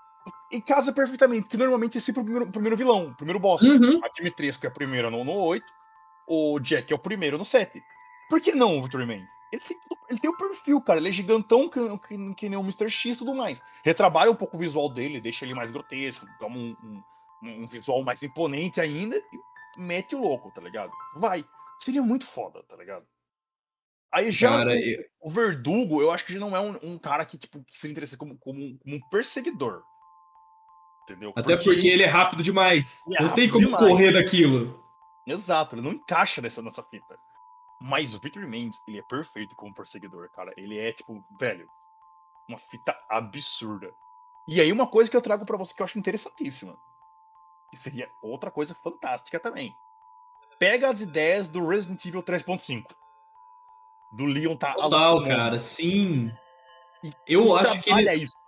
em 0.53 0.61
casa 0.61 0.93
perfeitamente, 0.93 1.49
que 1.49 1.57
normalmente 1.57 1.97
é 1.99 2.01
sempre 2.01 2.21
o 2.21 2.25
primeiro, 2.25 2.53
primeiro 2.53 2.77
vilão, 2.77 3.07
o 3.09 3.15
primeiro 3.17 3.41
boss. 3.41 3.63
Uhum. 3.63 4.01
A 4.05 4.09
Dimitrescu 4.11 4.67
é 4.67 4.69
a 4.69 4.73
primeira 4.73 5.11
no, 5.11 5.25
no 5.25 5.33
8, 5.33 5.65
o 6.31 6.61
Jack 6.61 6.93
é 6.93 6.97
o 6.97 6.99
primeiro 6.99 7.37
no 7.37 7.45
7. 7.45 7.83
Por 8.29 8.41
que 8.41 8.53
não 8.53 8.79
o 8.79 8.83
Victor 8.83 9.05
Man? 9.07 9.27
Ele 9.53 9.63
tem, 9.67 9.77
ele 10.09 10.19
tem 10.21 10.31
o 10.31 10.37
perfil, 10.37 10.81
cara. 10.81 11.01
Ele 11.01 11.09
é 11.09 11.13
gigantão 11.13 11.69
que, 11.69 11.81
que, 12.07 12.35
que 12.35 12.49
nem 12.49 12.57
o 12.59 12.63
Mr. 12.63 12.89
X 12.89 13.17
e 13.17 13.19
tudo 13.19 13.35
mais. 13.35 13.61
Retrabalha 13.85 14.31
um 14.31 14.37
pouco 14.37 14.57
o 14.57 14.61
visual 14.61 14.89
dele, 14.89 15.21
deixa 15.21 15.45
ele 15.45 15.55
mais 15.55 15.71
grotesco, 15.73 16.25
dá 16.39 16.47
um, 16.47 16.77
um, 16.85 17.03
um 17.43 17.67
visual 17.67 18.05
mais 18.05 18.23
imponente 18.23 18.81
ainda 18.81 19.17
e 19.17 19.81
mete 19.81 20.15
o 20.15 20.21
louco, 20.21 20.53
tá 20.55 20.61
ligado? 20.61 20.93
Vai. 21.17 21.45
Seria 21.81 22.03
muito 22.03 22.27
foda, 22.27 22.63
tá 22.69 22.77
ligado? 22.77 23.05
Aí 24.13 24.31
já 24.31 24.51
Cara, 24.51 24.71
o, 24.71 24.75
eu- 24.75 25.05
o 25.23 25.31
Verdugo, 25.31 26.01
eu 26.01 26.11
acho 26.13 26.25
que 26.27 26.35
não 26.39 26.55
é 26.55 26.61
um, 26.61 26.79
um 26.83 26.99
cara 26.99 27.25
que, 27.25 27.37
tipo, 27.39 27.65
que 27.65 27.77
se 27.79 27.89
interessa 27.89 28.17
como, 28.17 28.37
como, 28.39 28.61
um- 28.61 28.79
como 28.79 28.97
um 28.97 29.01
perseguidor. 29.11 29.83
Entendeu? 31.05 31.33
até 31.35 31.57
porque 31.57 31.89
ele 31.89 32.05
é 32.05 32.07
rápido 32.07 32.41
demais. 32.43 33.01
É 33.19 33.23
Não 33.25 33.35
tem 33.35 33.47
rápido 33.49 33.53
como 33.53 33.65
demais. 33.67 33.85
correr 33.85 34.13
daquilo. 34.13 34.81
Exato, 35.31 35.75
ele 35.75 35.83
não 35.83 35.93
encaixa 35.93 36.41
nessa, 36.41 36.61
nessa 36.63 36.83
fita. 36.83 37.19
Mas 37.81 38.15
o 38.15 38.21
Victor 38.21 38.47
Mendes, 38.47 38.79
ele 38.87 38.99
é 38.99 39.03
perfeito 39.03 39.55
como 39.57 39.75
perseguidor, 39.75 40.29
cara. 40.31 40.53
Ele 40.57 40.79
é, 40.79 40.93
tipo, 40.93 41.25
velho, 41.39 41.67
uma 42.49 42.59
fita 42.59 42.95
absurda. 43.09 43.91
E 44.49 44.61
aí, 44.61 44.71
uma 44.73 44.87
coisa 44.87 45.11
que 45.11 45.17
eu 45.17 45.23
trago 45.23 45.47
pra 45.47 45.57
você 45.57 45.73
que 45.75 45.81
eu 45.81 45.85
acho 45.85 45.99
interessantíssima. 45.99 46.77
Que 47.71 47.77
seria 47.77 48.11
outra 48.23 48.51
coisa 48.51 48.75
fantástica 48.75 49.39
também. 49.39 49.73
Pega 50.59 50.91
as 50.91 51.01
ideias 51.01 51.49
do 51.49 51.67
Resident 51.67 52.05
Evil 52.05 52.23
3.5. 52.23 52.85
Do 54.13 54.25
Leon 54.27 54.57
tá 54.57 54.75
Total, 54.75 55.23
cara, 55.25 55.57
sim. 55.57 56.31
E- 57.03 57.15
Eu 57.27 57.57
acho 57.57 57.81
que 57.81 57.91
eles. 57.91 58.23
isso. 58.25 58.40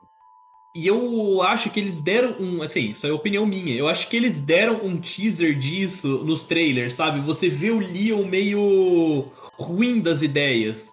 E 0.75 0.87
eu 0.87 1.43
acho 1.43 1.69
que 1.71 1.79
eles 1.79 2.01
deram 2.01 2.35
um. 2.41 2.63
Assim, 2.63 2.91
isso 2.91 3.07
é 3.07 3.13
opinião 3.13 3.45
minha. 3.45 3.75
Eu 3.75 3.89
acho 3.89 4.09
que 4.09 4.17
eles 4.17 4.39
deram 4.39 4.81
um 4.83 4.99
teaser 4.99 5.57
disso 5.59 6.23
nos 6.25 6.45
trailers, 6.45 6.95
sabe? 6.95 7.21
Você 7.21 7.49
vê 7.49 7.71
o 7.71 7.79
Leon 7.79 8.25
meio 8.25 9.27
ruim 9.59 10.01
das 10.01 10.23
ideias. 10.23 10.91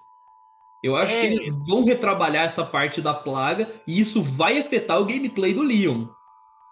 Eu 0.84 0.96
acho 0.96 1.14
É. 1.14 1.22
que 1.22 1.34
eles 1.36 1.54
vão 1.68 1.86
retrabalhar 1.86 2.46
essa 2.46 2.64
parte 2.64 3.02
da 3.02 3.14
plaga 3.14 3.70
e 3.88 4.00
isso 4.00 4.22
vai 4.22 4.60
afetar 4.60 5.00
o 5.00 5.06
gameplay 5.06 5.54
do 5.54 5.62
Leon. 5.64 6.06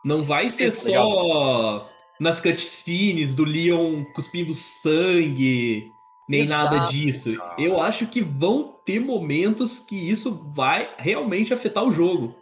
Não 0.04 0.24
vai 0.24 0.50
ser 0.50 0.74
tá 0.74 0.82
só 0.82 1.90
nas 2.20 2.40
cutscenes 2.40 3.34
do 3.34 3.44
Leon 3.44 4.04
cuspindo 4.16 4.56
sangue, 4.56 5.92
nem 6.28 6.42
Exato, 6.42 6.76
nada 6.76 6.88
disso. 6.92 7.38
Eu 7.58 7.82
acho 7.82 8.08
que 8.08 8.22
vão 8.22 8.76
ter 8.86 9.00
momentos 9.00 9.80
que 9.80 9.96
isso 9.96 10.42
vai 10.54 10.90
realmente 10.98 11.54
afetar 11.54 11.84
o 11.84 11.92
jogo. 11.92 12.34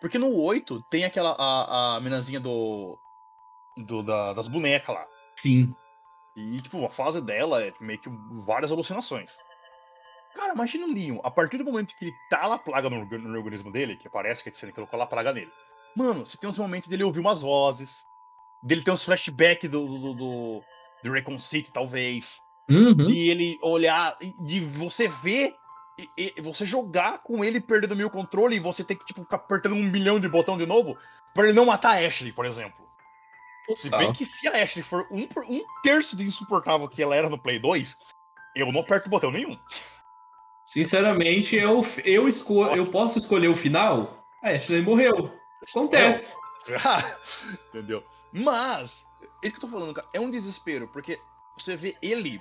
Porque 0.00 0.18
no 0.18 0.34
8 0.34 0.82
tem 0.90 1.04
aquela. 1.04 1.32
A, 1.38 1.96
a 1.96 2.00
menazinha 2.00 2.40
do. 2.40 2.98
do 3.76 4.02
da- 4.02 4.32
das 4.32 4.48
bonecas 4.48 4.94
lá. 4.94 5.06
Sim. 5.36 5.74
E, 6.36 6.60
tipo, 6.62 6.84
a 6.84 6.90
fase 6.90 7.20
dela 7.20 7.62
é 7.62 7.72
meio 7.80 7.98
que 8.00 8.08
várias 8.44 8.70
alucinações. 8.70 9.36
Cara, 10.34 10.54
imagina 10.54 10.86
o 10.86 10.92
Leon, 10.92 11.18
a 11.24 11.30
partir 11.30 11.58
do 11.58 11.64
momento 11.64 11.94
que 11.98 12.04
ele 12.04 12.14
tá 12.30 12.46
lá 12.46 12.56
plaga 12.56 12.88
no, 12.88 13.04
no 13.04 13.36
organismo 13.38 13.70
dele, 13.72 13.96
que 13.96 14.08
parece 14.08 14.44
que 14.44 14.56
você 14.56 14.70
colocou 14.72 14.98
lá 14.98 15.06
plaga 15.06 15.32
nele. 15.32 15.50
Mano, 15.96 16.24
você 16.24 16.36
tem 16.38 16.48
uns 16.48 16.58
momentos 16.58 16.88
dele 16.88 17.02
ouvir 17.02 17.18
umas 17.18 17.42
vozes, 17.42 17.98
dele 18.62 18.82
ter 18.84 18.92
uns 18.92 19.04
flashbacks 19.04 19.68
do, 19.68 19.84
do, 19.84 20.14
do, 20.14 20.62
do 21.02 21.12
Recon 21.12 21.36
City, 21.38 21.70
talvez. 21.72 22.38
Uhum. 22.70 22.94
De 22.94 23.28
ele 23.28 23.58
olhar, 23.60 24.16
de 24.46 24.60
você 24.60 25.08
ver, 25.08 25.52
e, 26.16 26.34
e 26.36 26.40
você 26.40 26.64
jogar 26.64 27.18
com 27.18 27.44
ele 27.44 27.60
perdendo 27.60 27.96
meio 27.96 28.10
controle 28.10 28.56
e 28.56 28.60
você 28.60 28.84
ter 28.84 28.94
que, 28.94 29.04
tipo, 29.04 29.22
ficar 29.22 29.36
apertando 29.36 29.74
um 29.74 29.82
milhão 29.82 30.20
de 30.20 30.28
botão 30.28 30.56
de 30.56 30.66
novo 30.66 30.96
pra 31.34 31.44
ele 31.44 31.52
não 31.52 31.66
matar 31.66 31.96
a 31.96 32.06
Ashley, 32.06 32.32
por 32.32 32.46
exemplo. 32.46 32.88
Se 33.76 33.88
bem 33.88 34.00
Total. 34.00 34.12
que 34.14 34.24
se 34.24 34.48
a 34.48 34.62
Ashley 34.62 34.82
for 34.82 35.06
um, 35.10 35.28
um 35.48 35.64
terço 35.82 36.16
de 36.16 36.24
insuportável 36.24 36.88
que 36.88 37.02
ela 37.02 37.14
era 37.14 37.28
no 37.28 37.38
Play 37.38 37.58
2, 37.58 37.96
eu 38.56 38.72
não 38.72 38.80
aperto 38.80 39.10
botão 39.10 39.30
nenhum. 39.30 39.58
Sinceramente, 40.64 41.56
eu, 41.56 41.82
eu, 42.04 42.28
esco 42.28 42.64
eu 42.66 42.90
posso 42.90 43.18
escolher 43.18 43.48
o 43.48 43.56
final? 43.56 44.24
A 44.42 44.50
Ashley 44.50 44.82
morreu. 44.82 45.32
Acontece. 45.68 46.34
Entendeu? 47.68 48.04
Mas, 48.32 49.04
é 49.42 49.48
isso 49.48 49.58
que 49.58 49.64
eu 49.64 49.68
tô 49.68 49.76
falando, 49.76 49.94
cara, 49.94 50.08
é 50.12 50.20
um 50.20 50.30
desespero, 50.30 50.88
porque 50.88 51.20
você 51.56 51.76
vê 51.76 51.96
ele 52.00 52.40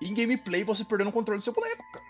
em 0.00 0.14
gameplay 0.14 0.64
você 0.64 0.84
perdendo 0.84 1.08
o 1.08 1.12
controle 1.12 1.40
do 1.40 1.44
seu 1.44 1.52
boneco, 1.52 1.82
cara. 1.92 2.04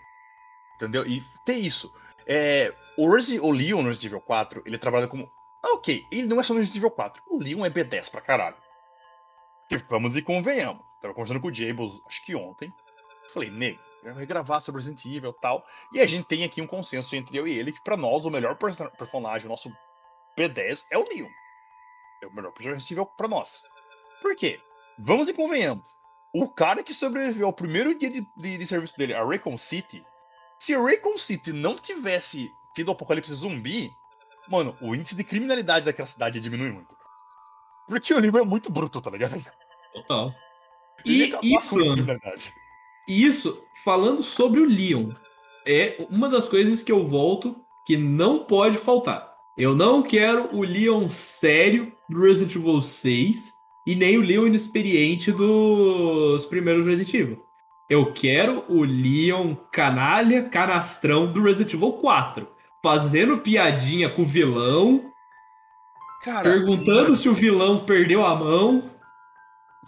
Entendeu? 0.79 1.05
E 1.05 1.21
tem 1.45 1.59
isso. 1.65 1.93
É, 2.25 2.73
o, 2.97 3.11
Resi 3.13 3.39
o 3.39 3.51
Leon 3.51 3.81
no 3.81 3.89
Resident 3.89 4.11
Evil 4.13 4.21
4, 4.21 4.61
ele 4.65 4.77
trabalha 4.77 5.07
como. 5.07 5.29
Ah, 5.61 5.73
ok, 5.73 6.05
ele 6.09 6.25
não 6.27 6.39
é 6.39 6.43
só 6.43 6.53
no 6.53 6.59
Resident 6.59 6.77
Evil 6.77 6.91
4. 6.91 7.21
O 7.27 7.37
Leon 7.37 7.65
é 7.65 7.69
B10 7.69 8.09
pra 8.09 8.21
caralho. 8.21 8.55
Porque 9.67 9.83
vamos 9.89 10.15
e 10.15 10.21
convenhamos. 10.21 10.81
Tava 11.01 11.13
conversando 11.13 11.41
com 11.41 11.47
o 11.49 11.53
Jables, 11.53 11.99
acho 12.07 12.25
que 12.25 12.33
ontem. 12.35 12.73
Falei, 13.33 13.49
nego, 13.49 13.79
eu 14.03 14.11
vou 14.11 14.19
regravar 14.19 14.61
sobre 14.61 14.81
Resident 14.81 15.03
Evil 15.05 15.31
e 15.31 15.41
tal. 15.41 15.61
E 15.93 15.99
a 15.99 16.05
gente 16.05 16.25
tem 16.27 16.43
aqui 16.43 16.61
um 16.61 16.67
consenso 16.67 17.15
entre 17.15 17.37
eu 17.37 17.47
e 17.47 17.57
ele 17.57 17.71
que 17.73 17.83
pra 17.83 17.97
nós 17.97 18.25
o 18.25 18.29
melhor 18.29 18.55
perso- 18.55 18.89
personagem, 18.97 19.45
o 19.45 19.49
nosso 19.49 19.69
B10 20.37 20.83
é 20.91 20.97
o 20.97 21.03
Leon. 21.07 21.27
É 22.23 22.27
o 22.27 22.33
melhor 22.33 22.51
personagem 22.51 22.79
Resident 22.79 22.91
Evil 22.91 23.05
pra 23.05 23.27
nós. 23.27 23.63
Por 24.21 24.35
quê? 24.35 24.59
Vamos 24.97 25.29
e 25.29 25.33
convenhamos. 25.33 25.89
O 26.33 26.47
cara 26.49 26.83
que 26.83 26.93
sobreviveu 26.93 27.47
ao 27.47 27.53
primeiro 27.53 27.97
dia 27.97 28.09
de, 28.09 28.21
de- 28.37 28.57
de 28.57 28.67
serviço 28.67 28.97
dele, 28.97 29.13
a 29.13 29.23
Raycon 29.23 29.57
City, 29.57 30.05
se 30.59 30.75
Raycon 30.75 31.17
City 31.17 31.53
não 31.53 31.75
tivesse 31.75 32.51
tido 32.75 32.89
o 32.89 32.91
apocalipse 32.91 33.33
zumbi, 33.33 33.89
mano, 34.49 34.75
o 34.81 34.93
índice 34.93 35.15
de 35.15 35.23
criminalidade 35.23 35.85
daquela 35.85 36.07
cidade 36.07 36.37
ia 36.37 36.41
diminuir 36.41 36.73
muito. 36.73 36.93
Porque 37.87 38.13
o 38.13 38.19
livro 38.19 38.39
é 38.39 38.45
muito 38.45 38.71
bruto, 38.71 39.01
tá 39.01 39.09
ligado? 39.09 39.43
Total. 39.93 40.33
E 41.05 41.33
isso. 41.41 41.77
E 43.07 43.25
isso, 43.25 43.63
falando 43.83 44.21
sobre 44.21 44.59
o 44.59 44.65
Leon, 44.65 45.09
é 45.65 46.05
uma 46.11 46.29
das 46.29 46.47
coisas 46.47 46.83
que 46.83 46.91
eu 46.91 47.07
volto 47.07 47.55
que 47.87 47.97
não 47.97 48.43
pode 48.43 48.77
faltar. 48.77 49.33
Eu 49.57 49.75
não 49.75 50.03
quero 50.03 50.55
o 50.55 50.61
Leon 50.61 51.09
sério 51.09 51.91
do 52.07 52.21
Resident 52.21 52.55
Evil 52.55 52.81
6 52.81 53.51
e 53.87 53.95
nem 53.95 54.17
o 54.17 54.21
Leon 54.21 54.47
inexperiente 54.47 55.31
dos 55.31 56.45
primeiros 56.45 56.85
Resident 56.85 57.13
Evil. 57.13 57.48
Eu 57.89 58.13
quero 58.13 58.63
o 58.71 58.83
Leon 58.83 59.55
canalha, 59.71 60.47
canastrão 60.47 61.31
do 61.31 61.41
Resident 61.41 61.73
Evil 61.73 61.93
4. 61.93 62.47
Fazendo 62.83 63.39
piadinha 63.39 64.09
com 64.09 64.21
o 64.21 64.27
vilão, 64.27 65.11
Cara, 66.21 66.43
perguntando 66.43 67.15
se 67.15 67.27
o 67.27 67.33
vilão 67.33 67.85
perdeu 67.85 68.25
a 68.25 68.35
mão. 68.35 68.91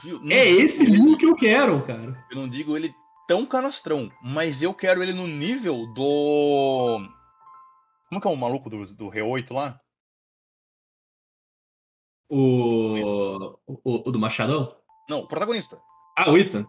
viu? 0.01 0.19
É 0.29 0.49
esse 0.49 0.85
Leon 0.85 1.15
que 1.15 1.25
eu 1.25 1.35
quero, 1.35 1.85
cara. 1.85 2.25
Eu 2.31 2.37
não 2.37 2.49
digo 2.49 2.75
ele 2.75 2.93
tão 3.27 3.45
canastrão, 3.45 4.11
mas 4.21 4.63
eu 4.63 4.73
quero 4.73 5.03
ele 5.03 5.13
no 5.13 5.27
nível 5.27 5.85
do. 5.93 7.07
Como 8.09 8.19
que 8.19 8.27
é 8.27 8.31
o 8.31 8.35
maluco 8.35 8.69
do, 8.69 8.85
do 8.95 9.09
Re8 9.09 9.53
lá? 9.53 9.79
O, 12.27 13.55
o, 13.67 14.09
o 14.09 14.11
do 14.11 14.19
Machadão? 14.19 14.75
Não, 15.09 15.19
o 15.19 15.27
protagonista. 15.27 15.79
Ah, 16.17 16.29
o 16.31 16.37
Ethan. 16.37 16.65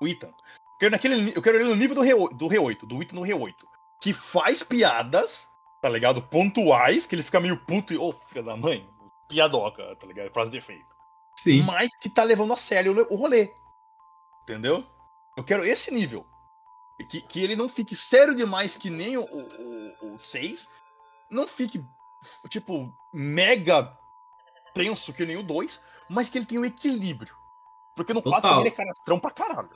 o 0.00 0.06
Ethan. 0.06 0.30
Eu 0.78 0.80
quero, 0.80 0.92
naquele, 0.92 1.36
eu 1.36 1.42
quero 1.42 1.58
ele 1.58 1.68
no 1.68 1.74
nível 1.74 1.96
do, 1.96 2.02
Re, 2.02 2.14
do 2.14 2.48
Re8, 2.48 2.86
do 2.86 3.02
Ethan 3.02 3.16
no 3.16 3.22
Re8. 3.22 3.54
Que 4.00 4.12
faz 4.12 4.62
piadas, 4.62 5.48
tá 5.82 5.88
ligado? 5.88 6.22
Pontuais, 6.22 7.04
que 7.04 7.16
ele 7.16 7.24
fica 7.24 7.40
meio 7.40 7.56
puto 7.56 7.92
e, 7.92 7.98
ô, 7.98 8.12
filha 8.28 8.44
da 8.44 8.56
mãe, 8.56 8.88
piadoca, 9.28 9.96
tá 9.96 10.06
ligado? 10.06 10.32
Frase 10.32 10.52
de 10.52 10.58
efeito. 10.58 10.86
Sim. 11.42 11.62
Mas 11.62 11.88
que 11.96 12.08
tá 12.08 12.22
levando 12.22 12.52
a 12.52 12.56
sério 12.56 12.96
o, 13.10 13.16
rolê. 13.16 13.52
Entendeu? 14.42 14.84
Eu 15.36 15.42
quero 15.42 15.64
esse 15.64 15.92
nível. 15.92 16.24
Que, 17.10 17.20
que 17.22 17.42
ele 17.42 17.56
não 17.56 17.68
fique 17.68 17.96
sério 17.96 18.34
demais 18.34 18.76
que 18.76 18.88
nem 18.90 19.16
o, 19.16 19.24
o, 19.24 20.14
o 20.14 20.18
6. 20.18 20.68
Não 21.28 21.46
fique, 21.46 21.84
tipo, 22.48 22.92
mega 23.12 23.96
tenso 24.74 25.12
que 25.12 25.26
nem 25.26 25.36
o 25.36 25.42
2. 25.42 25.80
Mas 26.08 26.28
que 26.28 26.38
ele 26.38 26.46
tenha 26.46 26.60
o 26.60 26.64
equilíbrio. 26.64 27.34
Porque 27.96 28.14
no 28.14 28.22
4 28.22 28.42
Total. 28.42 28.60
ele 28.60 28.68
é 28.68 28.72
canastrão 28.72 29.18
pra 29.18 29.30
caralho. 29.30 29.70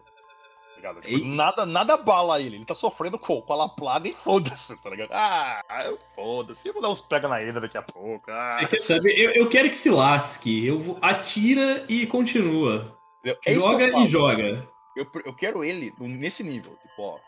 Ligado? 0.83 1.01
Tipo, 1.01 1.17
E- 1.17 1.25
nada, 1.25 1.65
nada 1.65 1.97
bala 1.97 2.41
ele. 2.41 2.57
Ele 2.57 2.65
tá 2.65 2.75
sofrendo 2.75 3.17
com, 3.17 3.41
com 3.41 3.53
a 3.53 3.57
laplada 3.57 4.09
e 4.09 4.13
foda-se, 4.13 4.77
tá 4.83 4.91
ligado? 4.91 5.11
Ah, 5.13 5.63
foda-se. 6.17 6.67
Eu 6.67 6.73
vou 6.73 6.83
dar 6.83 6.91
uns 6.91 7.01
pega 7.01 7.29
na 7.29 7.41
ida 7.41 7.61
daqui 7.61 7.79
a 7.79 7.83
pouco. 7.83 8.29
Ah. 8.29 8.51
Você 8.59 8.67
quer 8.67 8.83
saber? 8.83 9.13
Eu, 9.17 9.31
eu 9.31 9.49
quero 9.49 9.69
que 9.69 9.77
se 9.77 9.89
lasque. 9.89 10.67
Eu 10.67 10.81
vou, 10.81 10.99
atira 11.01 11.85
e 11.89 12.05
continua. 12.07 12.99
É 13.25 13.37
eu 13.47 13.61
joga 13.61 13.93
falo. 13.93 14.05
e 14.05 14.07
joga. 14.09 14.69
Eu, 14.97 15.07
eu 15.25 15.33
quero 15.35 15.63
ele 15.63 15.95
nesse 16.01 16.43
nível. 16.43 16.77
Tipo, 16.83 17.03
ó. 17.03 17.19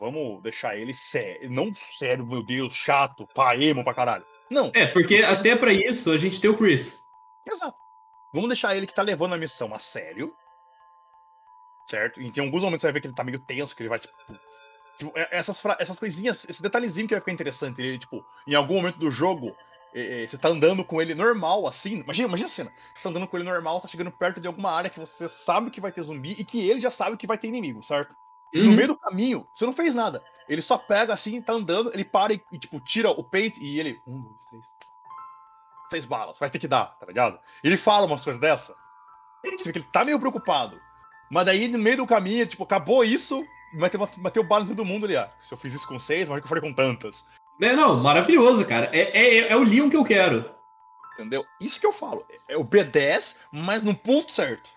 Vamos 0.00 0.42
deixar 0.42 0.76
ele 0.76 0.94
sério. 0.94 1.50
Não 1.50 1.72
sério, 1.74 2.26
meu 2.26 2.42
Deus, 2.42 2.72
chato, 2.74 3.28
pá, 3.34 3.54
emo 3.54 3.84
pra 3.84 3.94
caralho. 3.94 4.24
Não, 4.50 4.70
É, 4.74 4.86
porque 4.86 5.16
até 5.18 5.54
pra 5.54 5.72
isso 5.72 6.10
a 6.10 6.16
gente 6.18 6.40
tem 6.40 6.50
o 6.50 6.56
Chris. 6.56 6.98
exato. 7.46 7.76
Vamos 8.34 8.48
deixar 8.48 8.74
ele 8.74 8.86
que 8.86 8.94
tá 8.94 9.02
levando 9.02 9.34
a 9.34 9.38
missão 9.38 9.72
a 9.74 9.78
sério. 9.78 10.34
Certo? 11.86 12.20
E 12.20 12.30
tem 12.30 12.44
alguns 12.44 12.62
momentos 12.62 12.80
você 12.82 12.86
vai 12.86 12.92
ver 12.94 13.00
que 13.00 13.06
ele 13.08 13.14
tá 13.14 13.24
meio 13.24 13.38
tenso, 13.38 13.74
que 13.74 13.82
ele 13.82 13.88
vai, 13.88 13.98
tipo. 13.98 14.12
tipo, 14.98 15.12
é- 15.16 15.28
essas, 15.32 15.62
essas 15.78 15.98
coisinhas, 15.98 16.48
esse 16.48 16.62
detalhezinho 16.62 17.06
que 17.08 17.14
vai 17.14 17.20
ficar 17.20 17.32
interessante. 17.32 17.80
Ele, 17.80 17.98
tipo, 17.98 18.24
em 18.46 18.54
algum 18.54 18.74
momento 18.76 18.98
do 18.98 19.10
jogo, 19.10 19.54
é, 19.94 20.22
é, 20.22 20.26
você 20.26 20.38
tá 20.38 20.48
andando 20.48 20.84
com 20.84 21.02
ele 21.02 21.14
normal, 21.14 21.66
assim. 21.66 21.98
Imagina, 22.00 22.28
imagina 22.28 22.46
a 22.48 22.52
cena. 22.52 22.72
Você 22.94 23.02
tá 23.02 23.08
andando 23.10 23.26
com 23.26 23.36
ele 23.36 23.44
normal, 23.48 23.80
tá 23.80 23.88
chegando 23.88 24.10
perto 24.10 24.40
de 24.40 24.46
alguma 24.46 24.70
área 24.70 24.88
que 24.88 25.00
você 25.00 25.28
sabe 25.28 25.70
que 25.70 25.80
vai 25.80 25.92
ter 25.92 26.02
zumbi 26.02 26.32
e 26.32 26.44
que 26.44 26.66
ele 26.68 26.80
já 26.80 26.90
sabe 26.90 27.16
que 27.16 27.26
vai 27.26 27.36
ter 27.36 27.48
inimigo, 27.48 27.82
certo? 27.82 28.14
E 28.52 28.60
no 28.60 28.70
Uhum. 28.70 28.76
meio 28.76 28.88
do 28.88 28.98
caminho, 28.98 29.46
você 29.54 29.64
não 29.66 29.72
fez 29.72 29.94
nada. 29.94 30.22
Ele 30.48 30.60
só 30.62 30.76
pega 30.76 31.14
assim, 31.14 31.40
tá 31.40 31.52
andando, 31.54 31.92
ele 31.92 32.04
para 32.04 32.32
e, 32.34 32.58
tipo, 32.58 32.80
tira 32.80 33.10
o 33.10 33.24
peito 33.24 33.58
e 33.60 33.80
ele. 33.80 34.00
Um, 34.06 34.20
dois, 34.22 34.46
três. 34.48 34.64
Seis 35.90 36.04
balas, 36.06 36.38
vai 36.38 36.50
ter 36.50 36.58
que 36.58 36.68
dar, 36.68 36.96
tá 36.98 37.06
ligado? 37.06 37.38
Ele 37.62 37.76
fala 37.76 38.06
umas 38.06 38.24
coisas 38.24 38.40
dessa. 38.40 38.74
Você 39.44 39.64
vê 39.64 39.72
que 39.72 39.78
ele 39.78 39.88
tá 39.92 40.04
meio 40.04 40.18
preocupado. 40.20 40.80
Mas 41.32 41.46
daí, 41.46 41.66
no 41.66 41.78
meio 41.78 41.96
do 41.96 42.06
caminho, 42.06 42.46
tipo, 42.46 42.62
acabou 42.62 43.02
isso, 43.02 43.42
bateu, 43.80 44.06
bateu 44.18 44.44
bala 44.44 44.64
em 44.64 44.68
todo 44.68 44.84
mundo 44.84 45.06
ali, 45.06 45.16
ó. 45.16 45.26
Se 45.42 45.54
eu 45.54 45.56
fiz 45.56 45.72
isso 45.72 45.88
com 45.88 45.98
seis, 45.98 46.28
mas 46.28 46.40
que 46.40 46.44
eu 46.44 46.48
falei 46.48 46.60
com 46.60 46.74
tantas. 46.74 47.24
É, 47.58 47.74
não, 47.74 47.96
maravilhoso, 47.96 48.66
cara. 48.66 48.90
É, 48.92 49.18
é, 49.18 49.38
é 49.50 49.56
o 49.56 49.62
Leon 49.62 49.88
que 49.88 49.96
eu 49.96 50.04
quero. 50.04 50.44
Entendeu? 51.14 51.42
Isso 51.58 51.80
que 51.80 51.86
eu 51.86 51.92
falo. 51.94 52.22
É 52.46 52.54
o 52.58 52.64
B10, 52.66 53.34
mas 53.50 53.82
no 53.82 53.94
ponto 53.94 54.30
certo. 54.30 54.68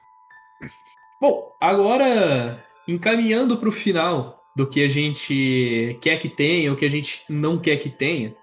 Bom, 1.19 1.53
agora 1.59 2.63
encaminhando 2.87 3.57
para 3.57 3.67
o 3.67 3.73
final 3.73 4.41
do 4.55 4.65
que 4.65 4.81
a 4.81 4.87
gente 4.87 5.99
quer 6.01 6.17
que 6.17 6.29
tenha, 6.29 6.71
o 6.71 6.77
que 6.77 6.85
a 6.85 6.89
gente 6.89 7.25
não 7.27 7.59
quer 7.59 7.75
que 7.75 7.89
tenha. 7.89 8.33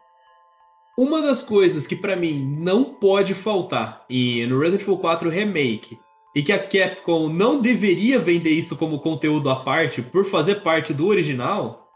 Uma 0.99 1.23
das 1.23 1.41
coisas 1.41 1.87
que 1.87 1.97
para 1.97 2.15
mim 2.15 2.45
não 2.59 2.85
pode 2.85 3.33
faltar 3.33 4.05
e 4.07 4.47
no 4.47 4.59
Resident 4.59 4.83
Evil 4.83 4.99
4 4.99 5.31
Remake 5.31 5.99
e 6.35 6.43
que 6.43 6.53
a 6.53 6.59
Capcom 6.59 7.29
não 7.29 7.61
deveria 7.61 8.19
vender 8.19 8.51
isso 8.51 8.77
como 8.77 9.01
conteúdo 9.01 9.51
à 9.51 9.57
parte 9.57 10.01
por 10.01 10.25
fazer 10.25 10.63
parte 10.63 10.95
do 10.95 11.07
original, 11.07 11.89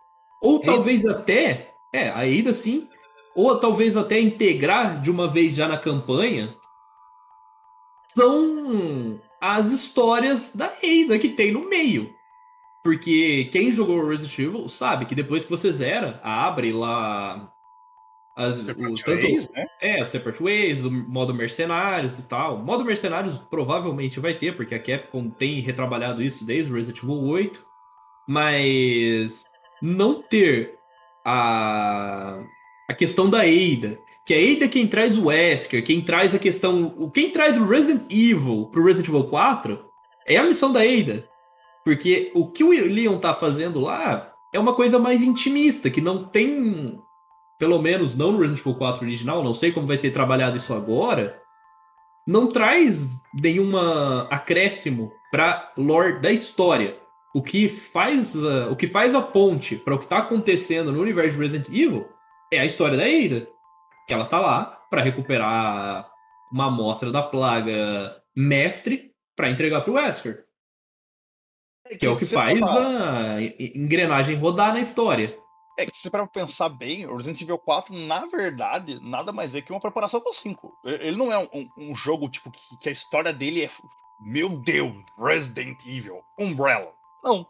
ou 0.42 0.60
talvez 0.60 1.06
até, 1.06 1.72
é, 1.92 2.10
ainda 2.10 2.52
sim, 2.52 2.86
ou 3.34 3.58
talvez 3.58 3.96
até 3.96 4.20
integrar 4.20 5.00
de 5.00 5.10
uma 5.10 5.28
vez 5.28 5.54
já 5.54 5.66
na 5.66 5.78
campanha, 5.78 6.54
são 8.08 9.20
as 9.40 9.72
histórias 9.72 10.50
da 10.54 10.66
Ada 10.66 11.18
que 11.18 11.30
tem 11.30 11.52
no 11.52 11.68
meio. 11.68 12.10
Porque 12.82 13.48
quem 13.50 13.72
jogou 13.72 14.06
Resident 14.06 14.38
Evil 14.38 14.68
sabe 14.68 15.06
que 15.06 15.14
depois 15.14 15.44
que 15.44 15.50
você 15.50 15.72
zera, 15.72 16.20
abre 16.22 16.72
lá 16.72 17.52
as, 18.36 18.60
o, 18.60 18.66
tanto, 19.02 19.22
Ways, 19.22 19.48
né? 19.48 19.64
É, 19.80 20.04
Separate 20.04 20.42
Ways, 20.42 20.84
o 20.84 20.90
modo 20.90 21.32
mercenários 21.32 22.18
e 22.18 22.22
tal. 22.22 22.56
O 22.56 22.62
modo 22.62 22.84
mercenários 22.84 23.38
provavelmente 23.50 24.20
vai 24.20 24.34
ter, 24.34 24.54
porque 24.54 24.74
a 24.74 24.78
Capcom 24.78 25.30
tem 25.30 25.60
retrabalhado 25.60 26.22
isso 26.22 26.44
desde 26.44 26.70
o 26.70 26.74
Resident 26.74 27.02
Evil 27.02 27.22
8. 27.22 27.64
Mas 28.28 29.46
não 29.80 30.20
ter 30.20 30.74
a, 31.24 32.38
a 32.90 32.94
questão 32.94 33.30
da 33.30 33.40
Ada, 33.40 33.98
que 34.26 34.34
a 34.34 34.36
Ada 34.36 34.66
é 34.66 34.68
quem 34.68 34.86
traz 34.86 35.16
o 35.16 35.26
Wesker, 35.26 35.82
quem 35.82 36.02
traz 36.02 36.34
a 36.34 36.38
questão. 36.38 37.10
Quem 37.14 37.30
traz 37.30 37.56
o 37.56 37.64
Resident 37.64 38.02
Evil 38.10 38.68
pro 38.70 38.84
Resident 38.84 39.08
Evil 39.08 39.24
4 39.24 39.82
é 40.26 40.36
a 40.36 40.44
missão 40.44 40.70
da 40.72 40.80
Ada. 40.80 41.26
Porque 41.82 42.32
o 42.34 42.50
que 42.50 42.64
o 42.64 42.68
Leon 42.68 43.18
tá 43.18 43.32
fazendo 43.32 43.80
lá 43.80 44.30
é 44.52 44.58
uma 44.58 44.74
coisa 44.74 44.98
mais 44.98 45.22
intimista, 45.22 45.88
que 45.88 46.00
não 46.00 46.24
tem 46.24 47.00
pelo 47.58 47.80
menos 47.80 48.14
não 48.14 48.32
no 48.32 48.38
Resident 48.38 48.60
Evil 48.60 48.74
4 48.74 49.04
original, 49.04 49.42
não 49.42 49.54
sei 49.54 49.72
como 49.72 49.86
vai 49.86 49.96
ser 49.96 50.10
trabalhado 50.10 50.56
isso 50.56 50.74
agora, 50.74 51.40
não 52.26 52.48
traz 52.48 53.20
nenhuma 53.40 54.26
acréscimo 54.30 55.12
para 55.30 55.72
lore 55.76 56.20
da 56.20 56.32
história. 56.32 56.98
O 57.34 57.42
que 57.42 57.68
faz, 57.68 58.34
uh, 58.34 58.70
o 58.70 58.76
que 58.76 58.86
faz 58.86 59.14
a 59.14 59.22
ponte 59.22 59.76
para 59.76 59.94
o 59.94 59.98
que 59.98 60.04
está 60.04 60.18
acontecendo 60.18 60.92
no 60.92 61.00
universo 61.00 61.36
de 61.36 61.42
Resident 61.42 61.68
Evil 61.68 62.08
é 62.52 62.60
a 62.60 62.64
história 62.64 62.96
da 62.96 63.04
Ada, 63.04 63.46
que 64.06 64.14
ela 64.14 64.24
tá 64.24 64.40
lá 64.40 64.64
para 64.90 65.02
recuperar 65.02 66.08
uma 66.50 66.66
amostra 66.66 67.10
da 67.10 67.22
plaga 67.22 68.16
mestre 68.34 69.12
para 69.36 69.50
entregar 69.50 69.82
para 69.82 69.90
o 69.90 69.94
Wesker. 69.94 70.44
É 71.88 71.96
que 71.96 72.06
é 72.06 72.10
o 72.10 72.16
que 72.16 72.26
faz 72.26 72.60
a 72.62 73.40
engrenagem 73.58 74.36
rodar 74.36 74.72
na 74.72 74.80
história. 74.80 75.36
É 75.76 75.84
que 75.84 75.98
se 75.98 76.08
para 76.08 76.26
pensar 76.26 76.70
bem, 76.70 77.06
o 77.06 77.16
Resident 77.16 77.42
Evil 77.42 77.58
4, 77.58 77.94
na 77.94 78.24
verdade, 78.26 78.98
nada 79.02 79.30
mais 79.30 79.54
é 79.54 79.60
que 79.60 79.72
uma 79.72 79.80
preparação 79.80 80.20
pro 80.20 80.32
5. 80.32 80.78
Ele 80.82 81.16
não 81.16 81.30
é 81.30 81.38
um, 81.38 81.68
um 81.76 81.94
jogo 81.94 82.30
tipo 82.30 82.50
que, 82.50 82.78
que, 82.78 82.88
a 82.88 82.92
história 82.92 83.32
dele 83.32 83.64
é. 83.64 83.70
Meu 84.18 84.48
Deus, 84.48 85.04
Resident 85.18 85.84
Evil, 85.84 86.24
Umbrella. 86.38 86.94
Não. 87.22 87.46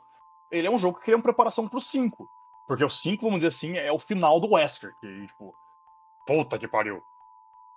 Ele 0.51 0.67
é 0.67 0.71
um 0.71 0.79
jogo 0.79 0.99
que 0.99 1.13
é 1.13 1.15
uma 1.15 1.23
preparação 1.23 1.69
pro 1.69 1.81
5. 1.81 2.29
Porque 2.67 2.85
o 2.85 2.91
5, 2.91 3.23
vamos 3.23 3.39
dizer 3.39 3.49
assim, 3.49 3.77
é 3.77 3.93
o 3.93 3.99
final 3.99 4.41
do 4.41 4.55
Wesker. 4.55 4.93
Que, 5.01 5.27
tipo, 5.29 5.55
puta 6.27 6.59
que 6.59 6.67
pariu. 6.67 7.01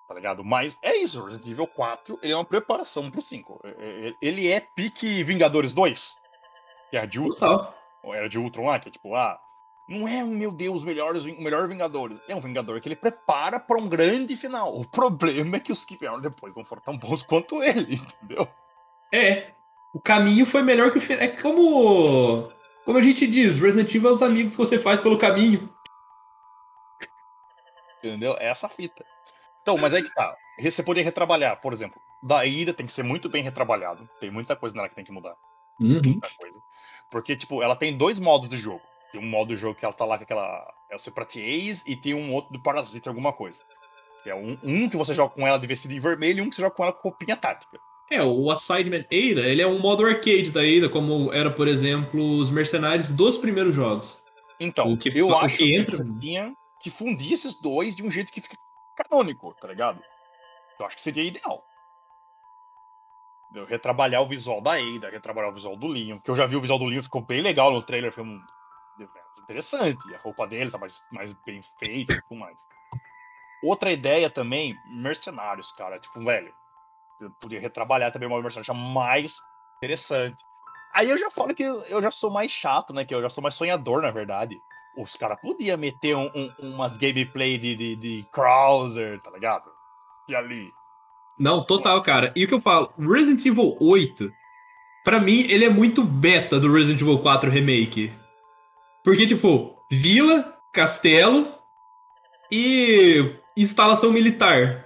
Tá 0.08 0.16
ligado? 0.16 0.44
Mas 0.44 0.76
é 0.82 0.98
isso, 0.98 1.24
Resident 1.24 1.48
Evil 1.48 1.68
4 1.68 2.18
ele 2.24 2.34
é 2.34 2.36
uma 2.36 2.44
preparação 2.44 3.12
pro 3.12 3.22
5. 3.22 3.62
Ele 4.20 4.48
é 4.48 4.60
pique 4.60 5.24
Vingadores 5.24 5.76
2. 5.76 6.18
Que 6.90 6.98
é 6.98 7.06
de 7.06 7.20
Ultron. 7.20 7.72
Ou 8.02 8.16
era 8.16 8.28
de 8.28 8.40
Ultron 8.40 8.66
lá, 8.66 8.80
que 8.80 8.90
é 8.90 8.92
tipo, 8.92 9.14
ah, 9.14 9.40
não 9.90 10.08
é 10.08 10.24
um, 10.24 10.28
meu 10.28 10.52
Deus, 10.52 10.84
melhores, 10.84 11.26
o 11.26 11.42
melhor 11.42 11.68
Vingadores. 11.68 12.20
É 12.30 12.36
um 12.36 12.40
Vingador 12.40 12.80
que 12.80 12.88
ele 12.88 12.96
prepara 12.96 13.60
para 13.60 13.80
um 13.80 13.90
grande 13.90 14.38
final. 14.38 14.80
O 14.80 14.86
problema 14.86 15.58
é 15.58 15.60
que 15.60 15.72
os 15.72 15.84
que 15.84 15.98
vieram 15.98 16.22
depois 16.22 16.56
não 16.56 16.64
foram 16.64 16.84
tão 16.84 16.96
bons 16.96 17.24
quanto 17.24 17.64
ele, 17.64 17.96
entendeu? 17.96 18.48
É. 19.12 19.50
O 19.92 20.00
caminho 20.00 20.46
foi 20.46 20.62
melhor 20.62 20.92
que 20.92 21.00
o 21.00 21.02
final. 21.02 21.24
É 21.24 21.28
como. 21.30 22.48
Como 22.86 22.98
a 23.00 23.02
gente 23.02 23.26
diz, 23.26 23.60
Resident 23.60 23.94
Evil 23.94 24.12
é 24.12 24.14
os 24.14 24.22
amigos 24.22 24.52
que 24.52 24.60
você 24.60 24.78
faz 24.78 25.02
pelo 25.02 25.18
caminho. 25.18 25.68
Entendeu? 27.98 28.36
É 28.40 28.48
essa 28.48 28.70
fita. 28.70 29.04
Então, 29.64 29.76
mas 29.78 29.94
aí 29.94 30.04
que 30.04 30.14
tá. 30.14 30.36
Você 30.62 30.84
poderia 30.84 31.04
retrabalhar, 31.04 31.60
por 31.60 31.74
exemplo, 31.74 32.00
da 32.22 32.46
ida 32.46 32.74
tem 32.74 32.86
que 32.86 32.94
ser 32.94 33.04
muito 33.04 33.28
bem 33.28 33.44
retrabalhado. 33.44 34.08
Tem 34.20 34.30
muita 34.30 34.56
coisa 34.56 34.76
nela 34.76 34.88
que 34.88 34.96
tem 34.96 35.04
que 35.04 35.12
mudar. 35.12 35.36
Uhum. 35.80 36.00
Muita 36.04 36.30
coisa. 36.40 36.58
Porque, 37.10 37.36
tipo, 37.36 37.64
ela 37.64 37.76
tem 37.76 37.98
dois 37.98 38.20
modos 38.20 38.48
de 38.48 38.58
jogo. 38.58 38.82
Tem 39.12 39.20
um 39.20 39.26
modo 39.26 39.50
do 39.50 39.56
jogo 39.56 39.76
que 39.76 39.86
ela 39.86 39.94
tá 39.94 40.06
lá 40.06 40.18
com 40.18 40.24
aquela. 40.24 40.74
É 40.90 40.96
o 40.96 41.00
Separate 41.00 41.40
e 41.86 41.96
tem 41.96 42.14
um 42.14 42.34
outro 42.34 42.54
do 42.54 42.62
Parasita, 42.62 43.10
alguma 43.10 43.34
coisa. 43.34 43.60
Que 44.24 44.30
é 44.30 44.36
um, 44.36 44.58
um 44.64 44.90
que 44.90 44.98
você 44.98 45.16
joga 45.16 45.34
com 45.34 45.48
ela 45.48 45.58
de 45.58 45.68
vestido 45.68 45.94
em 45.94 46.00
vermelho 46.00 46.40
e 46.40 46.42
um 46.42 46.50
que 46.50 46.56
você 46.56 46.62
joga 46.62 46.76
com 46.76 46.84
ela 46.84 46.94
com 46.94 47.10
roupinha 47.10 47.38
tática. 47.38 47.80
É, 48.12 48.24
o 48.24 48.50
Assignment 48.50 49.06
Ada, 49.06 49.48
ele 49.48 49.62
é 49.62 49.68
um 49.68 49.80
modo 49.80 50.04
arcade 50.04 50.52
da 50.52 50.62
Ada, 50.62 50.90
como 50.90 51.32
era, 51.32 51.52
por 51.52 51.68
exemplo, 51.68 52.38
os 52.38 52.50
mercenários 52.50 53.12
dos 53.12 53.38
primeiros 53.38 53.76
jogos. 53.76 54.20
Então, 54.60 54.98
que, 54.98 55.16
eu 55.18 55.36
acho 55.38 55.58
que, 55.58 55.76
entra... 55.76 55.96
que 55.96 56.20
tinha 56.20 56.54
que 56.82 56.90
fundir 56.90 57.34
esses 57.34 57.62
dois 57.62 57.96
de 57.96 58.04
um 58.04 58.10
jeito 58.10 58.32
que 58.32 58.42
fica 58.42 58.58
canônico, 58.98 59.54
tá 59.54 59.68
ligado? 59.68 60.02
Eu 60.80 60.86
acho 60.86 60.96
que 60.96 61.02
seria 61.02 61.24
ideal. 61.24 61.64
Eu 63.54 63.66
retrabalhar 63.66 64.22
o 64.22 64.28
visual 64.28 64.60
da 64.60 64.74
Ada, 64.74 65.10
retrabalhar 65.10 65.52
o 65.52 65.54
visual 65.54 65.76
do 65.76 65.88
Leon, 65.88 66.20
que 66.20 66.30
eu 66.30 66.36
já 66.36 66.46
vi 66.46 66.56
o 66.56 66.62
visual 66.62 66.80
do 66.80 66.86
Leon, 66.86 67.04
ficou 67.04 67.22
bem 67.22 67.42
legal 67.42 67.72
no 67.72 67.82
trailer, 67.82 68.12
foi 68.12 68.24
um 68.24 68.40
interessante. 69.50 70.16
A 70.16 70.20
roupa 70.20 70.46
dele 70.48 70.70
tá 70.70 70.78
mais, 70.78 71.04
mais 71.12 71.34
bem 71.46 71.62
feita 71.80 72.14
e 72.14 72.22
tudo 72.22 72.40
mais. 72.40 72.58
Outra 73.64 73.92
ideia 73.92 74.30
também, 74.30 74.76
mercenários, 74.86 75.72
cara. 75.74 76.00
Tipo, 76.00 76.24
velho, 76.24 76.54
eu 77.20 77.32
podia 77.42 77.60
retrabalhar 77.60 78.12
também 78.12 78.30
modo 78.30 78.44
mercenário, 78.44 78.76
mais 78.76 79.38
interessante. 79.78 80.38
Aí 80.94 81.10
eu 81.10 81.18
já 81.18 81.30
falo 81.30 81.54
que 81.54 81.64
eu 81.64 82.02
já 82.02 82.12
sou 82.12 82.32
mais 82.32 82.52
chato, 82.52 82.94
né? 82.94 83.04
Que 83.04 83.14
eu 83.14 83.22
já 83.22 83.30
sou 83.30 83.42
mais 83.42 83.56
sonhador, 83.56 84.02
na 84.02 84.12
verdade. 84.12 84.56
Os 84.98 85.16
caras 85.16 85.40
podiam 85.40 85.78
meter 85.78 86.16
um, 86.16 86.30
um, 86.36 86.50
umas 86.60 86.98
gameplay 86.98 87.58
de, 87.58 87.76
de, 87.76 87.96
de 87.96 88.26
Krauser, 88.32 89.20
tá 89.22 89.30
ligado? 89.32 89.70
E 90.28 90.36
ali. 90.36 90.72
Não, 91.38 91.64
total, 91.64 92.02
cara. 92.02 92.34
E 92.36 92.44
o 92.44 92.48
que 92.48 92.54
eu 92.54 92.60
falo, 92.60 92.92
Resident 92.98 93.46
Evil 93.46 93.78
8, 93.80 94.32
pra 95.04 95.20
mim, 95.20 95.42
ele 95.42 95.64
é 95.64 95.70
muito 95.70 96.04
beta 96.04 96.60
do 96.60 96.74
Resident 96.74 97.02
Evil 97.02 97.20
4 97.20 97.50
Remake. 97.50 98.12
Porque, 99.04 99.26
tipo, 99.26 99.76
vila, 99.90 100.58
castelo 100.74 101.48
e 102.52 103.36
instalação 103.56 104.12
militar. 104.12 104.86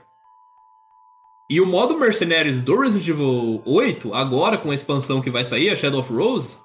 E 1.49 1.59
o 1.59 1.65
modo 1.65 1.97
Mercenários 1.97 2.61
do 2.61 2.79
Resident 2.79 3.07
Evil 3.07 3.61
8, 3.65 4.13
agora 4.13 4.57
com 4.57 4.71
a 4.71 4.75
expansão 4.75 5.21
que 5.21 5.29
vai 5.29 5.43
sair, 5.43 5.69
a 5.69 5.75
Shadow 5.75 5.99
of 5.99 6.11
Rose, 6.11 6.57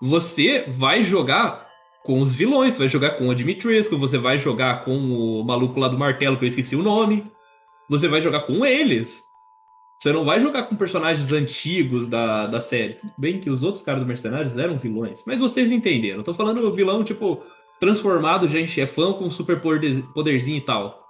você 0.00 0.66
vai 0.68 1.02
jogar 1.02 1.66
com 2.04 2.20
os 2.20 2.34
vilões, 2.34 2.74
você 2.74 2.80
vai 2.80 2.88
jogar 2.88 3.10
com 3.12 3.28
o 3.28 3.34
Dimitrescu, 3.34 3.98
você 3.98 4.18
vai 4.18 4.38
jogar 4.38 4.84
com 4.84 4.96
o 4.96 5.44
maluco 5.44 5.78
lá 5.78 5.88
do 5.88 5.98
martelo, 5.98 6.36
que 6.36 6.44
eu 6.44 6.48
esqueci 6.48 6.76
o 6.76 6.82
nome. 6.82 7.30
Você 7.88 8.08
vai 8.08 8.22
jogar 8.22 8.42
com 8.42 8.64
eles. 8.64 9.22
Você 10.00 10.12
não 10.14 10.24
vai 10.24 10.40
jogar 10.40 10.62
com 10.62 10.76
personagens 10.76 11.30
antigos 11.30 12.08
da, 12.08 12.46
da 12.46 12.58
série. 12.62 12.94
Tudo 12.94 13.12
bem 13.18 13.38
que 13.38 13.50
os 13.50 13.62
outros 13.62 13.84
caras 13.84 14.00
do 14.00 14.06
Mercenários 14.06 14.56
eram 14.56 14.78
vilões, 14.78 15.22
mas 15.26 15.40
vocês 15.40 15.70
entenderam. 15.70 16.20
Eu 16.20 16.24
tô 16.24 16.32
falando 16.32 16.74
vilão, 16.74 17.04
tipo, 17.04 17.44
transformado 17.78 18.48
já 18.48 18.58
em 18.58 18.66
chefão 18.66 19.12
com 19.12 19.28
super 19.28 19.60
poderzinho 19.60 20.56
e 20.56 20.60
tal. 20.62 21.06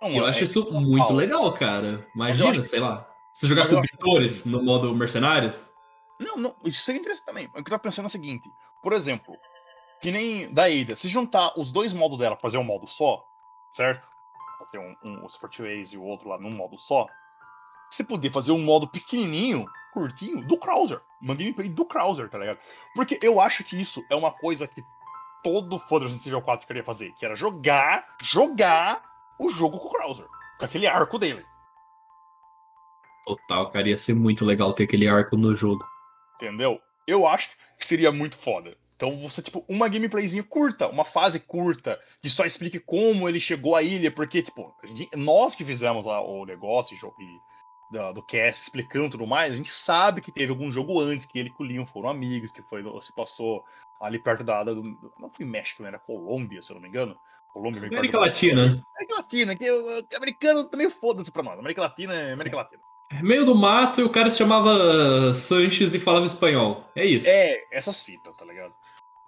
Não, 0.00 0.16
eu 0.16 0.26
é, 0.26 0.30
acho 0.30 0.42
isso 0.42 0.68
muito 0.72 1.12
legal, 1.12 1.52
cara. 1.52 2.04
Imagina, 2.12 2.60
sei 2.60 2.80
lá. 2.80 3.08
Você 3.32 3.46
jogar 3.46 3.68
com 3.68 3.80
Vitores 3.80 4.44
no 4.44 4.64
modo 4.64 4.92
Mercenários. 4.96 5.62
Não, 6.18 6.36
não, 6.36 6.56
isso 6.64 6.82
seria 6.82 7.00
interessante 7.00 7.24
também. 7.24 7.46
O 7.46 7.62
que 7.62 7.72
eu 7.72 7.78
tô 7.78 7.78
pensando 7.78 8.06
é 8.06 8.08
o 8.08 8.10
seguinte: 8.10 8.50
por 8.82 8.92
exemplo, 8.92 9.32
que 10.00 10.10
nem 10.10 10.52
da 10.52 10.68
Ida, 10.68 10.96
se 10.96 11.08
juntar 11.08 11.56
os 11.56 11.70
dois 11.70 11.92
modos 11.92 12.18
dela 12.18 12.34
pra 12.34 12.42
fazer 12.42 12.58
um 12.58 12.64
modo 12.64 12.88
só, 12.88 13.24
certo? 13.72 14.11
Fazer 14.64 14.78
um, 14.78 14.96
um, 15.02 15.24
o 15.24 15.26
Sportways 15.26 15.92
e 15.92 15.96
o 15.96 16.02
outro 16.02 16.28
lá 16.28 16.38
num 16.38 16.50
modo 16.50 16.78
só, 16.78 17.06
você 17.90 18.02
poder 18.02 18.32
fazer 18.32 18.52
um 18.52 18.62
modo 18.62 18.88
pequenininho, 18.88 19.66
curtinho, 19.92 20.42
do 20.46 20.56
Krauser. 20.56 21.00
Uma 21.20 21.34
gameplay 21.34 21.68
do 21.68 21.84
Krauser, 21.84 22.28
tá 22.30 22.38
ligado? 22.38 22.58
Porque 22.94 23.18
eu 23.22 23.40
acho 23.40 23.62
que 23.64 23.80
isso 23.80 24.02
é 24.10 24.14
uma 24.14 24.30
coisa 24.30 24.66
que 24.66 24.82
todo 25.42 25.78
fã 25.78 25.98
do 25.98 26.04
Resident 26.04 26.26
Evil 26.26 26.42
4 26.42 26.66
queria 26.66 26.84
fazer, 26.84 27.12
que 27.14 27.24
era 27.24 27.34
jogar, 27.34 28.16
jogar 28.20 29.02
o 29.38 29.50
jogo 29.50 29.78
com 29.78 29.88
o 29.88 29.92
Krauser, 29.92 30.26
com 30.58 30.64
aquele 30.64 30.86
arco 30.86 31.18
dele. 31.18 31.44
Total, 33.24 33.70
cara, 33.70 33.88
ia 33.88 33.98
ser 33.98 34.14
muito 34.14 34.44
legal 34.44 34.72
ter 34.72 34.84
aquele 34.84 35.06
arco 35.06 35.36
no 35.36 35.54
jogo. 35.54 35.84
Entendeu? 36.36 36.80
Eu 37.06 37.26
acho 37.26 37.50
que 37.78 37.86
seria 37.86 38.10
muito 38.10 38.36
foda. 38.36 38.76
Então 38.96 39.16
você, 39.18 39.42
tipo, 39.42 39.64
uma 39.68 39.88
gameplayzinha 39.88 40.44
curta, 40.44 40.88
uma 40.88 41.04
fase 41.04 41.40
curta, 41.40 41.98
que 42.20 42.30
só 42.30 42.44
explique 42.44 42.78
como 42.78 43.28
ele 43.28 43.40
chegou 43.40 43.74
à 43.74 43.82
ilha, 43.82 44.10
porque, 44.10 44.42
tipo, 44.42 44.74
nós 45.16 45.54
que 45.54 45.64
fizemos 45.64 46.04
lá 46.04 46.20
o 46.20 46.44
negócio 46.44 46.96
e, 46.96 47.40
do, 47.92 48.12
do 48.14 48.22
cast 48.22 48.62
explicando 48.62 49.10
tudo 49.10 49.26
mais, 49.26 49.52
a 49.52 49.56
gente 49.56 49.70
sabe 49.70 50.20
que 50.20 50.32
teve 50.32 50.50
algum 50.50 50.70
jogo 50.70 51.00
antes, 51.00 51.26
que 51.26 51.38
ele 51.38 51.50
e 51.50 51.62
o 51.62 51.66
Leon 51.66 51.86
foram 51.86 52.08
amigos, 52.08 52.52
que 52.52 52.62
foi, 52.62 52.82
se 53.02 53.14
passou 53.14 53.64
ali 54.00 54.18
perto 54.18 54.42
da. 54.42 54.64
do, 54.64 54.82
não 55.18 55.30
foi 55.30 55.44
México, 55.44 55.82
né? 55.82 55.88
Era 55.88 55.98
Colômbia, 55.98 56.62
se 56.62 56.70
eu 56.70 56.74
não 56.74 56.82
me 56.82 56.88
engano. 56.88 57.16
Colômbia, 57.52 57.86
América 57.86 58.18
Latina. 58.18 58.82
América 58.96 59.16
Latina, 59.16 59.56
que 59.56 59.70
o 59.70 60.06
americano 60.16 60.64
também 60.64 60.88
foda-se 60.88 61.30
pra 61.30 61.42
nós. 61.42 61.58
América 61.58 61.82
Latina 61.82 62.14
é 62.14 62.32
América 62.32 62.56
Latina. 62.56 62.82
Meio 63.20 63.44
do 63.44 63.54
mato 63.54 64.00
e 64.00 64.04
o 64.04 64.08
cara 64.08 64.30
se 64.30 64.38
chamava 64.38 65.34
Sanches 65.34 65.92
e 65.92 65.98
falava 65.98 66.24
espanhol. 66.24 66.88
É 66.96 67.04
isso. 67.04 67.28
É, 67.28 67.62
essa 67.70 67.92
cita, 67.92 68.32
tá 68.32 68.44
ligado? 68.46 68.72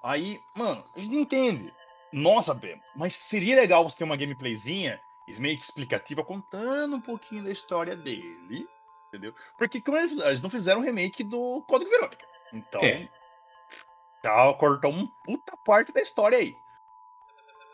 Aí, 0.04 0.38
mano, 0.54 0.84
a 0.94 1.00
gente 1.00 1.16
entende. 1.16 1.72
Nós 2.12 2.44
sabemos. 2.44 2.84
Mas 2.94 3.16
seria 3.16 3.56
legal 3.56 3.82
você 3.82 3.96
ter 3.96 4.04
uma 4.04 4.16
gameplayzinha 4.16 5.00
meio 5.38 5.56
que 5.56 5.64
explicativa 5.64 6.22
contando 6.22 6.96
um 6.96 7.00
pouquinho 7.00 7.44
da 7.44 7.50
história 7.50 7.96
dele. 7.96 8.68
Entendeu? 9.08 9.34
Porque 9.56 9.80
como 9.80 9.96
eles, 9.96 10.12
eles 10.12 10.42
não 10.42 10.50
fizeram 10.50 10.82
um 10.82 10.84
remake 10.84 11.24
do 11.24 11.62
Código 11.66 11.90
Verônica. 11.90 12.26
Então. 12.52 12.82
É. 12.82 13.08
Já 14.22 14.52
cortou 14.54 14.90
uma 14.90 15.10
puta 15.24 15.56
parte 15.64 15.90
da 15.90 16.02
história 16.02 16.36
aí. 16.36 16.54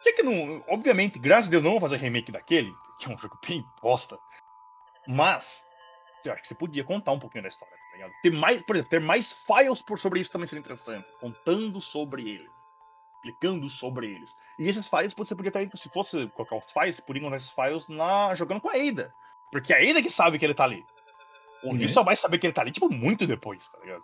Sei 0.01 0.13
que 0.13 0.23
não. 0.23 0.65
Obviamente, 0.69 1.19
graças 1.19 1.49
a 1.49 1.51
Deus, 1.51 1.65
não 1.65 1.73
vão 1.73 1.81
fazer 1.81 1.97
remake 1.97 2.31
daquele, 2.31 2.73
que 3.01 3.11
é 3.11 3.13
um 3.13 3.19
jogo 3.19 3.37
bem 3.47 3.65
bosta. 3.83 4.17
Mas, 5.09 5.65
eu 6.25 6.33
acho 6.33 6.43
que 6.43 6.49
você 6.49 6.55
podia 6.55 6.85
contar 6.85 7.11
um 7.11 7.19
pouquinho 7.19 7.43
da 7.43 7.49
história, 7.49 7.75
tá? 7.99 8.11
Ter 8.23 8.33
mais, 8.33 8.63
por 8.63 8.77
exemplo, 8.77 8.91
ter 8.91 9.01
mais 9.01 9.33
files 9.33 9.83
por 9.83 9.99
sobre 9.99 10.21
isso 10.21 10.31
também 10.31 10.47
seria 10.47 10.61
interessante. 10.61 11.07
Contando 11.21 11.81
sobre 11.81 12.29
ele. 12.29 12.49
Explicando 13.17 13.69
sobre 13.69 14.07
eles. 14.07 14.31
E 14.59 14.69
esses 14.69 14.89
files 14.89 15.15
você 15.15 15.35
podia 15.35 15.49
estar, 15.49 15.77
se 15.77 15.89
fosse 15.91 16.27
colocar 16.29 16.57
os 16.57 16.73
files, 16.73 17.01
podia 17.01 17.21
encontrar 17.21 17.37
esses 17.37 17.51
files 17.51 17.89
na, 17.89 18.35
jogando 18.35 18.61
com 18.61 18.69
a 18.69 18.75
Ada. 18.75 19.13
Porque 19.53 19.73
a 19.73 19.79
Ada 19.79 20.03
que 20.03 20.11
sabe 20.11 20.39
que 20.39 20.45
ele 20.45 20.55
tá 20.55 20.65
ali. 20.65 20.85
O 21.63 21.73
Lee 21.73 21.87
uhum. 21.87 21.93
só 21.93 22.03
vai 22.03 22.17
saber 22.17 22.39
que 22.39 22.47
ele 22.47 22.55
tá 22.55 22.63
ali, 22.63 22.73
tipo, 22.73 22.89
muito 22.91 23.27
depois, 23.27 23.69
tá 23.69 23.79
ligado? 23.81 24.03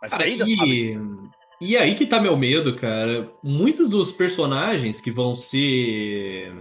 Mas 0.00 0.10
Cara, 0.10 0.24
a 0.24 0.26
Ada 0.26 0.44
e... 0.48 0.56
sabe. 0.56 1.30
E 1.60 1.76
aí 1.76 1.94
que 1.94 2.06
tá 2.06 2.20
meu 2.20 2.36
medo, 2.36 2.76
cara. 2.76 3.32
Muitos 3.42 3.88
dos 3.88 4.12
personagens 4.12 5.00
que 5.00 5.10
vão 5.10 5.36
ser 5.36 6.52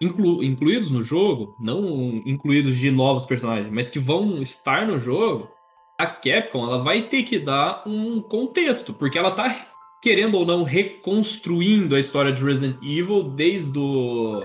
inclu 0.00 0.42
incluídos 0.42 0.90
no 0.90 1.02
jogo, 1.02 1.56
não 1.58 2.22
incluídos 2.24 2.76
de 2.76 2.90
novos 2.90 3.24
personagens, 3.24 3.72
mas 3.72 3.90
que 3.90 3.98
vão 3.98 4.40
estar 4.42 4.86
no 4.86 4.98
jogo, 4.98 5.50
a 5.98 6.06
Capcom 6.06 6.64
ela 6.64 6.82
vai 6.82 7.02
ter 7.02 7.22
que 7.22 7.38
dar 7.38 7.82
um 7.86 8.20
contexto, 8.20 8.92
porque 8.92 9.18
ela 9.18 9.30
tá 9.30 9.68
querendo 10.02 10.36
ou 10.36 10.44
não 10.44 10.62
reconstruindo 10.62 11.96
a 11.96 12.00
história 12.00 12.32
de 12.32 12.44
Resident 12.44 12.76
Evil 12.82 13.24
desde 13.24 13.78
o 13.78 14.42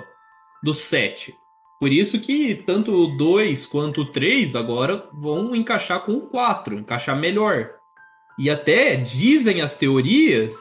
do 0.64 0.74
7. 0.74 1.36
Por 1.80 1.92
isso 1.92 2.20
que 2.20 2.56
tanto 2.56 2.94
o 2.94 3.18
2 3.18 3.66
quanto 3.66 4.02
o 4.02 4.06
3 4.06 4.56
agora 4.56 5.10
vão 5.12 5.56
encaixar 5.56 6.02
com 6.02 6.14
o 6.14 6.22
4, 6.22 6.80
encaixar 6.80 7.18
melhor. 7.18 7.72
E 8.38 8.50
até 8.50 8.96
dizem 8.96 9.62
as 9.62 9.76
teorias 9.76 10.56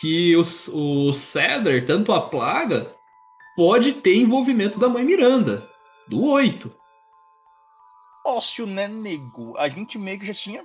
que 0.00 0.34
o, 0.36 0.40
o 0.40 1.12
Cedar, 1.12 1.84
tanto 1.84 2.12
a 2.12 2.20
plaga, 2.20 2.94
pode 3.56 3.94
ter 3.94 4.16
envolvimento 4.16 4.78
da 4.78 4.88
mãe 4.88 5.04
Miranda, 5.04 5.68
do 6.08 6.24
8. 6.24 6.74
Ócio, 8.24 8.66
né, 8.66 8.86
nego? 8.86 9.56
A 9.58 9.68
gente 9.68 9.98
meio 9.98 10.18
que 10.18 10.26
já 10.26 10.34
tinha. 10.34 10.64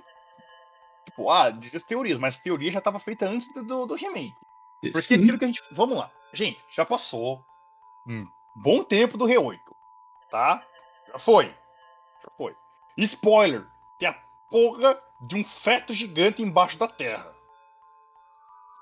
Tipo, 1.04 1.30
ah, 1.30 1.50
diz 1.50 1.74
as 1.74 1.82
teorias, 1.82 2.18
mas 2.18 2.36
a 2.36 2.42
teoria 2.42 2.70
já 2.70 2.78
estava 2.78 3.00
feita 3.00 3.26
antes 3.26 3.52
do, 3.52 3.86
do 3.86 3.94
remake. 3.94 4.34
Porque 4.80 5.02
Sim. 5.02 5.14
aquilo 5.16 5.38
que 5.38 5.44
a 5.44 5.48
gente. 5.48 5.62
Vamos 5.72 5.96
lá. 5.98 6.10
Gente, 6.32 6.62
já 6.70 6.84
passou 6.84 7.44
um 8.06 8.26
bom 8.56 8.84
tempo 8.84 9.16
do 9.16 9.24
Re8. 9.24 9.58
Tá? 10.30 10.60
Já 11.08 11.18
foi. 11.18 11.46
Já 12.22 12.30
foi. 12.36 12.54
Spoiler: 12.96 13.66
tem 13.98 14.08
a 14.08 14.14
porra 14.50 15.00
de 15.26 15.36
um 15.36 15.44
feto 15.44 15.94
gigante 15.94 16.42
embaixo 16.42 16.78
da 16.78 16.86
terra. 16.86 17.34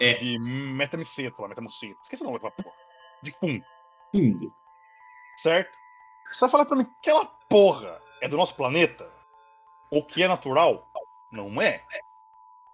É. 0.01 0.15
De 0.15 0.39
metamiceto 0.39 1.41
lá, 1.41 1.49
metamuceto. 1.49 1.99
Esqueci 2.03 2.23
o 2.23 2.27
nome 2.27 2.39
daquela 2.39 2.63
porra. 2.63 2.77
De 3.23 3.33
pum. 3.33 3.61
Certo? 5.43 5.73
Você 6.31 6.41
vai 6.41 6.51
falar 6.51 6.65
pra 6.65 6.77
mim 6.77 6.85
que 6.85 7.11
aquela 7.11 7.27
porra 7.49 8.01
é 8.21 8.29
do 8.29 8.37
nosso 8.37 8.55
planeta? 8.55 9.11
Ou 9.91 10.05
que 10.05 10.23
é 10.23 10.29
natural? 10.29 10.87
Não 11.31 11.61
é. 11.61 11.83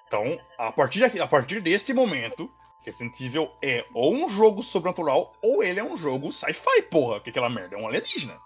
Então, 0.06 0.36
a 0.58 0.72
partir, 0.72 1.10
de, 1.10 1.20
a 1.20 1.26
partir 1.26 1.60
desse 1.60 1.92
momento, 1.92 2.50
Resident 2.80 3.20
Evil 3.20 3.50
é 3.62 3.84
ou 3.94 4.14
um 4.14 4.28
jogo 4.28 4.62
sobrenatural, 4.62 5.32
ou 5.42 5.62
ele 5.62 5.80
é 5.80 5.84
um 5.84 5.96
jogo 5.96 6.32
sci-fi, 6.32 6.82
porra. 6.90 7.20
Que 7.20 7.30
aquela 7.30 7.48
merda 7.50 7.76
é 7.76 7.78
um 7.78 7.86
alienígena. 7.86 8.38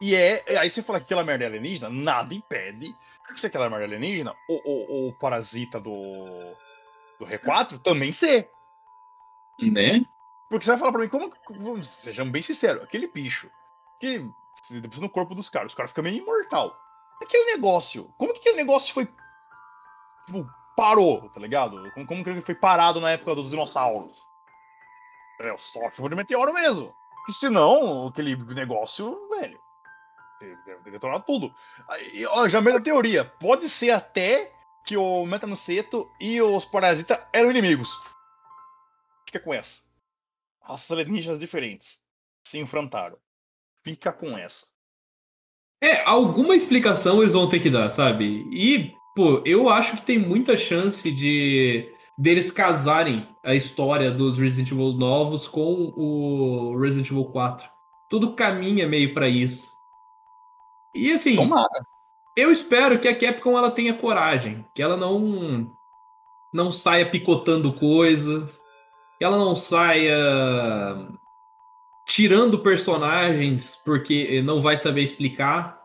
E 0.00 0.14
é. 0.14 0.58
Aí 0.58 0.70
você 0.70 0.82
fala 0.82 0.98
que 0.98 1.04
aquela 1.04 1.24
merda 1.24 1.44
é 1.44 1.46
alienígena, 1.46 1.88
nada 1.88 2.34
impede 2.34 2.94
se 3.34 3.46
aquela 3.46 3.68
merda 3.68 3.84
alienígena, 3.84 4.34
o, 4.48 4.54
o, 4.54 5.08
o 5.08 5.12
parasita 5.14 5.80
do, 5.80 5.92
do 7.18 7.26
R4 7.26 7.80
também 7.80 8.12
ser. 8.12 8.50
Né? 9.60 10.04
Porque 10.48 10.64
você 10.64 10.70
vai 10.72 10.78
falar 10.78 10.92
pra 10.92 11.00
mim, 11.00 11.08
como. 11.08 11.84
Sejamos 11.84 12.32
bem 12.32 12.42
sinceros, 12.42 12.82
aquele 12.82 13.08
bicho 13.08 13.50
que 13.98 14.24
depois 14.70 15.00
no 15.00 15.10
corpo 15.10 15.34
dos 15.34 15.48
caras, 15.48 15.72
os 15.72 15.76
caras 15.76 15.90
ficam 15.90 16.04
meio 16.04 16.22
imortal. 16.22 16.76
Aquele 17.22 17.52
negócio, 17.52 18.12
como 18.18 18.32
que 18.32 18.40
aquele 18.40 18.56
negócio 18.56 18.92
foi. 18.92 19.08
Tipo, 20.26 20.48
parou, 20.76 21.28
tá 21.30 21.40
ligado? 21.40 21.90
Como, 21.92 22.06
como 22.06 22.24
que 22.24 22.30
ele 22.30 22.42
foi 22.42 22.54
parado 22.54 23.00
na 23.00 23.10
época 23.10 23.34
dos 23.34 23.50
dinossauros? 23.50 24.22
É, 25.40 25.56
só 25.56 25.90
chuva 25.90 26.08
de 26.08 26.14
meteoro 26.14 26.52
mesmo. 26.52 26.94
Porque 27.16 27.32
senão, 27.32 28.06
aquele 28.06 28.36
negócio, 28.36 29.28
velho, 29.28 29.58
Deve 30.38 30.90
detonar 30.90 31.22
tudo. 31.22 31.54
Aí, 31.88 32.26
ó, 32.26 32.48
já 32.48 32.60
mesma 32.60 32.80
teoria. 32.80 33.24
Pode 33.24 33.68
ser 33.68 33.90
até 33.90 34.52
que 34.84 34.96
o 34.96 35.24
Metamuceto 35.24 36.10
e 36.20 36.40
os 36.42 36.64
Parasitas 36.64 37.18
eram 37.32 37.50
inimigos. 37.50 37.88
Fica 39.24 39.40
com 39.40 39.54
essa. 39.54 39.85
Raças 40.66 40.90
alienígenas 40.90 41.38
diferentes 41.38 42.00
se 42.44 42.58
enfrentaram. 42.58 43.16
Fica 43.84 44.12
com 44.12 44.36
essa. 44.36 44.66
É, 45.80 46.02
alguma 46.04 46.56
explicação 46.56 47.22
eles 47.22 47.34
vão 47.34 47.48
ter 47.48 47.60
que 47.60 47.70
dar, 47.70 47.90
sabe? 47.90 48.44
E, 48.50 48.92
pô, 49.14 49.42
eu 49.44 49.68
acho 49.68 49.96
que 49.98 50.06
tem 50.06 50.18
muita 50.18 50.56
chance 50.56 51.10
de 51.10 51.88
deles 52.18 52.50
casarem 52.50 53.28
a 53.44 53.54
história 53.54 54.10
dos 54.10 54.38
Resident 54.38 54.72
Evil 54.72 54.92
novos 54.92 55.46
com 55.46 55.92
o 55.96 56.76
Resident 56.78 57.10
Evil 57.10 57.26
4. 57.26 57.68
Tudo 58.10 58.34
caminha 58.34 58.88
meio 58.88 59.12
para 59.14 59.28
isso. 59.28 59.70
E 60.94 61.12
assim, 61.12 61.36
Tomara. 61.36 61.86
eu 62.36 62.50
espero 62.50 62.98
que 62.98 63.06
a 63.06 63.16
Capcom 63.16 63.56
ela 63.56 63.70
tenha 63.70 63.94
coragem, 63.94 64.64
que 64.74 64.82
ela 64.82 64.96
não 64.96 65.70
não 66.54 66.72
saia 66.72 67.10
picotando 67.10 67.72
coisas, 67.72 68.58
que 69.18 69.24
ela 69.24 69.36
não 69.36 69.56
saia 69.56 70.14
tirando 72.06 72.60
personagens 72.60 73.76
porque 73.84 74.40
não 74.42 74.62
vai 74.62 74.76
saber 74.76 75.02
explicar. 75.02 75.82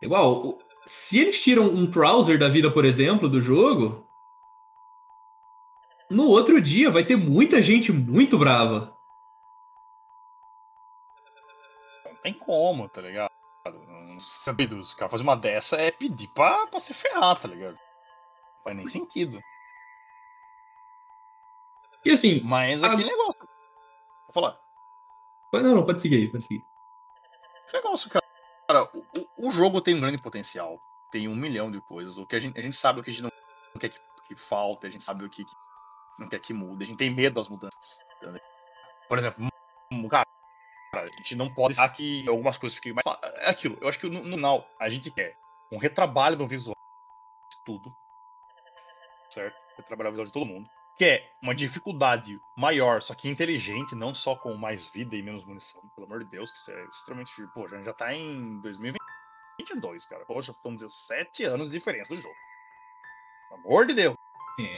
Igual, 0.00 0.58
se 0.86 1.20
eles 1.20 1.42
tiram 1.42 1.64
um 1.64 1.86
browser 1.86 2.38
da 2.38 2.48
vida, 2.48 2.70
por 2.70 2.84
exemplo, 2.84 3.28
do 3.28 3.40
jogo, 3.40 4.06
no 6.10 6.26
outro 6.26 6.60
dia 6.60 6.90
vai 6.90 7.04
ter 7.04 7.16
muita 7.16 7.60
gente 7.60 7.92
muito 7.92 8.38
brava. 8.38 8.96
Não 12.04 12.14
tem 12.16 12.32
como, 12.32 12.88
tá 12.88 13.00
ligado? 13.00 13.32
Sabido, 14.44 14.78
os 14.78 14.94
caras 14.94 15.10
fazem 15.10 15.26
uma 15.26 15.36
dessa 15.36 15.76
é 15.76 15.90
pedir 15.90 16.28
pra, 16.28 16.66
pra 16.68 16.80
se 16.80 16.94
ferrar, 16.94 17.40
tá 17.40 17.48
ligado? 17.48 17.74
Não 17.74 18.62
faz 18.62 18.76
nem 18.76 18.88
sentido. 18.88 19.38
E 22.06 22.12
assim. 22.12 22.40
Mas 22.40 22.82
aquele 22.84 23.02
a... 23.02 23.16
negócio. 23.16 23.40
Vou 23.40 24.32
falar. 24.32 24.60
Não, 25.52 25.74
não, 25.74 25.84
pode 25.84 26.00
seguir 26.00 26.16
aí, 26.16 26.28
pode 26.28 26.44
seguir. 26.44 26.64
Esse 27.66 27.74
negócio, 27.74 28.08
cara. 28.08 28.24
Cara, 28.68 28.90
o, 28.94 29.48
o, 29.48 29.50
jogo 29.50 29.80
tem 29.80 29.94
um 29.94 30.00
grande 30.00 30.18
potencial. 30.18 30.78
Tem 31.10 31.26
um 31.26 31.34
milhão 31.34 31.70
de 31.70 31.80
coisas. 31.80 32.16
O 32.16 32.26
que 32.26 32.36
a 32.36 32.40
gente, 32.40 32.58
a 32.58 32.62
gente 32.62 32.76
sabe 32.76 33.00
o 33.00 33.02
que 33.02 33.10
a 33.10 33.12
gente 33.12 33.22
não, 33.22 33.30
quer 33.80 33.88
que, 33.88 33.98
que 34.28 34.36
falta, 34.36 34.86
a 34.86 34.90
gente 34.90 35.04
sabe 35.04 35.24
o 35.24 35.30
que, 35.30 35.44
que 35.44 35.52
não 36.18 36.28
quer 36.28 36.38
que 36.38 36.52
mude. 36.52 36.84
A 36.84 36.86
gente 36.86 36.98
tem 36.98 37.10
medo 37.10 37.34
das 37.34 37.48
mudanças. 37.48 37.98
Entendeu? 38.16 38.40
Por 39.08 39.18
exemplo, 39.18 39.48
cara, 40.08 40.26
a 40.94 41.06
gente 41.06 41.34
não 41.34 41.52
pode 41.52 41.74
deixar 41.74 41.88
que 41.88 42.28
algumas 42.28 42.56
coisas 42.56 42.76
fiquem 42.76 42.92
mais. 42.92 43.04
É 43.38 43.50
aquilo. 43.50 43.76
Eu 43.80 43.88
acho 43.88 43.98
que 43.98 44.08
no, 44.08 44.22
no 44.22 44.36
final 44.36 44.68
a 44.78 44.88
gente 44.88 45.10
quer 45.10 45.36
um 45.72 45.78
retrabalho 45.78 46.36
no 46.36 46.46
visual 46.46 46.76
de 47.50 47.64
tudo. 47.64 47.92
Certo? 49.30 49.56
Retrabalhar 49.76 50.10
o 50.10 50.12
visual 50.12 50.26
de 50.26 50.32
todo 50.32 50.46
mundo. 50.46 50.68
Quer 50.98 51.30
uma 51.42 51.54
dificuldade 51.54 52.38
maior, 52.56 53.02
só 53.02 53.14
que 53.14 53.28
inteligente, 53.28 53.94
não 53.94 54.14
só 54.14 54.34
com 54.36 54.54
mais 54.56 54.88
vida 54.88 55.14
e 55.16 55.22
menos 55.22 55.44
munição, 55.44 55.82
pelo 55.94 56.06
amor 56.06 56.24
de 56.24 56.30
Deus, 56.30 56.50
que 56.52 56.58
isso 56.58 56.70
é 56.70 56.82
extremamente. 56.82 57.32
Pô, 57.54 57.66
a 57.66 57.68
gente 57.68 57.84
já 57.84 57.92
tá 57.92 58.12
em 58.14 58.60
2022, 58.60 60.06
cara. 60.06 60.24
Poxa, 60.24 60.54
são 60.62 60.74
17 60.74 61.44
anos 61.44 61.70
de 61.70 61.78
diferença 61.78 62.14
do 62.14 62.20
jogo. 62.20 62.34
Pelo 63.48 63.60
amor 63.60 63.86
de 63.86 63.94
Deus. 63.94 64.14
É. 64.60 64.72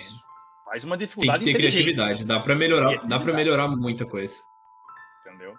Faz 0.65 0.85
uma 0.85 0.99
Tem 0.99 1.07
dificuldade 1.07 1.39
que 1.45 1.53
ter 1.53 1.57
criatividade. 1.59 2.25
Dá 2.25 2.41
pra 2.41 2.55
melhorar, 2.55 3.07
dá 3.07 3.19
pra 3.19 3.33
melhorar 3.33 3.69
muita 3.69 4.05
coisa. 4.07 4.43
entendeu? 5.21 5.57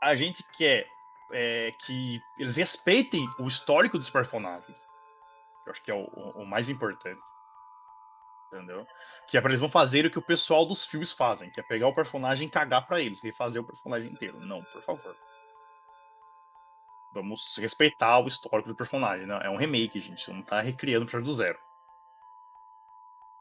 A 0.00 0.14
gente 0.14 0.44
quer 0.56 0.86
é, 1.32 1.72
que 1.84 2.20
eles 2.38 2.56
respeitem 2.56 3.28
o 3.38 3.46
histórico 3.46 3.98
dos 3.98 4.08
personagens. 4.08 4.86
Eu 5.66 5.72
acho 5.72 5.82
que 5.82 5.90
é 5.90 5.94
o- 5.94 6.06
o 6.36 6.46
mais 6.48 6.68
importante. 6.70 7.20
Entendeu? 8.52 8.86
Que 9.28 9.36
é 9.36 9.40
pra 9.40 9.50
eles 9.50 9.60
não 9.60 9.70
fazerem 9.70 10.08
o 10.08 10.10
que 10.10 10.18
o 10.18 10.22
pessoal 10.22 10.64
dos 10.64 10.86
filmes 10.86 11.12
fazem, 11.12 11.50
que 11.50 11.60
é 11.60 11.62
pegar 11.62 11.86
o 11.88 11.94
personagem 11.94 12.48
e 12.48 12.50
cagar 12.50 12.86
pra 12.86 13.00
eles, 13.00 13.22
e 13.22 13.32
fazer 13.32 13.58
o 13.58 13.64
personagem 13.64 14.10
inteiro. 14.10 14.40
Não, 14.46 14.62
por 14.62 14.82
favor. 14.82 15.16
Vamos 17.12 17.56
respeitar 17.58 18.18
o 18.20 18.28
histórico 18.28 18.68
do 18.68 18.76
personagem. 18.76 19.26
Né? 19.26 19.38
É 19.42 19.50
um 19.50 19.56
remake, 19.56 20.00
gente. 20.00 20.24
Você 20.24 20.32
não 20.32 20.42
tá 20.42 20.60
recriando 20.60 21.04
o 21.04 21.06
personagem 21.06 21.30
do 21.30 21.36
zero. 21.36 21.58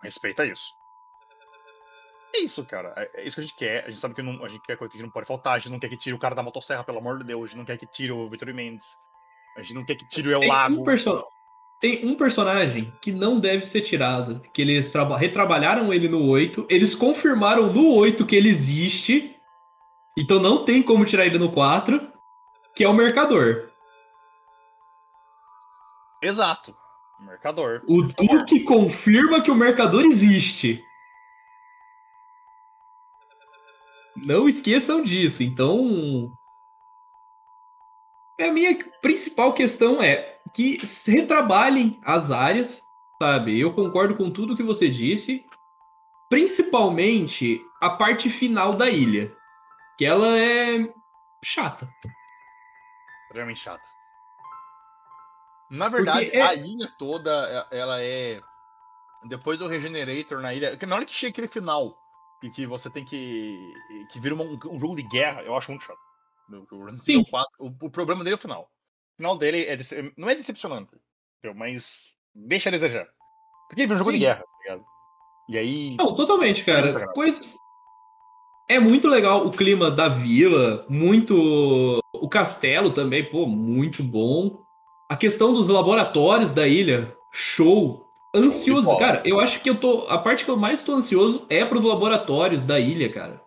Respeita 0.04 0.46
isso. 0.46 0.74
É 2.36 2.40
isso, 2.40 2.66
cara. 2.66 2.94
É, 2.98 3.22
é 3.22 3.24
isso 3.26 3.36
que 3.36 3.42
a 3.42 3.44
gente 3.44 3.56
quer. 3.56 3.86
A 3.86 3.90
gente 3.90 4.00
sabe 4.00 4.14
que 4.14 4.22
não, 4.22 4.44
a 4.44 4.50
gente 4.50 4.62
quer 4.64 4.78
coisa 4.78 4.94
que 4.94 5.02
não 5.02 5.10
pode 5.10 5.26
faltar. 5.26 5.56
A 5.56 5.60
gente 5.60 5.72
não 5.72 5.80
quer 5.80 5.90
que 5.90 5.98
tire 5.98 6.16
o 6.16 6.20
cara 6.20 6.36
da 6.36 6.44
motosserra, 6.44 6.84
pelo 6.84 7.00
amor 7.00 7.18
de 7.18 7.24
Deus. 7.24 7.44
A 7.44 7.48
gente 7.48 7.58
não 7.58 7.66
quer 7.66 7.78
que 7.78 7.88
tire 7.88 8.12
o 8.12 8.30
Vitor 8.30 8.54
Mendes. 8.54 8.86
A 9.56 9.62
gente 9.62 9.74
não 9.74 9.86
quer 9.86 9.96
que 9.96 10.08
tire 10.08 10.30
o 10.30 10.34
El 10.34 10.42
Tem 10.42 10.50
Lago. 10.50 10.82
um, 10.82 11.24
tem 11.80 12.06
um 12.06 12.16
personagem 12.16 12.92
que 13.02 13.12
não 13.12 13.40
deve 13.40 13.66
ser 13.66 13.82
tirado. 13.82 14.42
Que 14.54 14.62
eles 14.62 14.90
traba- 14.90 15.18
retrabalharam 15.18 15.94
ele 15.94 16.08
no 16.08 16.26
8. 16.28 16.66
Eles 16.70 16.96
confirmaram 16.96 17.72
no 17.72 17.94
8 17.94 18.26
que 18.26 18.36
ele 18.36 18.50
existe. 18.50 19.36
Então 20.18 20.40
não 20.40 20.66
tem 20.66 20.82
como 20.82 21.06
tirar 21.06 21.26
ele 21.26 21.38
no 21.38 21.52
4. 21.52 22.12
Que 22.76 22.84
é 22.84 22.90
o 22.90 22.94
Mercador. 22.94 23.70
Exato. 26.22 26.76
Mercador. 27.20 27.84
O 27.88 28.02
Duque 28.04 28.62
confirma 28.62 29.42
que 29.42 29.52
o 29.52 29.56
Mercador 29.56 30.04
existe. 30.06 30.82
Não 34.16 34.48
esqueçam 34.50 35.04
disso. 35.04 35.44
Então. 35.44 36.32
A 38.40 38.52
minha 38.52 38.78
principal 39.02 39.54
questão 39.54 40.02
é 40.02 40.37
que 40.54 40.78
retrabalhem 41.08 42.00
as 42.04 42.32
áreas, 42.32 42.82
sabe? 43.22 43.60
Eu 43.60 43.74
concordo 43.74 44.16
com 44.16 44.30
tudo 44.32 44.56
que 44.56 44.64
você 44.64 44.90
disse. 44.90 45.46
Principalmente 46.30 47.60
a 47.82 47.90
parte 47.90 48.30
final 48.30 48.74
da 48.74 48.90
ilha. 48.90 49.36
Que 49.98 50.06
ela 50.06 50.38
é 50.38 50.94
chata. 51.44 51.90
Extremamente 53.28 53.60
chato. 53.60 53.84
Na 55.70 55.90
verdade, 55.90 56.30
é- 56.32 56.42
a 56.42 56.54
ilha 56.54 56.88
toda, 56.98 57.68
e- 57.72 57.78
ela 57.78 58.02
é. 58.02 58.42
Depois 59.28 59.60
do 59.60 59.68
Regenerator 59.68 60.40
na 60.42 60.54
ilha. 60.54 60.78
Na 60.88 60.96
hora 60.96 61.06
que 61.06 61.14
chega 61.14 61.32
aquele 61.32 61.48
final, 61.48 61.98
e 62.44 62.50
que 62.50 62.66
você 62.66 62.90
tem 62.90 63.04
que. 63.04 63.74
que 64.12 64.20
vira 64.20 64.36
um, 64.36 64.54
um 64.54 64.80
jogo 64.80 64.96
de 64.96 65.04
guerra, 65.04 65.42
eu 65.44 65.56
acho 65.58 65.72
muito 65.72 65.84
chato. 65.84 66.00
O, 66.50 66.76
o 66.76 66.86
Resident 66.86 67.06
Sim. 67.06 67.14
Evil 67.14 67.26
4, 67.30 67.50
o, 67.60 67.86
o 67.88 67.90
problema 67.90 68.24
dele 68.24 68.36
é 68.36 68.38
o 68.38 68.42
final. 68.42 68.70
O 69.18 69.24
final 69.24 69.36
dele 69.38 69.66
é 69.66 69.76
dece- 69.76 70.14
não 70.16 70.30
é 70.30 70.36
decepcionante, 70.36 70.92
mas 71.56 71.92
deixa 72.36 72.70
a 72.70 72.72
desejar. 72.72 73.08
Porque 73.68 73.82
ele 73.82 73.88
vira 73.88 73.96
um 73.96 74.00
jogo 74.00 74.12
de 74.12 74.20
guerra, 74.20 74.42
tá 74.42 74.46
ligado? 74.64 74.86
E 75.50 75.58
aí. 75.58 75.96
Não, 75.98 76.14
totalmente, 76.14 76.64
cara. 76.64 76.94
legal. 76.94 77.14
Coisas. 77.14 77.56
É 78.70 78.80
muito 78.80 79.08
legal 79.08 79.48
o 79.48 79.52
clima 79.52 79.90
da 79.90 80.08
vila, 80.08 80.86
muito. 80.88 82.00
O 82.14 82.30
castelo 82.30 82.92
também, 82.92 83.28
pô, 83.28 83.48
muito 83.48 84.04
bom. 84.04 84.60
A 85.10 85.16
questão 85.16 85.52
dos 85.54 85.68
laboratórios 85.68 86.54
da 86.54 86.68
ilha, 86.68 87.16
show. 87.34 88.06
Ansioso, 88.36 88.96
cara. 89.00 89.24
Eu 89.26 89.40
acho 89.40 89.62
que 89.64 89.70
eu 89.70 89.80
tô. 89.80 90.06
A 90.10 90.20
parte 90.20 90.46
que 90.46 90.52
eu 90.52 90.58
mais 90.58 90.84
tô 90.84 90.94
ansioso 90.94 91.46
é 91.50 91.66
pros 91.66 91.84
laboratórios 91.84 92.64
da 92.66 92.80
ilha, 92.80 93.12
cara. 93.12 93.42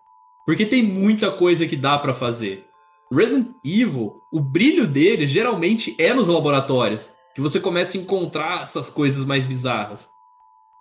Porque 0.46 0.66
tem 0.66 0.82
muita 0.82 1.30
coisa 1.30 1.64
que 1.68 1.76
dá 1.76 1.96
pra 1.98 2.12
fazer. 2.12 2.66
Resident 3.12 3.54
Evil, 3.64 4.22
o 4.32 4.40
brilho 4.40 4.86
dele 4.86 5.26
geralmente 5.26 5.96
é 5.98 6.14
nos 6.14 6.28
laboratórios. 6.28 7.10
Que 7.34 7.40
você 7.40 7.60
começa 7.60 7.96
a 7.96 8.00
encontrar 8.00 8.62
essas 8.62 8.90
coisas 8.90 9.24
mais 9.24 9.44
bizarras. 9.44 10.10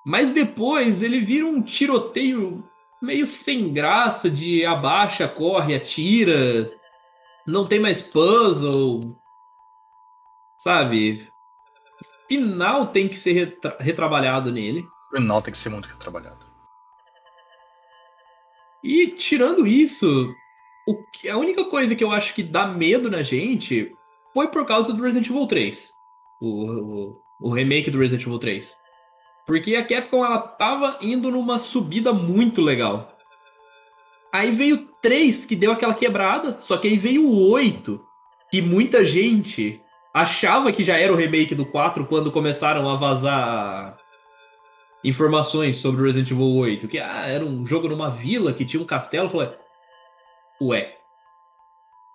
Mas 0.05 0.31
depois 0.31 1.01
ele 1.03 1.19
vira 1.19 1.45
um 1.45 1.61
tiroteio 1.61 2.63
meio 3.01 3.25
sem 3.25 3.71
graça 3.71 4.29
de 4.29 4.65
abaixa, 4.65 5.27
corre, 5.27 5.75
atira. 5.75 6.69
Não 7.45 7.67
tem 7.67 7.79
mais 7.79 8.01
puzzle. 8.01 8.99
Sabe? 10.59 11.27
Final 12.27 12.87
tem 12.87 13.07
que 13.07 13.17
ser 13.17 13.33
retra- 13.33 13.77
retrabalhado 13.79 14.51
nele. 14.51 14.83
O 15.11 15.15
final 15.15 15.41
tem 15.41 15.51
que 15.51 15.57
ser 15.57 15.69
muito 15.69 15.95
trabalhado. 15.97 16.45
E 18.83 19.07
tirando 19.07 19.67
isso, 19.67 20.33
o 20.91 21.03
que- 21.11 21.29
a 21.29 21.37
única 21.37 21.63
coisa 21.65 21.95
que 21.95 22.03
eu 22.03 22.11
acho 22.11 22.33
que 22.33 22.41
dá 22.41 22.65
medo 22.65 23.11
na 23.11 23.21
gente 23.21 23.95
foi 24.33 24.47
por 24.47 24.65
causa 24.65 24.91
do 24.91 25.03
Resident 25.03 25.29
Evil 25.29 25.45
3. 25.45 25.91
O, 26.41 26.47
o, 26.47 27.21
o 27.41 27.53
remake 27.53 27.91
do 27.91 27.99
Resident 27.99 28.25
Evil 28.25 28.39
3. 28.39 28.75
Porque 29.45 29.75
a 29.75 29.85
Capcom 29.85 30.25
ela 30.25 30.39
tava 30.39 30.97
indo 31.01 31.31
numa 31.31 31.59
subida 31.59 32.13
muito 32.13 32.61
legal. 32.61 33.07
Aí 34.31 34.51
veio 34.51 34.75
o 34.75 34.87
3 35.01 35.45
que 35.45 35.55
deu 35.55 35.71
aquela 35.71 35.93
quebrada, 35.93 36.57
só 36.61 36.77
que 36.77 36.87
aí 36.87 36.97
veio 36.97 37.27
o 37.27 37.49
8, 37.49 37.99
que 38.51 38.61
muita 38.61 39.03
gente 39.03 39.81
achava 40.13 40.71
que 40.71 40.83
já 40.83 40.97
era 40.97 41.11
o 41.13 41.15
remake 41.15 41.55
do 41.55 41.65
4 41.65 42.05
quando 42.05 42.31
começaram 42.31 42.89
a 42.89 42.95
vazar 42.95 43.97
informações 45.03 45.77
sobre 45.77 46.01
o 46.01 46.05
Resident 46.05 46.31
Evil 46.31 46.55
8, 46.55 46.87
que 46.87 46.99
ah, 46.99 47.25
era 47.25 47.45
um 47.45 47.65
jogo 47.65 47.87
numa 47.87 48.09
vila 48.09 48.53
que 48.53 48.65
tinha 48.65 48.81
um 48.81 48.85
castelo, 48.85 49.29
falei, 49.29 49.49
ué, 50.61 50.95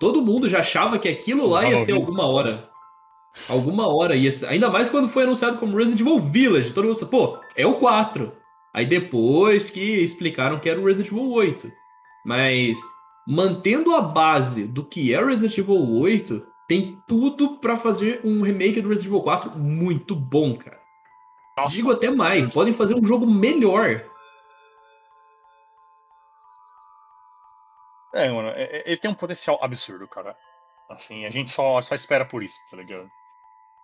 todo 0.01 0.23
mundo 0.23 0.49
já 0.49 0.61
achava 0.61 0.99
que 0.99 1.09
aquilo 1.09 1.47
lá 1.47 1.69
ia 1.69 1.85
ser 1.85 1.93
alguma 1.93 2.27
hora. 2.27 2.71
Alguma 3.49 3.89
hora 3.89 4.15
ia 4.15 4.31
ser, 4.31 4.47
ainda 4.47 4.69
mais 4.69 4.89
quando 4.89 5.09
foi 5.09 5.25
anunciado 5.25 5.59
como 5.59 5.77
Resident 5.77 6.01
Evil 6.01 6.21
Village, 6.21 6.73
todo 6.73 6.87
mundo, 6.87 7.07
pô, 7.07 7.39
é 7.57 7.67
o 7.67 7.75
4. 7.75 8.33
Aí 8.73 8.87
depois 8.87 9.71
que 9.71 9.81
explicaram 9.81 10.59
que 10.59 10.69
era 10.69 10.81
o 10.81 10.85
Resident 10.85 11.09
Evil 11.09 11.31
8. 11.31 11.71
Mas 12.25 12.79
mantendo 13.27 13.95
a 13.95 14.01
base 14.01 14.65
do 14.65 14.85
que 14.85 15.13
é 15.13 15.21
o 15.21 15.27
Resident 15.27 15.57
Evil 15.59 15.97
8, 15.97 16.45
tem 16.69 16.99
tudo 17.07 17.57
pra 17.59 17.77
fazer 17.77 18.21
um 18.25 18.43
remake 18.43 18.81
do 18.81 18.89
Resident 18.89 19.11
Evil 19.11 19.23
4 19.23 19.59
muito 19.59 20.15
bom, 20.15 20.57
cara. 20.57 20.79
Nossa, 21.57 21.75
Digo 21.75 21.93
até 21.93 22.11
mais, 22.11 22.49
podem 22.49 22.73
fazer 22.73 22.95
um 22.95 23.05
jogo 23.05 23.27
melhor. 23.27 24.05
É, 28.15 28.29
mano, 28.31 28.49
é- 28.51 28.63
é- 28.63 28.83
ele 28.87 28.97
tem 28.97 29.11
um 29.11 29.15
potencial 29.15 29.59
absurdo, 29.63 30.07
cara. 30.09 30.37
Assim, 30.89 31.25
a 31.25 31.31
gente 31.31 31.51
só, 31.51 31.81
só 31.83 31.95
espera 31.95 32.25
por 32.25 32.43
isso, 32.43 32.57
tá 32.71 32.77
ligado? 32.77 33.09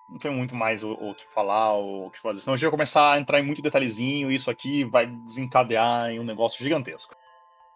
Não 0.08 0.18
tem 0.18 0.30
muito 0.30 0.54
mais 0.54 0.82
o, 0.84 0.92
o 0.92 1.14
que 1.14 1.24
falar 1.34 1.72
ou 1.74 2.06
o 2.06 2.10
que 2.10 2.20
fazer. 2.20 2.40
Senão 2.40 2.54
a 2.54 2.56
gente 2.56 2.64
vai 2.64 2.70
começar 2.72 3.12
a 3.12 3.18
entrar 3.18 3.40
em 3.40 3.44
muito 3.46 3.62
detalhezinho 3.62 4.30
e 4.30 4.34
isso 4.34 4.50
aqui 4.50 4.84
vai 4.84 5.06
desencadear 5.06 6.10
em 6.10 6.18
um 6.20 6.24
negócio 6.24 6.62
gigantesco. 6.62 7.14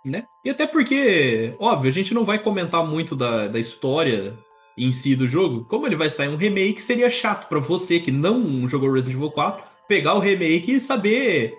né? 0.05 0.27
E 0.45 0.51
até 0.51 0.67
porque, 0.67 1.55
óbvio, 1.59 1.89
a 1.89 1.93
gente 1.93 2.13
não 2.13 2.25
vai 2.25 2.39
comentar 2.39 2.85
muito 2.85 3.17
da, 3.17 3.49
da 3.49 3.59
história 3.59 4.37
em 4.77 4.91
si 4.93 5.15
do 5.17 5.27
jogo. 5.29 5.65
Como 5.65 5.87
ele 5.87 5.97
vai 5.97 6.11
sair 6.11 6.29
um 6.29 6.37
remake, 6.37 6.81
seria 6.83 7.09
chato 7.09 7.49
pra 7.49 7.61
você 7.61 7.99
que 8.01 8.11
não 8.11 8.69
jogou 8.69 8.93
Resident 8.93 9.17
Evil 9.17 9.31
4 9.31 9.65
pegar 9.89 10.15
o 10.15 10.19
remake 10.19 10.73
e 10.73 10.81
saber 10.81 11.57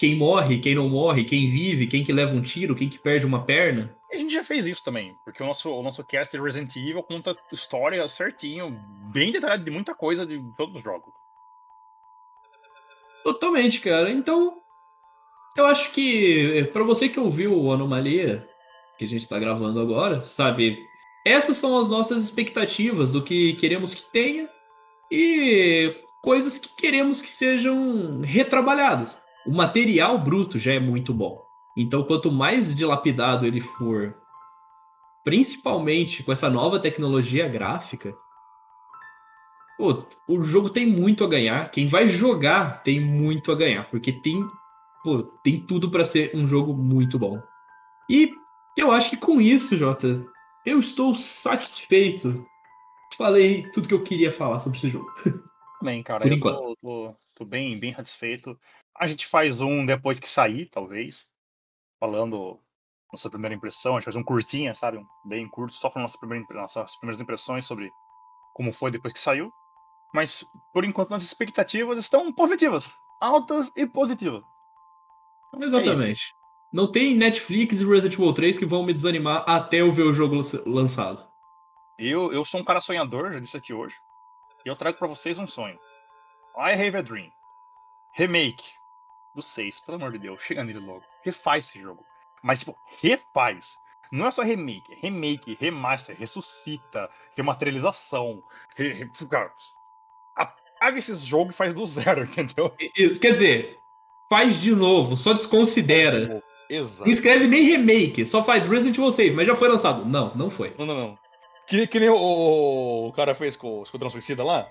quem 0.00 0.16
morre, 0.16 0.58
quem 0.58 0.74
não 0.74 0.88
morre, 0.88 1.24
quem 1.24 1.46
vive, 1.46 1.86
quem 1.86 2.02
que 2.02 2.10
leva 2.10 2.34
um 2.34 2.40
tiro, 2.40 2.74
quem 2.74 2.88
que 2.88 2.98
perde 2.98 3.26
uma 3.26 3.44
perna. 3.44 3.94
A 4.10 4.16
gente 4.16 4.32
já 4.32 4.42
fez 4.42 4.66
isso 4.66 4.82
também, 4.82 5.14
porque 5.26 5.42
o 5.42 5.46
nosso, 5.46 5.70
o 5.70 5.82
nosso 5.82 6.02
cast 6.06 6.34
de 6.34 6.42
Resident 6.42 6.74
Evil 6.74 7.02
conta 7.02 7.36
história 7.52 8.08
certinho, 8.08 8.74
bem 9.12 9.30
detalhado 9.30 9.62
de 9.62 9.70
muita 9.70 9.94
coisa 9.94 10.24
de 10.24 10.40
todos 10.56 10.76
os 10.76 10.82
jogos. 10.82 11.12
Totalmente, 13.22 13.78
cara. 13.82 14.10
Então, 14.10 14.56
eu 15.54 15.66
acho 15.66 15.92
que 15.92 16.64
pra 16.72 16.82
você 16.82 17.06
que 17.06 17.20
ouviu 17.20 17.54
o 17.54 17.70
Anomalia, 17.70 18.48
que 18.96 19.04
a 19.04 19.08
gente 19.08 19.28
tá 19.28 19.38
gravando 19.38 19.82
agora, 19.82 20.22
sabe? 20.22 20.78
Essas 21.26 21.58
são 21.58 21.78
as 21.78 21.88
nossas 21.88 22.24
expectativas 22.24 23.10
do 23.10 23.22
que 23.22 23.52
queremos 23.52 23.94
que 23.94 24.10
tenha 24.10 24.48
e 25.12 25.94
coisas 26.22 26.58
que 26.58 26.74
queremos 26.74 27.20
que 27.20 27.28
sejam 27.28 28.22
retrabalhadas. 28.22 29.19
O 29.46 29.52
material 29.52 30.18
bruto 30.18 30.58
já 30.58 30.74
é 30.74 30.80
muito 30.80 31.14
bom. 31.14 31.42
Então, 31.76 32.04
quanto 32.04 32.30
mais 32.30 32.74
dilapidado 32.74 33.46
ele 33.46 33.60
for, 33.60 34.14
principalmente 35.24 36.22
com 36.22 36.32
essa 36.32 36.50
nova 36.50 36.78
tecnologia 36.80 37.48
gráfica, 37.48 38.12
pô, 39.78 40.04
o 40.28 40.42
jogo 40.42 40.70
tem 40.70 40.86
muito 40.86 41.24
a 41.24 41.28
ganhar. 41.28 41.70
Quem 41.70 41.86
vai 41.86 42.06
jogar 42.08 42.82
tem 42.82 43.00
muito 43.00 43.52
a 43.52 43.54
ganhar, 43.54 43.88
porque 43.90 44.12
tem 44.12 44.44
pô, 45.02 45.22
tem 45.42 45.60
tudo 45.66 45.90
para 45.90 46.04
ser 46.04 46.32
um 46.34 46.46
jogo 46.46 46.74
muito 46.74 47.18
bom. 47.18 47.40
E 48.08 48.30
eu 48.76 48.92
acho 48.92 49.10
que 49.10 49.16
com 49.16 49.40
isso, 49.40 49.76
Jota, 49.76 50.24
eu 50.66 50.78
estou 50.78 51.14
satisfeito. 51.14 52.44
Falei 53.16 53.70
tudo 53.72 53.88
que 53.88 53.94
eu 53.94 54.02
queria 54.02 54.30
falar 54.30 54.60
sobre 54.60 54.78
esse 54.78 54.90
jogo. 54.90 55.10
Bem, 55.82 56.02
cara, 56.02 56.24
Por 56.24 56.32
eu 56.32 56.40
tô, 56.40 56.76
tô- 56.82 57.14
tô 57.34 57.44
bem, 57.44 57.78
bem 57.78 57.94
satisfeito. 57.94 58.58
A 59.00 59.06
gente 59.06 59.26
faz 59.26 59.60
um 59.60 59.84
depois 59.86 60.20
que 60.20 60.28
sair, 60.28 60.66
talvez. 60.70 61.26
Falando 61.98 62.60
nossa 63.12 63.28
primeira 63.30 63.54
impressão. 63.54 63.96
A 63.96 64.00
gente 64.00 64.04
faz 64.04 64.16
um 64.16 64.22
curtinha, 64.22 64.74
sabe? 64.74 64.98
Um 64.98 65.06
bem 65.24 65.48
curto, 65.48 65.74
só 65.76 65.88
para 65.90 66.02
nossa 66.02 66.18
primeira, 66.18 66.44
nossas 66.52 66.94
primeiras 66.98 67.20
impressões 67.20 67.66
sobre 67.66 67.90
como 68.54 68.72
foi 68.72 68.90
depois 68.90 69.12
que 69.12 69.18
saiu. 69.20 69.50
Mas, 70.14 70.44
por 70.72 70.84
enquanto, 70.84 71.10
nossas 71.10 71.28
expectativas 71.28 71.98
estão 71.98 72.32
positivas. 72.32 72.84
Altas 73.20 73.70
e 73.76 73.86
positivas. 73.86 74.42
Exatamente. 75.60 76.32
Não 76.72 76.90
tem 76.90 77.16
Netflix 77.16 77.80
e 77.80 77.84
Resident 77.86 78.14
Evil 78.14 78.32
3 78.32 78.58
que 78.58 78.66
vão 78.66 78.84
me 78.84 78.92
desanimar 78.94 79.44
até 79.48 79.78
eu 79.80 79.92
ver 79.92 80.02
o 80.04 80.14
jogo 80.14 80.36
lan- 80.36 80.62
lançado. 80.66 81.28
Eu, 81.98 82.32
eu 82.32 82.44
sou 82.44 82.60
um 82.60 82.64
cara 82.64 82.80
sonhador, 82.80 83.32
já 83.32 83.40
disse 83.40 83.56
aqui 83.56 83.72
hoje. 83.74 83.94
E 84.64 84.68
eu 84.68 84.76
trago 84.76 84.96
pra 84.96 85.08
vocês 85.08 85.38
um 85.38 85.48
sonho. 85.48 85.78
I 86.56 86.72
Have 86.72 86.96
a 86.96 87.02
Dream. 87.02 87.30
Remake. 88.14 88.62
Do 89.34 89.42
6, 89.42 89.80
pelo 89.80 89.96
amor 89.96 90.12
de 90.12 90.18
Deus. 90.18 90.40
Chega 90.40 90.64
nele 90.64 90.80
logo. 90.80 91.02
Refaz 91.22 91.66
esse 91.66 91.80
jogo. 91.80 92.04
Mas, 92.42 92.60
tipo, 92.60 92.76
refaz. 93.00 93.74
Não 94.12 94.26
é 94.26 94.30
só 94.30 94.42
remake. 94.42 94.92
É 94.92 94.96
remake, 94.96 95.56
remaster, 95.60 96.16
ressuscita, 96.18 97.08
rematerialização. 97.36 98.42
Re, 98.76 98.92
re, 98.92 99.10
cara, 99.28 99.52
apaga 100.36 100.98
esses 100.98 101.24
jogos 101.24 101.54
e 101.54 101.56
faz 101.56 101.72
do 101.72 101.86
zero, 101.86 102.24
entendeu? 102.24 102.74
Isso, 102.96 103.20
quer 103.20 103.32
dizer, 103.32 103.78
faz 104.28 104.60
de 104.60 104.74
novo, 104.74 105.16
só 105.16 105.32
desconsidera. 105.32 106.42
Exato. 106.68 107.00
Não 107.00 107.10
escreve 107.10 107.46
nem 107.46 107.64
remake, 107.64 108.24
só 108.24 108.44
faz 108.44 108.64
Resident 108.64 108.96
Evil 108.96 109.10
6, 109.10 109.34
mas 109.34 109.46
já 109.46 109.56
foi 109.56 109.68
lançado. 109.68 110.04
Não, 110.04 110.34
não 110.34 110.48
foi. 110.48 110.74
Não, 110.78 110.86
não, 110.86 110.96
não. 110.96 111.18
Que, 111.66 111.86
que 111.86 112.00
nem 112.00 112.08
o, 112.08 113.08
o 113.08 113.12
cara 113.12 113.34
fez 113.34 113.56
com 113.56 113.80
o 113.80 113.82
Esquadrão 113.82 114.10
Suicida 114.10 114.42
lá. 114.42 114.66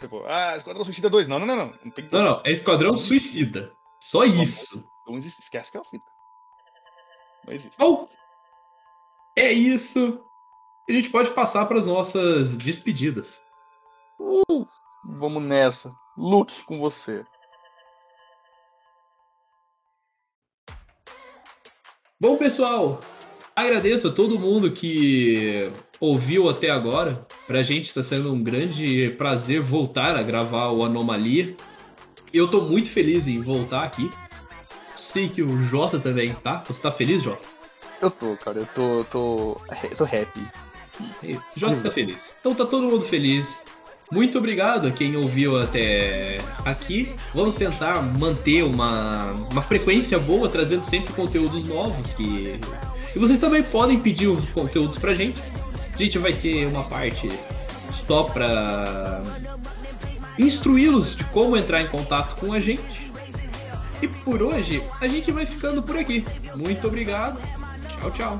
Tipo, 0.00 0.24
ah, 0.26 0.56
Esquadrão 0.56 0.84
Suicida 0.84 1.08
2. 1.08 1.28
Não, 1.28 1.38
não, 1.38 1.46
não, 1.46 1.56
não. 1.56 1.66
Não, 1.66 2.08
Não, 2.12 2.24
não, 2.24 2.42
é 2.44 2.52
Esquadrão 2.52 2.98
Suicida. 2.98 3.72
Só 4.00 4.24
isso. 4.24 4.84
não 5.06 5.16
existe. 5.16 5.40
Esquece 5.40 5.70
que 5.70 5.76
é 5.76 5.80
uma 5.80 5.90
fita. 5.90 6.04
Não 7.46 7.52
existe. 7.52 7.76
Bom, 7.78 8.08
é 9.36 9.52
isso. 9.52 10.20
A 10.88 10.92
gente 10.92 11.10
pode 11.10 11.30
passar 11.30 11.66
para 11.66 11.78
as 11.78 11.86
nossas 11.86 12.56
despedidas. 12.56 13.42
Vamos 15.04 15.42
nessa. 15.42 15.94
Luke 16.16 16.64
com 16.64 16.78
você. 16.78 17.24
Bom, 22.18 22.36
pessoal, 22.38 23.00
agradeço 23.54 24.08
a 24.08 24.12
todo 24.12 24.38
mundo 24.38 24.72
que 24.72 25.70
ouviu 26.00 26.48
até 26.48 26.70
agora. 26.70 27.26
Pra 27.46 27.62
gente 27.62 27.84
está 27.84 28.02
sendo 28.02 28.32
um 28.32 28.42
grande 28.42 29.10
prazer 29.18 29.60
voltar 29.60 30.16
a 30.16 30.22
gravar 30.22 30.70
o 30.70 30.82
Anomalia. 30.82 31.54
Eu 32.36 32.48
tô 32.48 32.62
muito 32.62 32.88
feliz 32.90 33.26
em 33.26 33.40
voltar 33.40 33.84
aqui. 33.84 34.10
Sei 34.94 35.28
que 35.28 35.42
o 35.42 35.62
Jota 35.62 35.98
também 35.98 36.32
tá. 36.34 36.62
Você 36.66 36.82
tá 36.82 36.92
feliz, 36.92 37.22
Jota? 37.22 37.46
Eu 38.00 38.10
tô, 38.10 38.36
cara. 38.36 38.58
Eu 38.58 38.66
tô. 38.66 39.04
tô. 39.04 39.60
Eu 39.82 39.96
tô 39.96 40.04
happy. 40.04 40.46
Ei, 41.22 41.38
Jota 41.56 41.80
tá 41.80 41.90
feliz. 41.90 42.34
Então 42.40 42.54
tá 42.54 42.66
todo 42.66 42.88
mundo 42.88 43.02
feliz. 43.02 43.62
Muito 44.10 44.38
obrigado 44.38 44.86
a 44.86 44.90
quem 44.90 45.16
ouviu 45.16 45.60
até 45.60 46.38
aqui. 46.64 47.12
Vamos 47.34 47.56
tentar 47.56 48.00
manter 48.02 48.62
uma, 48.62 49.32
uma 49.50 49.62
frequência 49.62 50.18
boa, 50.18 50.48
trazendo 50.48 50.84
sempre 50.84 51.12
conteúdos 51.12 51.66
novos. 51.66 52.12
Que... 52.12 52.60
E 53.14 53.18
vocês 53.18 53.38
também 53.38 53.62
podem 53.62 53.98
pedir 53.98 54.28
os 54.28 54.48
conteúdos 54.50 54.98
pra 54.98 55.12
gente. 55.12 55.40
A 55.92 55.96
gente 55.98 56.18
vai 56.18 56.34
ter 56.34 56.66
uma 56.66 56.84
parte 56.84 57.28
só 58.06 58.24
pra 58.24 59.22
instruí-los 60.38 61.16
de 61.16 61.24
como 61.24 61.56
entrar 61.56 61.82
em 61.82 61.88
contato 61.88 62.38
com 62.40 62.52
a 62.52 62.60
gente. 62.60 63.12
E 64.02 64.08
por 64.08 64.42
hoje, 64.42 64.82
a 65.00 65.08
gente 65.08 65.32
vai 65.32 65.46
ficando 65.46 65.82
por 65.82 65.96
aqui. 65.96 66.24
Muito 66.56 66.86
obrigado. 66.86 67.40
Tchau, 67.88 68.10
tchau. 68.10 68.38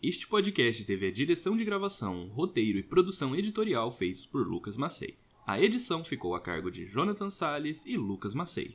Este 0.00 0.28
podcast 0.28 0.84
teve 0.84 1.08
a 1.08 1.12
direção 1.12 1.56
de 1.56 1.64
gravação, 1.64 2.28
roteiro 2.28 2.78
e 2.78 2.82
produção 2.82 3.34
editorial 3.34 3.90
feitos 3.90 4.24
por 4.24 4.46
Lucas 4.46 4.76
Macei. 4.76 5.18
A 5.46 5.60
edição 5.60 6.04
ficou 6.04 6.34
a 6.34 6.40
cargo 6.40 6.70
de 6.70 6.86
Jonathan 6.86 7.30
Salles 7.30 7.84
e 7.84 7.96
Lucas 7.96 8.34
Macei. 8.34 8.66